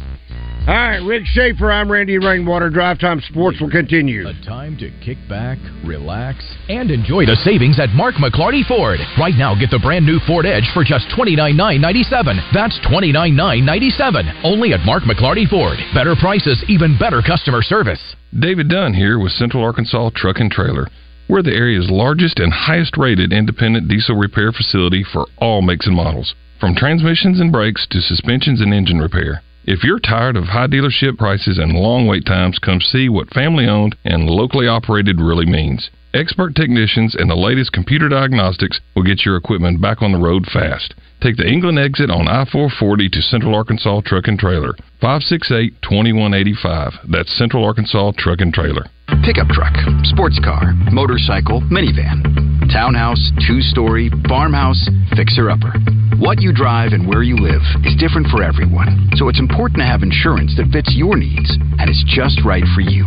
All 0.68 0.74
right, 0.74 0.98
Rick 0.98 1.24
Shaeffer. 1.24 1.72
I'm 1.72 1.90
Randy 1.90 2.18
Rainwater. 2.18 2.68
Drive 2.68 2.98
Time 2.98 3.22
Sports 3.22 3.58
will 3.58 3.70
continue. 3.70 4.28
A 4.28 4.34
time 4.44 4.76
to 4.76 4.90
kick 5.00 5.16
back, 5.26 5.56
relax, 5.82 6.44
and 6.68 6.90
enjoy 6.90 7.24
the 7.24 7.36
savings 7.36 7.80
at 7.80 7.88
Mark 7.96 8.16
McLarty 8.16 8.60
Ford. 8.68 9.00
Right 9.18 9.32
now, 9.34 9.54
get 9.54 9.70
the 9.70 9.78
brand 9.78 10.04
new 10.04 10.20
Ford 10.26 10.44
Edge 10.44 10.68
for 10.74 10.84
just 10.84 11.08
$29,997. 11.16 12.52
That's 12.52 12.78
$29,997. 12.84 14.44
Only 14.44 14.74
at 14.74 14.84
Mark 14.84 15.04
McLarty 15.04 15.48
Ford. 15.48 15.78
Better 15.94 16.14
prices, 16.20 16.62
even 16.68 16.98
better 16.98 17.22
customer 17.22 17.62
service. 17.62 18.14
David 18.38 18.68
Dunn 18.68 18.92
here 18.92 19.18
with 19.18 19.32
Central 19.32 19.64
Arkansas 19.64 20.10
Truck 20.14 20.36
and 20.36 20.52
Trailer. 20.52 20.86
We're 21.30 21.40
the 21.40 21.56
area's 21.56 21.88
largest 21.88 22.40
and 22.40 22.52
highest 22.52 22.98
rated 22.98 23.32
independent 23.32 23.88
diesel 23.88 24.16
repair 24.16 24.52
facility 24.52 25.02
for 25.02 25.24
all 25.38 25.62
makes 25.62 25.86
and 25.86 25.96
models, 25.96 26.34
from 26.60 26.74
transmissions 26.74 27.40
and 27.40 27.50
brakes 27.50 27.86
to 27.88 28.02
suspensions 28.02 28.60
and 28.60 28.74
engine 28.74 28.98
repair. 28.98 29.40
If 29.70 29.84
you're 29.84 30.00
tired 30.00 30.38
of 30.38 30.44
high 30.44 30.66
dealership 30.66 31.18
prices 31.18 31.58
and 31.58 31.74
long 31.74 32.06
wait 32.06 32.24
times, 32.24 32.58
come 32.58 32.80
see 32.80 33.10
what 33.10 33.28
family 33.34 33.66
owned 33.66 33.96
and 34.02 34.24
locally 34.24 34.66
operated 34.66 35.20
really 35.20 35.44
means. 35.44 35.90
Expert 36.14 36.56
technicians 36.56 37.14
and 37.14 37.28
the 37.28 37.36
latest 37.36 37.72
computer 37.74 38.08
diagnostics 38.08 38.80
will 38.96 39.02
get 39.02 39.26
your 39.26 39.36
equipment 39.36 39.78
back 39.78 40.00
on 40.00 40.12
the 40.12 40.18
road 40.18 40.46
fast. 40.46 40.94
Take 41.20 41.36
the 41.36 41.46
England 41.46 41.78
exit 41.78 42.08
on 42.08 42.28
I 42.28 42.46
440 42.50 43.10
to 43.10 43.20
Central 43.20 43.54
Arkansas 43.54 44.00
Truck 44.06 44.26
and 44.26 44.38
Trailer. 44.38 44.72
568 45.02 45.82
2185. 45.82 47.12
That's 47.12 47.36
Central 47.36 47.62
Arkansas 47.62 48.12
Truck 48.16 48.40
and 48.40 48.54
Trailer. 48.54 48.86
Pickup 49.22 49.48
truck, 49.48 49.76
sports 50.04 50.40
car, 50.42 50.72
motorcycle, 50.90 51.60
minivan, 51.68 52.72
townhouse, 52.72 53.20
two 53.46 53.60
story, 53.60 54.08
farmhouse, 54.30 54.88
fixer 55.14 55.50
upper. 55.50 55.74
What 56.18 56.42
you 56.42 56.52
drive 56.52 56.94
and 56.94 57.06
where 57.06 57.22
you 57.22 57.36
live 57.36 57.62
is 57.86 57.94
different 57.94 58.26
for 58.26 58.42
everyone, 58.42 59.08
so 59.14 59.28
it's 59.28 59.38
important 59.38 59.78
to 59.78 59.86
have 59.86 60.02
insurance 60.02 60.50
that 60.56 60.66
fits 60.72 60.90
your 60.96 61.16
needs 61.16 61.46
and 61.78 61.88
is 61.88 62.02
just 62.10 62.42
right 62.44 62.64
for 62.74 62.80
you. 62.80 63.06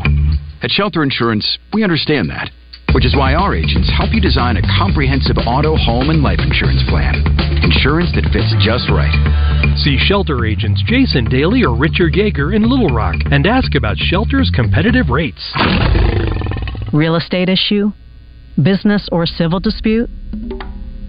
At 0.64 0.72
Shelter 0.72 1.04
Insurance, 1.04 1.60
we 1.74 1.84
understand 1.84 2.30
that, 2.30 2.50
which 2.96 3.06
is 3.06 3.14
why 3.14 3.36
our 3.36 3.54
agents 3.54 3.92
help 3.92 4.14
you 4.14 4.22
design 4.22 4.56
a 4.56 4.64
comprehensive 4.80 5.36
auto, 5.46 5.76
home, 5.76 6.10
and 6.10 6.24
life 6.24 6.40
insurance 6.40 6.88
plan. 6.88 7.20
Insurance 7.60 8.16
that 8.16 8.32
fits 8.32 8.56
just 8.64 8.88
right. 8.88 9.12
See 9.84 10.00
Shelter 10.00 10.46
agents 10.46 10.82
Jason 10.88 11.26
Daly 11.26 11.66
or 11.66 11.76
Richard 11.76 12.14
Yeager 12.14 12.56
in 12.56 12.64
Little 12.64 12.96
Rock 12.96 13.20
and 13.30 13.46
ask 13.46 13.76
about 13.76 13.98
Shelter's 13.98 14.50
competitive 14.56 15.10
rates. 15.10 15.52
Real 16.94 17.18
estate 17.18 17.50
issue? 17.50 17.92
Business 18.56 19.10
or 19.12 19.26
civil 19.26 19.60
dispute? 19.60 20.10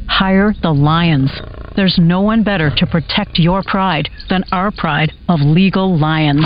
Hire 0.09 0.53
the 0.63 0.73
Lions. 0.73 1.31
There's 1.75 1.99
no 1.99 2.21
one 2.21 2.45
better 2.45 2.71
to 2.77 2.87
protect 2.87 3.39
your 3.39 3.63
pride 3.63 4.11
than 4.29 4.45
our 4.53 4.71
pride 4.71 5.13
of 5.29 5.41
legal 5.41 5.99
lions. 5.99 6.45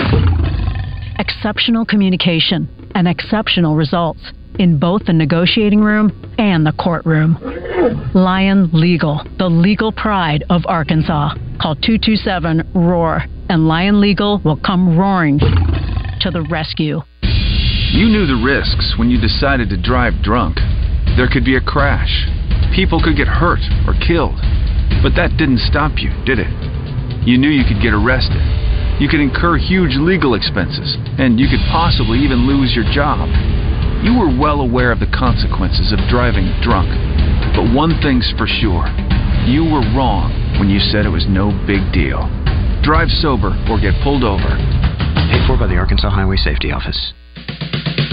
Exceptional 1.18 1.84
communication 1.84 2.68
and 2.94 3.08
exceptional 3.08 3.74
results 3.74 4.20
in 4.58 4.78
both 4.78 5.04
the 5.06 5.12
negotiating 5.12 5.80
room 5.80 6.12
and 6.38 6.64
the 6.64 6.72
courtroom. 6.72 7.38
Lion 8.14 8.70
Legal, 8.72 9.20
the 9.38 9.48
legal 9.48 9.92
pride 9.92 10.44
of 10.48 10.62
Arkansas. 10.66 11.34
Call 11.60 11.74
227 11.74 12.70
ROAR, 12.74 13.24
and 13.48 13.66
Lion 13.66 14.00
Legal 14.00 14.40
will 14.44 14.60
come 14.64 14.96
roaring 14.96 15.38
to 15.38 16.30
the 16.30 16.46
rescue. 16.50 17.00
You 17.90 18.06
knew 18.06 18.26
the 18.26 18.42
risks 18.44 18.94
when 18.98 19.10
you 19.10 19.20
decided 19.20 19.70
to 19.70 19.80
drive 19.80 20.22
drunk. 20.22 20.56
There 21.16 21.28
could 21.28 21.44
be 21.44 21.56
a 21.56 21.60
crash. 21.60 22.26
People 22.74 23.00
could 23.02 23.16
get 23.16 23.28
hurt 23.28 23.60
or 23.86 23.94
killed. 24.06 24.38
But 25.02 25.16
that 25.16 25.36
didn't 25.36 25.64
stop 25.66 25.98
you, 25.98 26.10
did 26.24 26.38
it? 26.38 26.50
You 27.26 27.38
knew 27.38 27.50
you 27.50 27.64
could 27.64 27.82
get 27.82 27.92
arrested. 27.92 28.40
You 29.00 29.08
could 29.08 29.20
incur 29.20 29.58
huge 29.58 29.96
legal 29.96 30.34
expenses, 30.34 30.96
and 31.18 31.38
you 31.38 31.48
could 31.48 31.60
possibly 31.68 32.18
even 32.20 32.46
lose 32.46 32.72
your 32.74 32.86
job. 32.92 33.28
You 34.04 34.16
were 34.16 34.32
well 34.32 34.60
aware 34.60 34.92
of 34.92 35.00
the 35.00 35.10
consequences 35.12 35.92
of 35.92 35.98
driving 36.08 36.48
drunk. 36.62 36.88
But 37.52 37.72
one 37.74 38.00
thing's 38.00 38.32
for 38.38 38.46
sure 38.46 38.88
you 39.46 39.62
were 39.62 39.86
wrong 39.94 40.34
when 40.58 40.68
you 40.68 40.80
said 40.80 41.06
it 41.06 41.14
was 41.14 41.26
no 41.28 41.54
big 41.70 41.92
deal. 41.94 42.26
Drive 42.82 43.08
sober 43.22 43.54
or 43.70 43.78
get 43.78 43.94
pulled 44.02 44.24
over. 44.24 44.50
Paid 45.30 45.46
for 45.46 45.56
by 45.56 45.68
the 45.70 45.78
Arkansas 45.78 46.10
Highway 46.10 46.36
Safety 46.36 46.72
Office. 46.72 47.14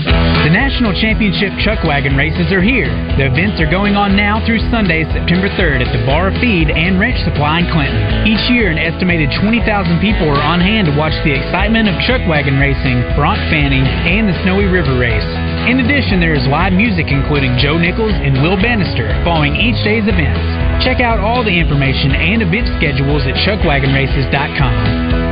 The 0.03 0.51
National 0.51 0.91
Championship 0.91 1.55
Chuck 1.63 1.87
Wagon 1.87 2.19
races 2.19 2.51
are 2.51 2.61
here. 2.61 2.91
The 3.15 3.31
events 3.31 3.63
are 3.63 3.69
going 3.71 3.95
on 3.95 4.19
now 4.19 4.43
through 4.43 4.59
Sunday, 4.67 5.07
September 5.07 5.47
3rd 5.55 5.87
at 5.87 5.91
the 5.95 6.03
Bar 6.03 6.35
Feed 6.43 6.67
and 6.67 6.99
Wrench 6.99 7.15
Supply 7.23 7.63
in 7.63 7.71
Clinton. 7.71 8.27
Each 8.27 8.43
year, 8.51 8.67
an 8.67 8.75
estimated 8.75 9.31
20,000 9.39 9.63
people 10.03 10.27
are 10.27 10.43
on 10.43 10.59
hand 10.59 10.91
to 10.91 10.93
watch 10.99 11.15
the 11.23 11.31
excitement 11.31 11.87
of 11.87 11.95
chuck 12.03 12.19
wagon 12.27 12.59
racing, 12.59 12.99
bronc 13.15 13.39
fanning, 13.47 13.87
and 13.87 14.27
the 14.27 14.35
Snowy 14.43 14.67
River 14.67 14.99
Race. 14.99 15.23
In 15.71 15.79
addition, 15.79 16.19
there 16.19 16.35
is 16.35 16.43
live 16.51 16.75
music 16.75 17.07
including 17.07 17.55
Joe 17.55 17.79
Nichols 17.79 18.11
and 18.11 18.43
Will 18.43 18.59
Banister 18.59 19.07
following 19.23 19.55
each 19.55 19.79
day's 19.87 20.03
events. 20.11 20.43
Check 20.83 20.99
out 20.99 21.23
all 21.23 21.47
the 21.47 21.55
information 21.55 22.11
and 22.11 22.43
event 22.43 22.67
schedules 22.75 23.23
at 23.23 23.39
chuckwagonraces.com. 23.47 25.22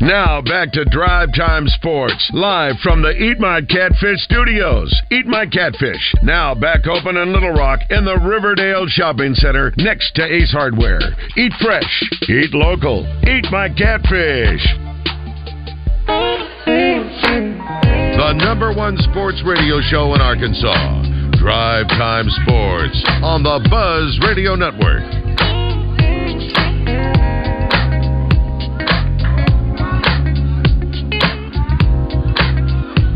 Now 0.00 0.40
back 0.40 0.70
to 0.72 0.84
Drive 0.84 1.30
Time 1.34 1.66
Sports, 1.66 2.30
live 2.32 2.76
from 2.84 3.02
the 3.02 3.10
Eat 3.10 3.40
My 3.40 3.60
Catfish 3.60 4.20
studios. 4.20 4.94
Eat 5.10 5.26
My 5.26 5.44
Catfish, 5.44 6.14
now 6.22 6.54
back 6.54 6.86
open 6.86 7.16
in 7.16 7.32
Little 7.32 7.50
Rock 7.50 7.80
in 7.90 8.04
the 8.04 8.16
Riverdale 8.16 8.86
Shopping 8.86 9.34
Center 9.34 9.74
next 9.76 10.14
to 10.14 10.22
Ace 10.24 10.52
Hardware. 10.52 11.00
Eat 11.36 11.52
fresh, 11.60 12.02
eat 12.28 12.54
local, 12.54 13.06
eat 13.26 13.50
my 13.50 13.68
catfish. 13.68 14.62
The 18.16 18.34
number 18.36 18.72
one 18.72 18.96
sports 18.98 19.42
radio 19.44 19.80
show 19.80 20.14
in 20.14 20.20
Arkansas. 20.20 21.02
Drive 21.42 21.88
Time 21.88 22.30
Sports 22.42 23.02
on 23.22 23.42
the 23.42 23.66
Buzz 23.68 24.18
Radio 24.22 24.54
Network. 24.54 25.27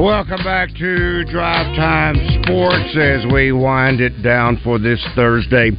Welcome 0.02 0.42
back 0.42 0.70
to 0.78 1.24
Drive 1.26 1.76
Time 1.76 2.16
Sports 2.42 2.96
as 2.96 3.24
we 3.32 3.52
wind 3.52 4.00
it 4.00 4.20
down 4.20 4.58
for 4.64 4.80
this 4.80 5.00
Thursday. 5.14 5.70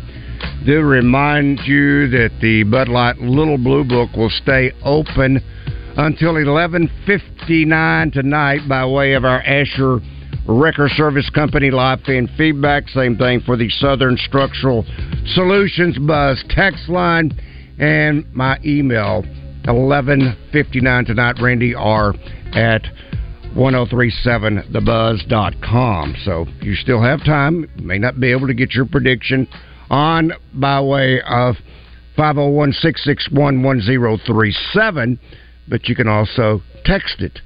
Do 0.65 0.80
remind 0.80 1.59
you 1.65 2.07
that 2.07 2.30
the 2.41 2.63
Bud 2.63 2.88
Light 2.88 3.17
Little 3.17 3.57
Blue 3.57 3.84
Book 3.84 4.15
will 4.15 4.30
stay 4.30 4.71
open 4.86 5.41
until 5.97 6.38
11:59 6.38 8.11
tonight 8.11 8.61
by 8.69 8.86
way 8.86 9.11
of 9.11 9.26
our 9.26 9.41
Asher 9.41 9.99
Wrecker 10.47 10.88
Service 10.88 11.30
Company 11.30 11.69
live 11.69 11.99
fan 12.03 12.28
feedback. 12.38 12.88
Same 12.88 13.17
thing 13.17 13.41
for 13.41 13.57
the 13.57 13.67
Southern 13.71 14.15
Structural 14.15 14.86
Solutions 15.34 15.97
Buzz 15.97 16.41
text 16.47 16.88
line 16.88 17.34
and 17.78 18.24
my 18.34 18.57
email 18.63 19.26
11:59 19.65 21.03
tonight. 21.03 21.41
Randy 21.41 21.76
R 21.76 22.15
at 22.53 22.84
1037thebuzz.com. 23.56 26.16
So 26.24 26.45
you 26.62 26.76
still 26.76 27.01
have 27.01 27.24
time. 27.24 27.70
May 27.82 27.99
not 27.99 28.20
be 28.20 28.32
able 28.32 28.47
to 28.47 28.54
get 28.54 28.74
your 28.74 28.86
prediction 28.86 29.47
on 29.89 30.32
by 30.54 30.82
way 30.82 31.22
of 31.22 31.56
501 32.16 32.74
661 32.74 33.64
1037, 33.64 35.20
but 35.68 35.88
you 35.88 35.95
can 35.95 36.08
also 36.08 36.62
text 36.86 37.22
it 37.22 37.39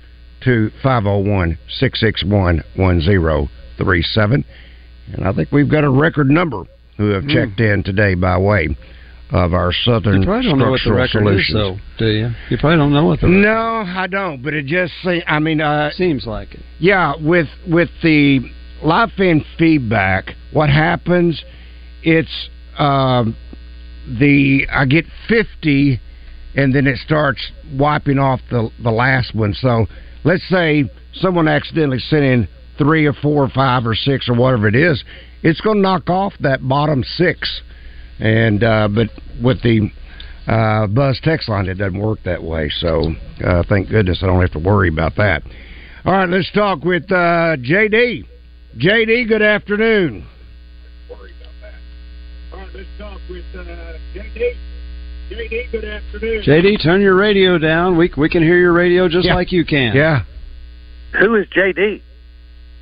to 0.43 0.70
501 0.84 1.58
661 1.70 2.64
1037. 2.76 4.45
And 5.14 5.28
I 5.28 5.34
think 5.34 5.51
we've 5.51 5.70
got 5.70 5.84
a 5.84 5.89
record 5.89 6.30
number 6.30 6.64
who 6.97 7.10
have 7.10 7.24
Hmm. 7.24 7.30
checked 7.30 7.60
in 7.60 7.84
today 7.84 8.16
by 8.16 8.38
way 8.38 8.76
of 9.32 9.53
our 9.53 9.73
Southern 9.73 10.21
You 10.21 10.25
probably 10.25 10.49
don't 10.49 10.59
know 10.59 10.71
what 10.71 10.82
the 10.84 10.93
record 10.93 11.28
is, 11.28 11.47
Solutions. 11.47 11.53
though, 11.53 11.78
do 11.97 12.07
you? 12.11 12.30
You 12.49 12.57
probably 12.57 12.78
don't 12.78 12.93
know 12.93 13.05
what 13.05 13.19
the 13.19 13.28
No, 13.28 13.84
I 13.86 14.07
don't. 14.07 14.41
But 14.41 14.53
it 14.53 14.65
just 14.65 14.93
seems. 15.03 15.23
I 15.28 15.39
mean, 15.39 15.59
uh, 15.61 15.91
seems 15.91 16.25
like 16.25 16.53
it. 16.53 16.61
Yeah, 16.80 17.13
with 17.19 17.47
with 17.67 17.89
the 18.01 18.39
live 18.84 19.11
fan 19.17 19.43
feedback, 19.57 20.36
what 20.53 20.69
happens? 20.69 21.43
It's 22.03 22.49
um, 22.78 23.36
the 24.19 24.67
I 24.71 24.86
get 24.86 25.05
fifty, 25.28 25.99
and 26.55 26.73
then 26.73 26.88
it 26.88 26.97
starts 26.99 27.51
wiping 27.73 28.19
off 28.19 28.39
the 28.49 28.69
the 28.82 28.91
last 28.91 29.36
one. 29.36 29.53
So 29.53 29.88
let's 30.23 30.47
say 30.49 30.89
someone 31.13 31.47
accidentally 31.47 31.99
sent 31.99 32.23
in 32.23 32.47
three 32.78 33.05
or 33.05 33.13
four 33.13 33.43
or 33.43 33.49
five 33.49 33.86
or 33.86 33.95
six 33.95 34.30
or 34.30 34.36
whatever 34.36 34.67
it 34.67 34.75
is, 34.75 35.03
it's 35.41 35.59
going 35.61 35.78
to 35.78 35.82
knock 35.82 36.09
off 36.09 36.34
that 36.39 36.65
bottom 36.67 37.03
six. 37.03 37.61
And 38.20 38.63
uh, 38.63 38.88
but 38.88 39.09
with 39.43 39.61
the 39.61 39.91
uh, 40.47 40.88
Buzz 40.88 41.20
text 41.24 41.49
line, 41.49 41.68
it 41.68 41.76
doesn't 41.76 41.99
work 41.99 42.20
that 42.26 42.41
way. 42.41 42.70
So 42.80 43.13
uh, 43.45 43.63
thank 43.70 43.89
goodness 43.89 44.20
I 44.24 44.28
don't 44.28 44.41
have 44.41 44.51
to 44.53 44.59
worry 44.59 44.89
about 44.89 45.15
that. 45.18 45.43
All 46.05 46.13
right, 46.13 46.30
let's 46.30 46.51
talk 46.53 46.84
with 46.84 47.03
uh, 47.11 47.57
JD. 47.57 48.24
JD, 48.78 49.28
good 49.28 49.41
afternoon. 49.41 50.26
Worry 51.09 51.32
about 51.41 51.53
that. 51.61 52.53
All 52.53 52.59
right, 52.59 52.70
let's 52.74 52.88
talk 52.97 53.20
with 53.30 53.43
JD, 53.53 54.53
JD, 55.32 55.72
good 55.72 55.86
afternoon. 55.86 56.43
JD, 56.45 56.82
turn 56.84 57.01
your 57.01 57.15
radio 57.15 57.57
down. 57.57 57.97
We 57.97 58.11
we 58.18 58.30
can 58.30 58.41
hear 58.41 58.57
your 58.57 58.74
radio 58.74 59.07
just 59.09 59.26
Yeah. 59.28 59.36
like 59.36 59.51
you 59.51 59.65
can. 59.65 59.95
Yeah, 59.95 60.24
Who 61.20 61.36
is 61.36 61.47
JD? 61.55 62.01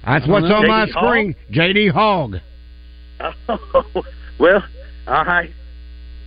that's 0.05 0.27
what's 0.27 0.45
on 0.45 0.67
my 0.67 0.86
JD 0.86 0.91
Hogg? 0.91 1.05
screen. 1.09 1.36
JD 1.51 1.91
Hogg. 1.91 2.36
Oh, 3.49 4.03
well, 4.39 4.63
all 5.08 5.24
right. 5.26 5.51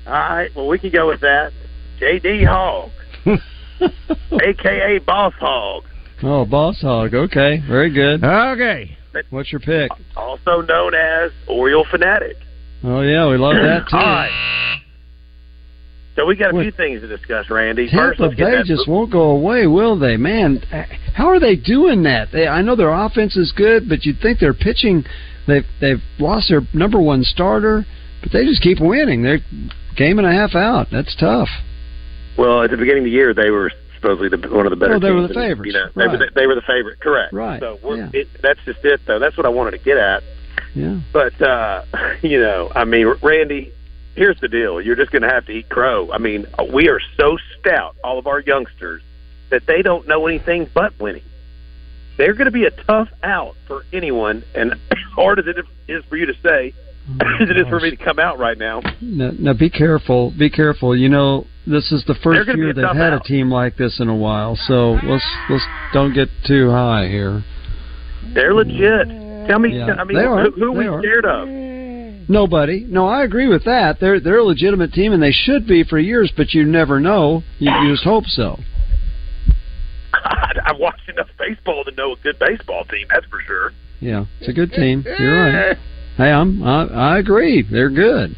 All 0.07 0.13
right. 0.13 0.51
Well, 0.55 0.69
we 0.69 0.79
can 0.79 0.91
go 0.91 1.09
with 1.09 1.21
that. 1.21 1.53
JD 2.01 2.47
Hogg, 2.47 2.91
a.k.a. 3.81 5.01
Boss 5.01 5.35
Hog. 5.41 5.85
Oh, 6.23 6.45
Boss 6.45 6.81
Hog. 6.81 7.15
Okay, 7.15 7.63
very 7.67 7.93
good. 7.93 8.23
Okay. 8.25 8.97
What's 9.31 9.51
your 9.51 9.61
pick? 9.61 9.91
also 10.17 10.61
known 10.63 10.95
as 10.95 11.33
Oriole 11.49 11.87
Fanatic. 11.91 12.37
Oh 12.85 13.01
yeah, 13.01 13.29
we 13.29 13.37
love 13.37 13.55
that 13.55 13.87
too. 13.91 13.97
All 13.97 14.03
right. 14.03 14.81
So 16.15 16.27
we 16.27 16.35
got 16.35 16.53
a 16.53 16.61
few 16.61 16.73
things 16.73 17.01
to 17.03 17.07
discuss, 17.07 17.49
Randy. 17.49 17.87
First, 17.87 18.19
Tampa 18.19 18.23
let's 18.23 18.35
Bay 18.35 18.57
that 18.57 18.65
just 18.67 18.89
won't 18.89 19.13
go 19.13 19.31
away, 19.31 19.69
will 19.69 19.97
they? 19.97 20.17
Man, 20.17 20.59
how 21.15 21.29
are 21.29 21.39
they 21.39 21.55
doing 21.55 22.03
that? 22.05 22.29
They, 22.33 22.49
I 22.49 22.61
know 22.61 22.75
their 22.75 22.93
offense 22.93 23.37
is 23.37 23.53
good, 23.57 23.89
but 23.89 24.05
you'd 24.05 24.21
think 24.21 24.41
their 24.41 24.55
pitching. 24.55 25.05
They've 25.47 25.65
they've 25.81 26.03
lost 26.19 26.49
their 26.49 26.63
number 26.75 27.01
one 27.01 27.23
starter, 27.23 27.87
but 28.23 28.33
they 28.33 28.45
just 28.45 28.63
keep 28.63 28.79
winning. 28.81 29.23
They're 29.23 29.41
game 29.97 30.19
and 30.19 30.27
a 30.27 30.33
half 30.33 30.55
out. 30.55 30.89
That's 30.91 31.15
tough. 31.17 31.49
Well, 32.37 32.63
at 32.63 32.71
the 32.71 32.77
beginning 32.77 33.03
of 33.03 33.05
the 33.07 33.11
year, 33.11 33.35
they 33.35 33.51
were 33.51 33.73
supposedly 33.97 34.29
the, 34.29 34.49
one 34.55 34.67
of 34.67 34.71
the 34.71 34.77
better. 34.77 34.93
Well, 34.93 35.01
they 35.01 35.11
were 35.11 35.27
the 35.27 35.35
favorites. 35.35 35.67
You 35.67 35.73
know, 35.73 35.89
they, 35.95 36.07
were 36.07 36.13
Right. 36.13 36.19
the, 36.19 36.31
they 36.35 36.47
were 36.47 36.55
the 36.55 36.63
favorite. 36.63 37.01
Correct. 37.01 37.33
Right. 37.33 37.61
So 37.61 37.79
we're, 37.83 37.97
Yeah. 37.97 38.11
it, 38.13 38.29
that's 38.43 38.61
just 38.65 38.85
it, 38.85 39.01
though. 39.07 39.19
That's 39.19 39.37
what 39.37 39.47
I 39.47 39.49
wanted 39.51 39.73
to 39.73 39.79
get 39.79 39.97
at. 39.99 40.23
Yeah. 40.75 41.01
But 41.13 41.41
uh, 41.43 41.85
you 42.23 42.41
know, 42.41 42.71
I 42.75 42.85
mean, 42.85 43.07
Randy, 43.23 43.73
here's 44.15 44.39
the 44.41 44.49
deal: 44.49 44.81
you're 44.81 44.97
just 44.97 45.11
going 45.11 45.23
to 45.23 45.29
have 45.29 45.47
to 45.47 45.53
eat 45.53 45.69
crow. 45.69 46.13
I 46.13 46.19
mean, 46.19 46.47
we 46.73 46.89
are 46.89 47.01
so 47.17 47.39
stout, 47.59 47.97
all 48.05 48.19
of 48.19 48.27
our 48.27 48.41
youngsters, 48.41 49.03
that 49.51 49.67
they 49.67 49.83
don't 49.83 50.07
know 50.07 50.27
anything 50.27 50.69
but 50.73 50.99
winning. 51.01 51.23
They're 52.17 52.35
going 52.35 52.47
to 52.47 52.51
be 52.53 52.65
a 52.65 52.71
tough 52.71 53.09
out 53.23 53.55
for 53.67 53.85
anyone, 53.93 54.45
and 54.55 54.75
hard 55.15 55.39
as 55.41 55.47
it 55.47 55.57
is 55.89 56.05
for 56.07 56.17
you 56.17 56.27
to 56.27 56.35
say, 56.43 56.73
it 57.41 57.57
is 57.57 57.67
for 57.69 57.81
me 57.81 57.91
to 57.91 57.97
come 57.97 58.19
out 58.19 58.39
right 58.39 58.59
now. 58.59 58.81
Now, 59.01 59.31
now 59.39 59.53
be 59.55 59.71
careful. 59.71 60.33
Be 60.39 60.51
careful. 60.51 60.97
You 60.97 61.09
know, 61.09 61.47
this 61.67 61.91
is 61.91 62.05
the 62.07 62.15
first 62.23 62.49
year 62.55 62.75
they've 62.75 62.85
had 62.85 63.13
out. 63.15 63.25
a 63.25 63.29
team 63.29 63.51
like 63.51 63.77
this 63.77 63.99
in 64.01 64.09
a 64.09 64.17
while. 64.17 64.57
So 64.57 64.99
let's 65.05 65.25
let's 65.49 65.65
don't 65.93 66.13
get 66.13 66.29
too 66.47 66.71
high 66.71 67.09
here. 67.09 67.43
They're 68.35 68.53
legit. 68.53 69.09
Tell 69.49 69.59
me, 69.59 69.79
Yeah, 69.79 69.95
I 69.99 70.05
mean, 70.05 70.19
who, 70.19 70.51
who 70.51 70.65
are 70.67 70.73
we 70.73 70.87
are. 70.87 71.01
scared 71.01 71.25
of? 71.25 71.49
Nobody. 72.29 72.85
No, 72.87 73.07
I 73.07 73.25
agree 73.25 73.49
with 73.49 73.65
that. 73.65 74.01
They're 74.01 74.21
they're 74.21 74.39
a 74.39 74.45
legitimate 74.45 74.93
team, 74.93 75.15
and 75.15 75.23
they 75.23 75.33
should 75.33 75.67
be 75.67 75.85
for 75.85 75.99
years. 75.99 76.31
But 76.37 76.53
you 76.53 76.65
never 76.65 77.01
know. 77.01 77.43
You, 77.59 77.73
you 77.73 77.93
just 77.95 78.05
hope 78.05 78.25
so. 78.27 78.59
God, 80.13 80.59
I've 80.65 80.79
watched 80.79 81.09
enough 81.09 81.29
baseball 81.39 81.85
to 81.85 81.91
know 81.93 82.13
a 82.13 82.17
good 82.17 82.39
baseball 82.39 82.85
team. 82.85 83.07
That's 83.11 83.25
for 83.27 83.41
sure. 83.47 83.73
Yeah, 84.01 84.27
it's 84.41 84.49
a 84.49 84.53
good 84.53 84.73
team. 84.73 85.05
You're 85.19 85.37
right. 85.69 85.77
Hey, 86.19 86.31
I'm 86.31 86.63
I, 86.63 86.85
I 87.15 87.19
agree. 87.19 87.63
They're 87.63 87.89
good, 87.91 88.37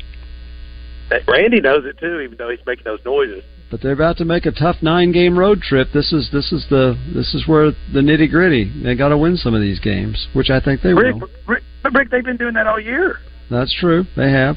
Randy 1.26 1.60
knows 1.60 1.84
it 1.86 1.98
too, 1.98 2.20
even 2.20 2.36
though 2.38 2.50
he's 2.50 2.64
making 2.66 2.84
those 2.84 3.00
noises. 3.04 3.42
but 3.70 3.80
they're 3.82 3.92
about 3.92 4.16
to 4.18 4.24
make 4.24 4.46
a 4.46 4.52
tough 4.52 4.76
nine 4.82 5.10
game 5.12 5.36
road 5.38 5.60
trip. 5.62 5.88
This 5.92 6.12
is 6.12 6.28
this 6.32 6.52
is 6.52 6.64
the 6.70 6.96
this 7.14 7.34
is 7.34 7.48
where 7.48 7.70
the 7.92 8.00
nitty 8.00 8.30
gritty. 8.30 8.70
They 8.82 8.94
got 8.94 9.08
to 9.08 9.18
win 9.18 9.36
some 9.36 9.54
of 9.54 9.60
these 9.60 9.80
games, 9.80 10.28
which 10.34 10.50
I 10.50 10.60
think 10.60 10.82
they 10.82 10.92
Rick, 10.92 11.16
will. 11.16 11.28
Rick, 11.48 11.62
Rick, 11.92 12.10
they've 12.10 12.24
been 12.24 12.36
doing 12.36 12.54
that 12.54 12.66
all 12.66 12.78
year. 12.78 13.16
That's 13.50 13.74
true. 13.74 14.04
They 14.16 14.30
have. 14.30 14.56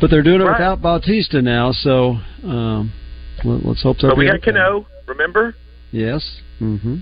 But 0.00 0.10
they're 0.10 0.22
doing 0.22 0.40
it 0.40 0.44
Right. 0.44 0.52
without 0.60 0.80
Bautista 0.80 1.42
now, 1.42 1.72
so 1.72 2.18
um, 2.44 2.92
let, 3.44 3.64
us 3.66 3.82
hope 3.82 3.96
they'll 4.00 4.10
But 4.10 4.18
we 4.18 4.26
got. 4.26 4.42
Cano, 4.42 4.86
remember? 5.08 5.56
Yes. 5.90 6.22
Mm-hmm. 6.60 6.98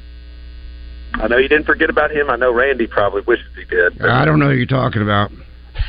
I 1.15 1.29
know 1.29 1.39
you 1.39 1.49
didn't 1.49 1.67
forget 1.67 1.89
about 1.89 2.11
him. 2.11 2.29
I 2.29 2.37
know 2.37 2.53
Randy 2.53 2.87
probably 2.87 3.23
wishes 3.23 3.47
he 3.57 3.65
did. 3.65 4.03
I 4.03 4.25
don't 4.25 4.39
know 4.39 4.49
who 4.49 4.55
you're 4.55 4.67
talking 4.67 5.03
about. 5.03 5.31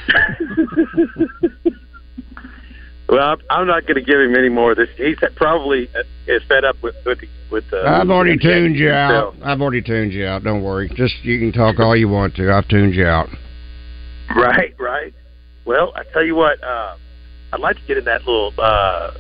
Well, 3.10 3.38
I'm, 3.50 3.68
not 3.68 3.84
going 3.84 3.96
to 3.96 4.02
give 4.02 4.20
him 4.20 4.36
any 4.36 4.50
more 4.50 4.72
of 4.72 4.78
this. 4.78 4.90
He's 4.98 5.18
probably 5.36 5.90
uh, 5.96 6.04
is 6.28 6.44
fed 6.48 6.66
up 6.66 6.76
with 6.84 6.96
with 7.06 7.20
with. 7.50 7.64
Uh, 7.72 7.84
I've 7.84 8.10
already 8.10 8.38
tuned 8.38 8.76
you 8.76 8.92
out. 8.92 9.34
himself. 9.34 9.48
I've 9.48 9.62
already 9.62 9.82
tuned 9.82 10.12
you 10.12 10.26
out. 10.26 10.44
Don't 10.44 10.62
worry. 10.62 10.90
Just 10.94 11.24
you 11.24 11.40
can 11.40 11.54
talk 11.54 11.80
all 11.80 11.96
you 11.96 12.10
want 12.10 12.36
to. 12.36 12.52
I've 12.52 12.68
tuned 12.68 12.96
you 12.96 13.06
out. 13.06 13.30
Right, 14.36 14.76
right. 14.78 15.14
Well, 15.64 15.94
I 15.96 16.04
tell 16.12 16.26
you 16.26 16.36
what, 16.36 16.62
uh, 16.62 16.98
I'd 17.54 17.62
like 17.62 17.78
to 17.78 17.82
get 17.88 17.98
in 17.98 18.04
that 18.06 18.26
little 18.26 18.54
uh, 18.58 19.12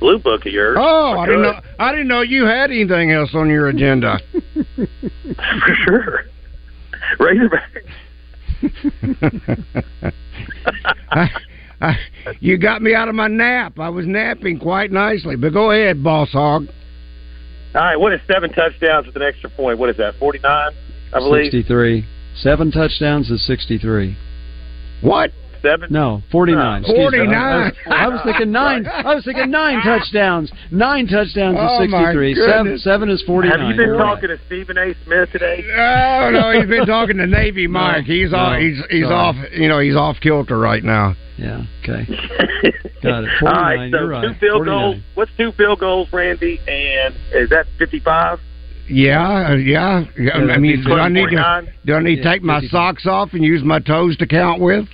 blue 0.00 0.18
book 0.18 0.46
of 0.46 0.52
yours. 0.52 0.76
Oh, 0.80 1.12
If 1.12 1.18
I 1.18 1.26
didn't 1.26 1.42
know. 1.42 1.60
I 1.78 1.90
didn't 1.92 2.08
know 2.08 2.22
you 2.22 2.44
had 2.44 2.70
anything 2.70 3.12
else 3.12 3.30
on 3.34 3.48
your 3.48 3.68
agenda. 3.68 4.18
For 4.76 5.74
sure. 5.84 6.24
Razorback. 7.18 7.84
I, 11.10 11.28
I, 11.80 11.94
you 12.40 12.58
got 12.58 12.82
me 12.82 12.94
out 12.94 13.08
of 13.08 13.14
my 13.14 13.28
nap. 13.28 13.78
I 13.78 13.88
was 13.88 14.06
napping 14.06 14.58
quite 14.58 14.90
nicely. 14.90 15.36
But 15.36 15.52
go 15.52 15.70
ahead, 15.70 16.02
boss 16.02 16.30
hog. 16.30 16.66
All 17.74 17.82
right, 17.82 17.96
what 17.96 18.12
is 18.12 18.20
seven 18.26 18.50
touchdowns 18.52 19.06
with 19.06 19.16
an 19.16 19.22
extra 19.22 19.50
point? 19.50 19.78
What 19.78 19.90
is 19.90 19.96
that? 19.98 20.14
Forty 20.18 20.38
nine, 20.40 20.72
I 21.12 21.18
believe. 21.18 21.52
Sixty-three. 21.52 22.04
Seven 22.36 22.70
touchdowns 22.70 23.30
is 23.30 23.46
sixty-three. 23.46 24.16
What? 25.02 25.30
Seven? 25.62 25.88
No, 25.90 26.22
forty-nine. 26.30 26.82
Excuse 26.82 26.98
me. 26.98 27.04
I- 27.04 27.10
49. 27.10 27.34
I, 27.34 27.64
was, 27.66 27.72
I 27.86 28.08
was 28.08 28.20
thinking 28.24 28.52
nine. 28.52 28.86
I 28.86 29.14
was 29.14 29.24
thinking 29.24 29.50
nine 29.50 29.82
touchdowns. 29.82 30.52
Nine 30.70 31.06
touchdowns 31.06 31.56
Oh, 31.60 31.82
is 31.84 31.90
my 31.90 31.98
sixty-three. 32.04 32.34
Seven, 32.34 32.78
seven 32.78 33.10
is 33.10 33.22
forty-nine. 33.26 33.58
Have 33.58 33.68
you 33.70 33.76
been 33.76 33.86
You're 33.88 33.96
right. 33.98 34.14
talking 34.14 34.28
to 34.28 34.38
Stephen 34.46 34.78
A. 34.78 34.94
Smith 35.04 35.30
today? 35.32 35.64
Oh 35.66 36.30
no, 36.32 36.50
he's 36.60 36.68
been 36.68 36.86
talking 36.86 37.16
to 37.18 37.26
Navy 37.26 37.66
Mike. 37.66 38.04
He's 38.04 38.30
no, 38.32 38.38
off. 38.38 38.58
He's 38.60 38.76
he's 38.90 39.04
sorry. 39.04 39.14
off. 39.14 39.36
You 39.52 39.68
know, 39.68 39.80
he's 39.80 39.96
off 39.96 40.16
kilter 40.20 40.58
right 40.58 40.82
now. 40.84 41.14
Yeah. 41.36 41.62
Okay. 41.82 42.04
Got 43.02 43.24
it. 43.24 43.30
All 43.42 43.52
49, 43.52 43.52
right, 43.52 43.90
so 43.92 43.98
you're 43.98 44.08
right. 44.08 44.22
two 44.22 44.34
field 44.40 44.58
49. 44.64 44.64
goals. 44.66 44.96
What's 45.14 45.30
two 45.36 45.52
field 45.52 45.78
goals, 45.78 46.08
Randy? 46.12 46.58
And 46.66 47.14
is 47.32 47.48
that 47.50 47.66
fifty 47.78 48.00
five? 48.00 48.38
Yeah, 48.90 49.50
uh, 49.50 49.54
yeah. 49.54 50.04
yeah. 50.18 50.32
I 50.32 50.56
mean, 50.58 50.82
do 50.82 50.94
I 50.94 51.08
need 51.10 51.28
to 51.28 51.62
do 51.84 51.94
I 51.94 52.00
need 52.02 52.16
to 52.16 52.22
Yeah, 52.22 52.32
take 52.32 52.42
my 52.42 52.60
55. 52.60 52.70
socks 52.70 53.06
off 53.06 53.34
and 53.34 53.44
use 53.44 53.62
my 53.62 53.80
toes 53.80 54.16
to 54.16 54.26
count 54.26 54.62
with? 54.62 54.86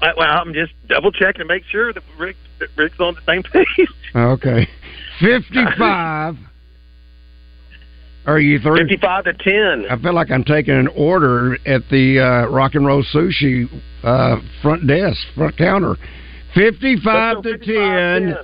Well, 0.00 0.14
I'm 0.20 0.52
just 0.52 0.72
double 0.88 1.10
checking 1.12 1.40
to 1.40 1.44
make 1.44 1.64
sure 1.64 1.92
that 1.92 2.02
Rick 2.18 2.36
that 2.60 2.68
Rick's 2.76 2.98
on 3.00 3.14
the 3.14 3.20
same 3.26 3.42
page. 3.42 3.88
Okay, 4.14 4.68
fifty-five. 5.20 6.36
Are 8.26 8.38
you 8.38 8.58
through? 8.58 8.78
Fifty-five 8.78 9.24
to 9.24 9.32
ten. 9.34 9.86
I 9.90 10.00
feel 10.00 10.14
like 10.14 10.30
I'm 10.30 10.44
taking 10.44 10.74
an 10.74 10.88
order 10.88 11.54
at 11.66 11.82
the 11.90 12.20
uh, 12.20 12.50
Rock 12.50 12.74
and 12.74 12.86
Roll 12.86 13.02
Sushi 13.02 13.66
uh, 14.02 14.36
front 14.62 14.86
desk, 14.86 15.18
front 15.34 15.56
counter. 15.56 15.96
Fifty-five 16.54 17.42
to 17.42 17.58
10. 17.58 18.36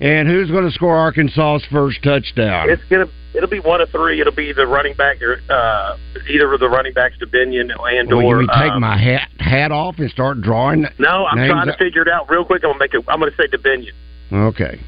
And 0.00 0.28
who's 0.28 0.50
going 0.50 0.64
to 0.64 0.72
score 0.72 0.96
Arkansas's 0.96 1.64
first 1.70 2.02
touchdown? 2.02 2.68
It's 2.70 2.82
gonna. 2.90 3.06
It'll 3.34 3.48
be 3.48 3.60
one 3.60 3.80
of 3.80 3.88
three. 3.90 4.20
It'll 4.20 4.34
be 4.34 4.52
the 4.52 4.66
running 4.66 4.94
back, 4.94 5.22
or 5.22 5.40
uh, 5.48 5.96
either 6.28 6.52
of 6.52 6.60
the 6.60 6.68
running 6.68 6.92
backs, 6.92 7.14
Dubinion 7.20 7.70
and 7.72 8.08
Will 8.10 8.26
or. 8.26 8.42
you 8.42 8.48
take 8.48 8.72
um, 8.72 8.80
my 8.82 8.96
hat 8.98 9.30
hat 9.38 9.72
off 9.72 9.98
and 9.98 10.10
start 10.10 10.42
drawing? 10.42 10.86
No, 10.98 11.24
I'm 11.26 11.48
trying 11.48 11.66
to 11.66 11.76
figure 11.78 12.02
it 12.02 12.08
out 12.08 12.30
real 12.30 12.44
quick. 12.44 12.62
I'm 12.64 12.70
gonna 12.70 12.78
make 12.78 12.94
it. 12.94 13.04
I'm 13.08 13.20
gonna 13.20 13.32
say 13.36 13.46
Dubinion. 13.46 13.92
Okay. 14.32 14.80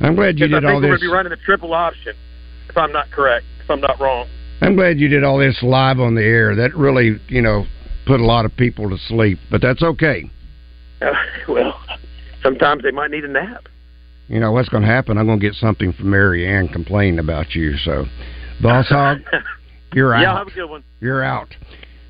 I'm 0.00 0.14
glad 0.14 0.38
you 0.38 0.46
Because 0.46 0.56
I 0.56 0.60
did 0.60 0.66
think 0.66 0.74
all 0.74 0.80
we're 0.80 0.80
this. 0.82 1.00
gonna 1.00 1.10
be 1.10 1.14
running 1.14 1.30
the 1.30 1.36
triple 1.44 1.74
option. 1.74 2.14
If 2.68 2.76
I'm 2.76 2.92
not 2.92 3.10
correct, 3.10 3.44
if 3.62 3.70
I'm 3.70 3.80
not 3.80 4.00
wrong. 4.00 4.28
I'm 4.60 4.76
glad 4.76 4.98
you 5.00 5.08
did 5.08 5.24
all 5.24 5.38
this 5.38 5.60
live 5.62 5.98
on 6.00 6.14
the 6.14 6.22
air. 6.22 6.54
That 6.54 6.74
really, 6.76 7.20
you 7.28 7.42
know, 7.42 7.66
put 8.06 8.20
a 8.20 8.24
lot 8.24 8.44
of 8.44 8.56
people 8.56 8.88
to 8.90 8.96
sleep. 9.08 9.38
But 9.50 9.60
that's 9.60 9.82
okay. 9.82 10.30
Uh, 11.00 11.06
well, 11.48 11.80
sometimes 12.42 12.82
they 12.84 12.92
might 12.92 13.10
need 13.10 13.24
a 13.24 13.28
nap. 13.28 13.66
You 14.32 14.40
know 14.40 14.50
what's 14.50 14.70
going 14.70 14.82
to 14.82 14.88
happen? 14.88 15.18
I'm 15.18 15.26
going 15.26 15.40
to 15.40 15.46
get 15.46 15.56
something 15.56 15.92
from 15.92 16.08
Mary 16.08 16.48
Ann 16.48 16.66
complaining 16.66 17.18
about 17.18 17.54
you. 17.54 17.76
So, 17.76 18.06
Boss 18.62 18.88
Hog, 18.88 19.18
you're 19.92 20.14
out. 20.14 20.22
Yeah, 20.22 20.38
have 20.38 20.46
a 20.46 20.50
good 20.50 20.70
one. 20.70 20.82
You're 21.00 21.22
out. 21.22 21.54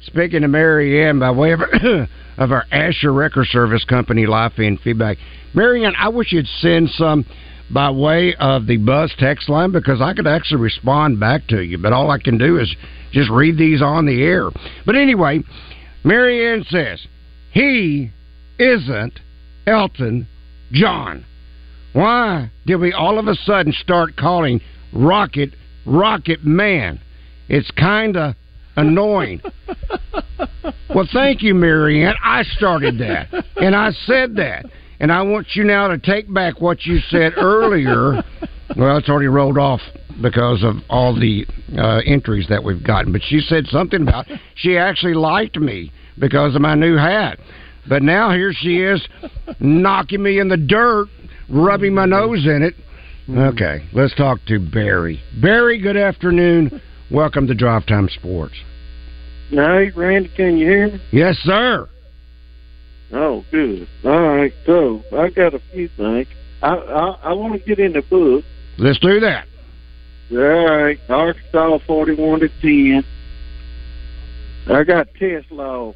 Speaking 0.03 0.45
of 0.45 0.51
Mary 0.51 1.05
Ann, 1.05 1.19
by 1.19 1.33
way 1.33 1.51
of, 1.51 1.61
of 2.39 2.53
our 2.53 2.65
Asher 2.71 3.13
Wrecker 3.13 3.45
Service 3.45 3.85
Company 3.85 4.27
live 4.27 4.53
feed 4.53 4.79
feedback, 4.85 5.17
Mary 5.53 5.85
Ann, 5.85 5.95
I 5.99 6.11
wish 6.11 6.31
you'd 6.31 6.47
send 6.61 6.91
some 6.91 7.27
by 7.75 7.91
way 7.91 8.37
of 8.39 8.69
the 8.69 8.77
Buzz 8.77 9.13
text 9.19 9.49
line 9.49 9.73
because 9.73 10.01
I 10.01 10.15
could 10.15 10.29
actually 10.29 10.61
respond 10.61 11.19
back 11.19 11.49
to 11.49 11.61
you. 11.61 11.77
But 11.77 11.93
all 11.93 12.09
I 12.13 12.21
can 12.21 12.39
do 12.39 12.57
is 12.57 12.73
just 13.11 13.31
read 13.31 13.59
these 13.59 13.83
on 13.83 14.07
the 14.07 14.23
air. 14.23 14.49
But 14.87 14.95
anyway, 14.95 15.43
Mary 16.05 16.53
Ann 16.53 16.65
says 16.69 17.05
he 17.51 18.13
isn't 18.61 19.19
Elton 19.67 20.29
John. 20.71 21.25
Why 21.93 22.51
did 22.67 22.77
we 22.77 22.93
all 22.93 23.19
of 23.19 23.29
a 23.29 23.35
sudden 23.35 23.73
start 23.73 24.17
calling 24.17 24.61
Rocket 24.93 25.55
Rocket 25.87 26.45
Man? 26.45 27.01
It's 27.49 27.71
kind 27.73 28.17
of 28.17 28.35
annoying. 28.77 29.43
well, 30.95 31.09
thank 31.13 31.43
you, 31.43 31.55
Marianne. 31.55 32.15
I 32.23 32.45
started 32.45 32.99
that, 32.99 33.29
and 33.57 33.77
I 33.77 33.91
said 34.07 34.37
that, 34.37 34.67
and 35.01 35.13
I 35.13 35.23
want 35.23 35.49
you 35.55 35.65
now 35.65 35.89
to 35.89 35.99
take 35.99 36.33
back 36.33 36.61
what 36.61 36.87
you 36.87 36.99
said 37.09 37.33
earlier. 37.37 38.23
Well, 38.77 38.97
it's 38.97 39.09
already 39.11 39.29
rolled 39.29 39.59
off 39.59 39.81
because 40.23 40.63
of 40.63 40.77
all 40.89 41.15
the 41.15 41.47
uh, 41.77 42.01
entries 42.07 42.47
that 42.49 42.63
we've 42.65 42.83
gotten. 42.83 43.13
But 43.13 43.23
she 43.23 43.41
said 43.41 43.67
something 43.67 44.03
about 44.03 44.27
she 44.55 44.79
actually 44.79 45.15
liked 45.15 45.57
me 45.57 45.93
because 46.19 46.55
of 46.55 46.63
my 46.63 46.75
new 46.75 46.97
hat. 46.97 47.39
But 47.89 48.03
now 48.03 48.33
here 48.33 48.53
she 48.53 48.81
is 48.81 49.07
knocking 49.59 50.23
me 50.23 50.39
in 50.39 50.49
the 50.49 50.57
dirt, 50.57 51.09
rubbing 51.49 51.95
my 51.95 52.07
nose 52.07 52.45
in 52.45 52.63
it, 52.63 52.75
mm-hmm. 53.29 53.39
Okay, 53.39 53.85
let's 53.93 54.15
talk 54.15 54.39
to 54.47 54.59
Barry. 54.59 55.21
Barry, 55.41 55.81
good 55.81 55.97
afternoon. 55.97 56.81
Welcome 57.11 57.47
to 57.49 57.55
Drive 57.55 57.87
Time 57.87 58.09
Sports. 58.09 58.55
Hey, 59.51 59.91
Randy, 59.95 60.31
can 60.35 60.57
you 60.57 60.67
hear 60.67 60.89
me? 60.89 61.01
Yes, 61.13 61.37
sir. 61.43 61.89
Oh, 63.13 63.45
good. 63.51 63.87
All 64.05 64.29
right, 64.29 64.53
so 64.65 65.03
I 65.17 65.29
got 65.29 65.55
a 65.55 65.61
few 65.73 65.89
things. 65.89 66.27
I 66.63 66.75
I, 66.75 67.09
I 67.23 67.33
want 67.33 67.53
to 67.55 67.59
get 67.59 67.79
in 67.79 67.93
the 67.93 68.03
book. 68.03 68.45
Let's 68.79 68.99
do 68.99 69.21
that. 69.21 69.47
All 70.31 70.39
right, 70.39 70.99
Arkansas 71.09 71.79
forty-one 71.87 72.41
to 72.41 72.49
ten. 72.61 73.05
I 74.75 74.85
got 74.85 75.09
Tesla 75.19 75.93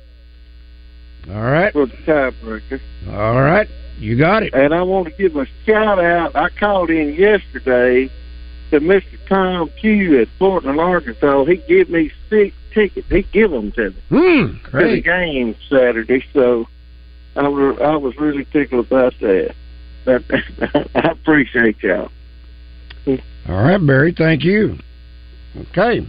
All 1.31 1.41
right. 1.43 1.73
for 1.73 1.87
the 1.87 1.97
tiebreaker, 1.97 2.81
All 3.11 3.41
right. 3.41 3.69
You 3.99 4.17
got 4.17 4.43
it. 4.43 4.53
and 4.55 4.75
I 4.75 4.83
want 4.83 5.07
to 5.09 5.13
give 5.15 5.37
a 5.37 5.47
shout 5.65 5.99
out. 5.99 6.37
I 6.37 6.51
called 6.51 6.91
in 6.91 7.15
yesterday 7.15 8.11
to 8.71 8.81
Mister 8.81 9.17
Tom 9.29 9.71
Q 9.81 10.21
at 10.21 10.29
Portland, 10.39 10.79
Arkansas. 10.79 11.45
He 11.47 11.57
gave 11.57 11.89
me 11.89 12.11
six 12.29 12.55
tickets. 12.75 13.07
He 13.11 13.23
give 13.33 13.51
them 13.51 13.73
to 13.73 13.91
me 13.91 13.97
Hmm. 14.11 14.79
to 14.79 14.87
the 14.91 15.01
game 15.01 15.57
Saturday. 15.71 16.23
So 16.35 16.69
I 17.37 17.49
was 17.49 17.79
I 17.81 17.97
was 17.97 18.15
really 18.19 18.45
tickled 18.53 18.87
about 18.87 19.15
that. 19.21 19.55
But 20.05 20.23
I 20.95 21.11
appreciate 21.11 21.83
y'all. 21.83 22.11
All 23.09 23.17
right, 23.65 23.79
Barry. 23.79 24.13
Thank 24.13 24.45
you. 24.45 24.79
Okay. 25.71 26.07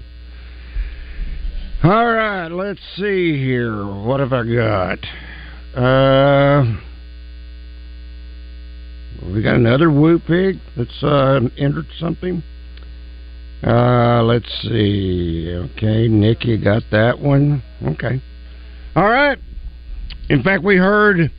All 1.83 2.07
right. 2.07 2.47
Let's 2.47 2.81
see 2.95 3.37
here. 3.37 3.85
What 3.85 4.19
have 4.19 4.33
I 4.33 4.43
got? 4.43 4.99
Uh, 5.75 6.77
we 9.31 9.43
got 9.43 9.55
another 9.55 9.91
woo 9.91 10.19
pig 10.19 10.57
that's 10.75 11.03
uh, 11.03 11.39
entered 11.57 11.85
something. 11.99 12.41
Uh, 13.63 14.23
let's 14.23 14.49
see. 14.63 15.51
Okay, 15.51 16.07
Nikki 16.07 16.57
got 16.57 16.83
that 16.91 17.19
one. 17.19 17.63
Okay. 17.83 18.21
All 18.95 19.09
right. 19.09 19.37
In 20.29 20.43
fact, 20.43 20.63
we 20.63 20.77
heard 20.77 21.31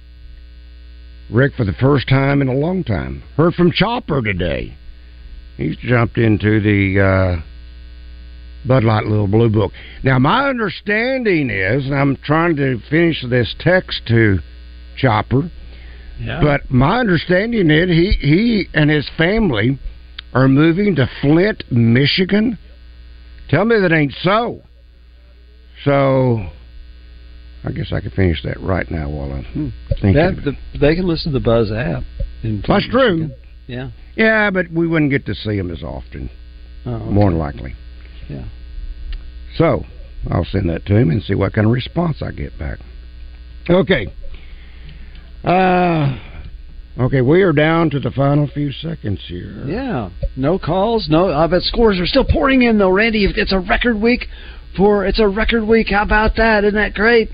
Rick 1.31 1.55
for 1.57 1.65
the 1.65 1.75
first 1.75 2.09
time 2.09 2.43
in 2.43 2.49
a 2.49 2.55
long 2.55 2.85
time. 2.85 3.23
Heard 3.37 3.55
from 3.55 3.73
Chopper 3.73 4.23
today. 4.23 4.77
He's 5.57 5.77
jumped 5.79 6.17
into 6.17 6.61
the 6.61 7.01
uh, 7.01 7.43
Bud 8.69 8.85
Light 8.85 9.07
Little 9.07 9.27
Blue 9.27 9.49
Book. 9.49 9.73
Now, 10.05 10.19
my 10.19 10.49
understanding 10.49 11.49
is, 11.49 11.87
and 11.87 11.95
I'm 11.95 12.17
trying 12.17 12.55
to 12.57 12.79
finish 12.91 13.25
this 13.29 13.55
text 13.59 14.03
to 14.09 14.39
Chopper, 14.97 15.51
Yeah. 16.21 16.41
but 16.43 16.71
my 16.71 17.01
understanding 17.01 17.71
is 17.71 17.89
he, 17.89 18.13
he 18.21 18.69
and 18.75 18.91
his 18.91 19.09
family 19.17 19.79
are 20.35 20.49
moving 20.49 20.95
to 20.97 21.09
Flint, 21.23 21.65
Michigan. 21.71 22.59
Tell 23.49 23.65
me 23.65 23.81
that 23.81 23.93
ain't 23.93 24.13
so. 24.23 24.63
So, 25.85 26.47
I 27.65 27.71
guess 27.73 27.93
I 27.93 28.01
can 28.01 28.11
finish 28.11 28.43
that 28.43 28.61
right 28.61 28.89
now 28.91 29.09
while 29.09 29.33
I'm 29.33 29.45
hmm. 29.45 29.69
thinking. 29.89 30.13
That, 30.13 30.45
the, 30.45 30.79
they 30.79 30.95
can 30.95 31.07
listen 31.07 31.33
to 31.33 31.39
the 31.39 31.45
Buzz 31.45 31.73
app. 31.73 32.03
in 32.43 32.63
That's 32.67 32.87
true. 32.89 33.31
Yeah. 33.67 33.91
Yeah, 34.17 34.51
but 34.51 34.71
we 34.71 34.87
wouldn't 34.87 35.11
get 35.11 35.25
to 35.27 35.35
see 35.35 35.57
them 35.57 35.71
as 35.71 35.83
often. 35.83 36.29
Oh, 36.85 36.95
okay. 36.95 37.11
More 37.11 37.31
than 37.31 37.39
likely. 37.39 37.75
Yeah. 38.29 38.45
So 39.57 39.85
I'll 40.31 40.45
send 40.45 40.69
that 40.71 40.87
to 40.87 40.97
him 40.97 41.11
and 41.11 41.23
see 41.23 41.35
what 41.35 41.53
kind 41.53 41.67
of 41.67 41.73
response 41.73 42.23
I 42.23 42.31
get 42.33 42.59
back. 42.59 42.79
Okay. 43.69 44.09
Uh, 45.45 46.19
okay, 46.99 47.21
we 47.21 47.43
are 47.43 47.53
down 47.53 47.91
to 47.91 48.01
the 48.01 48.11
final 48.11 48.49
few 48.49 48.73
seconds 48.73 49.21
here. 49.27 49.65
Yeah, 49.67 50.11
no 50.37 50.59
calls, 50.59 51.09
no. 51.09 51.33
I 51.33 51.47
bet 51.47 51.63
scores 51.63 52.01
are 52.01 52.07
still 52.07 52.25
pouring 52.25 52.63
in 52.63 52.79
though, 52.79 52.91
Randy. 52.91 53.25
It's 53.25 53.53
a 53.53 53.61
record 53.61 54.01
week 54.01 54.27
for 54.77 55.07
it's 55.07 55.21
a 55.21 55.29
record 55.29 55.65
week. 55.65 55.89
How 55.91 56.03
about 56.03 56.37
that? 56.37 56.65
Isn't 56.65 56.75
that 56.75 56.95
great? 56.95 57.31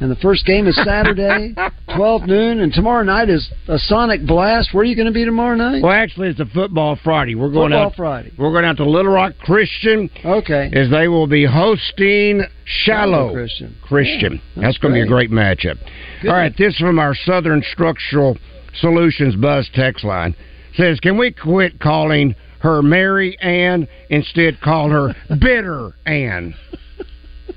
And 0.00 0.10
the 0.10 0.16
first 0.16 0.46
game 0.46 0.68
is 0.68 0.76
Saturday, 0.84 1.54
twelve 1.98 2.26
noon, 2.26 2.60
and 2.60 2.72
tomorrow 2.72 3.02
night 3.02 3.28
is 3.28 3.50
a 3.66 3.76
Sonic 3.76 4.24
Blast. 4.24 4.72
Where 4.72 4.82
are 4.82 4.84
you 4.84 4.94
going 4.94 5.06
to 5.06 5.12
be 5.12 5.24
tomorrow 5.24 5.56
night? 5.56 5.82
Well, 5.82 5.92
actually, 5.92 6.28
it's 6.28 6.38
a 6.38 6.46
football 6.46 6.96
Friday. 7.02 7.34
We're 7.34 7.50
going 7.50 7.72
Football 7.72 7.86
out 7.86 7.96
Friday. 7.96 8.32
We're 8.38 8.52
going 8.52 8.64
out 8.64 8.76
to 8.76 8.88
Little 8.88 9.12
Rock 9.12 9.34
Christian. 9.40 10.08
Okay. 10.24 10.70
As 10.72 10.90
they 10.90 11.08
will 11.08 11.26
be 11.26 11.44
hosting 11.44 12.42
Shiloh 12.64 13.08
Shiloh 13.08 13.32
Christian. 13.32 13.76
Christian. 13.82 14.32
Yeah, 14.34 14.40
that's 14.54 14.66
that's 14.66 14.78
going 14.78 14.94
to 14.94 14.98
be 14.98 15.02
a 15.02 15.06
great. 15.06 15.30
great 15.30 15.58
matchup. 15.58 15.78
Good. 16.22 16.30
All 16.30 16.36
right, 16.36 16.54
this 16.56 16.76
from 16.78 16.98
our 17.00 17.14
Southern 17.14 17.62
Structural 17.72 18.38
Solutions 18.80 19.34
Buzz 19.34 19.68
text 19.74 20.04
line 20.04 20.36
says, 20.76 21.00
"Can 21.00 21.18
we 21.18 21.32
quit 21.32 21.80
calling 21.80 22.36
her 22.60 22.80
Mary 22.80 23.36
Ann 23.40 23.88
instead 24.08 24.60
call 24.60 24.90
her 24.90 25.16
Bitter 25.40 25.92
Ann?" 26.06 26.54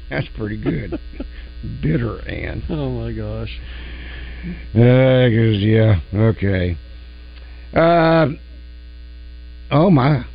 That's 0.10 0.28
pretty 0.36 0.62
good. 0.62 1.00
Bitter 1.84 2.28
Ann. 2.28 2.64
Oh 2.70 2.89
my 2.89 3.12
gosh. 3.12 3.60
Uh, 4.74 5.30
'cause, 5.30 5.60
yeah, 5.60 6.00
okay. 6.14 6.78
Uh, 7.76 8.30
oh 9.72 9.89
my. 9.89 10.26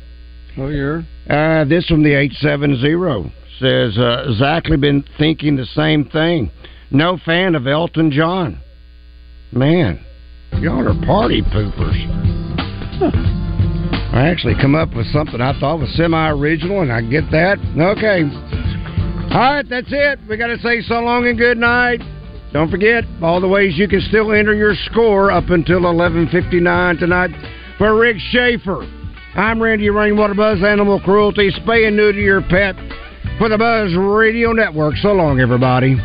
Oh, 0.57 0.69
you're. 0.69 1.03
Uh, 1.29 1.65
this 1.65 1.85
from 1.87 2.03
the 2.03 2.13
870 2.13 3.31
says, 3.59 3.97
uh, 3.97 4.25
exactly 4.29 4.77
been 4.77 5.03
thinking 5.17 5.55
the 5.55 5.65
same 5.65 6.05
thing. 6.05 6.51
No 6.89 7.17
fan 7.17 7.55
of 7.55 7.67
Elton 7.67 8.11
John. 8.11 8.59
Man, 9.51 9.99
y'all 10.53 10.87
are 10.87 11.05
party 11.05 11.41
poopers. 11.41 11.97
Huh. 12.99 13.11
I 14.13 14.29
actually 14.29 14.55
come 14.59 14.73
up 14.73 14.95
with 14.95 15.05
something 15.07 15.41
I 15.41 15.57
thought 15.59 15.79
was 15.79 15.93
semi 15.95 16.29
original, 16.29 16.81
and 16.81 16.91
I 16.91 17.01
get 17.01 17.29
that. 17.31 17.59
Okay. 17.77 18.23
All 19.31 19.53
right, 19.53 19.65
that's 19.69 19.91
it. 19.91 20.19
We 20.29 20.37
got 20.37 20.47
to 20.47 20.57
say 20.59 20.81
so 20.81 21.01
long 21.01 21.27
and 21.27 21.37
good 21.37 21.57
night. 21.57 22.01
Don't 22.53 22.71
forget 22.71 23.03
all 23.21 23.41
the 23.41 23.47
ways 23.47 23.77
you 23.77 23.87
can 23.87 24.01
still 24.01 24.31
enter 24.31 24.53
your 24.53 24.73
score 24.85 25.31
up 25.31 25.49
until 25.49 25.81
11:59 25.81 26.97
tonight. 26.97 27.31
For 27.77 27.95
Rick 27.95 28.17
Shaeffer, 28.31 28.87
I'm 29.35 29.61
Randy 29.61 29.89
Rainwater 29.89 30.33
Buzz 30.33 30.63
Animal 30.63 30.99
Cruelty, 31.01 31.51
spay 31.51 31.87
and 31.87 31.95
neuter 31.97 32.19
your 32.19 32.41
pet 32.41 32.75
for 33.37 33.49
the 33.49 33.57
Buzz 33.57 33.93
Radio 33.95 34.51
Network. 34.53 34.95
So 34.97 35.11
long, 35.13 35.39
everybody. 35.39 35.95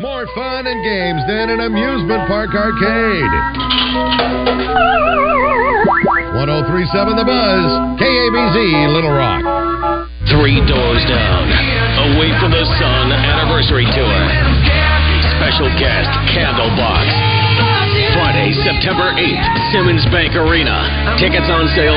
More 0.00 0.26
fun 0.34 0.66
and 0.66 0.84
games 0.84 1.22
than 1.28 1.50
an 1.50 1.60
amusement 1.60 2.28
park 2.28 2.50
arcade. 2.54 3.30
1037 6.34 7.16
The 7.16 7.24
Buzz, 7.24 8.00
KABZ, 8.00 8.94
Little 8.94 9.10
Rock. 9.10 9.89
Three 10.30 10.62
doors 10.62 11.02
down, 11.10 11.50
away 12.14 12.30
from 12.38 12.54
the 12.54 12.62
sun 12.78 13.10
anniversary 13.10 13.82
tour. 13.90 14.20
Special 15.42 15.66
guest 15.74 16.06
Candlebox. 16.30 17.10
Friday, 18.14 18.54
September 18.62 19.10
8th, 19.18 19.46
Simmons 19.72 20.06
Bank 20.14 20.36
Arena. 20.36 21.16
Tickets 21.18 21.50
on 21.50 21.66
sale 21.74 21.88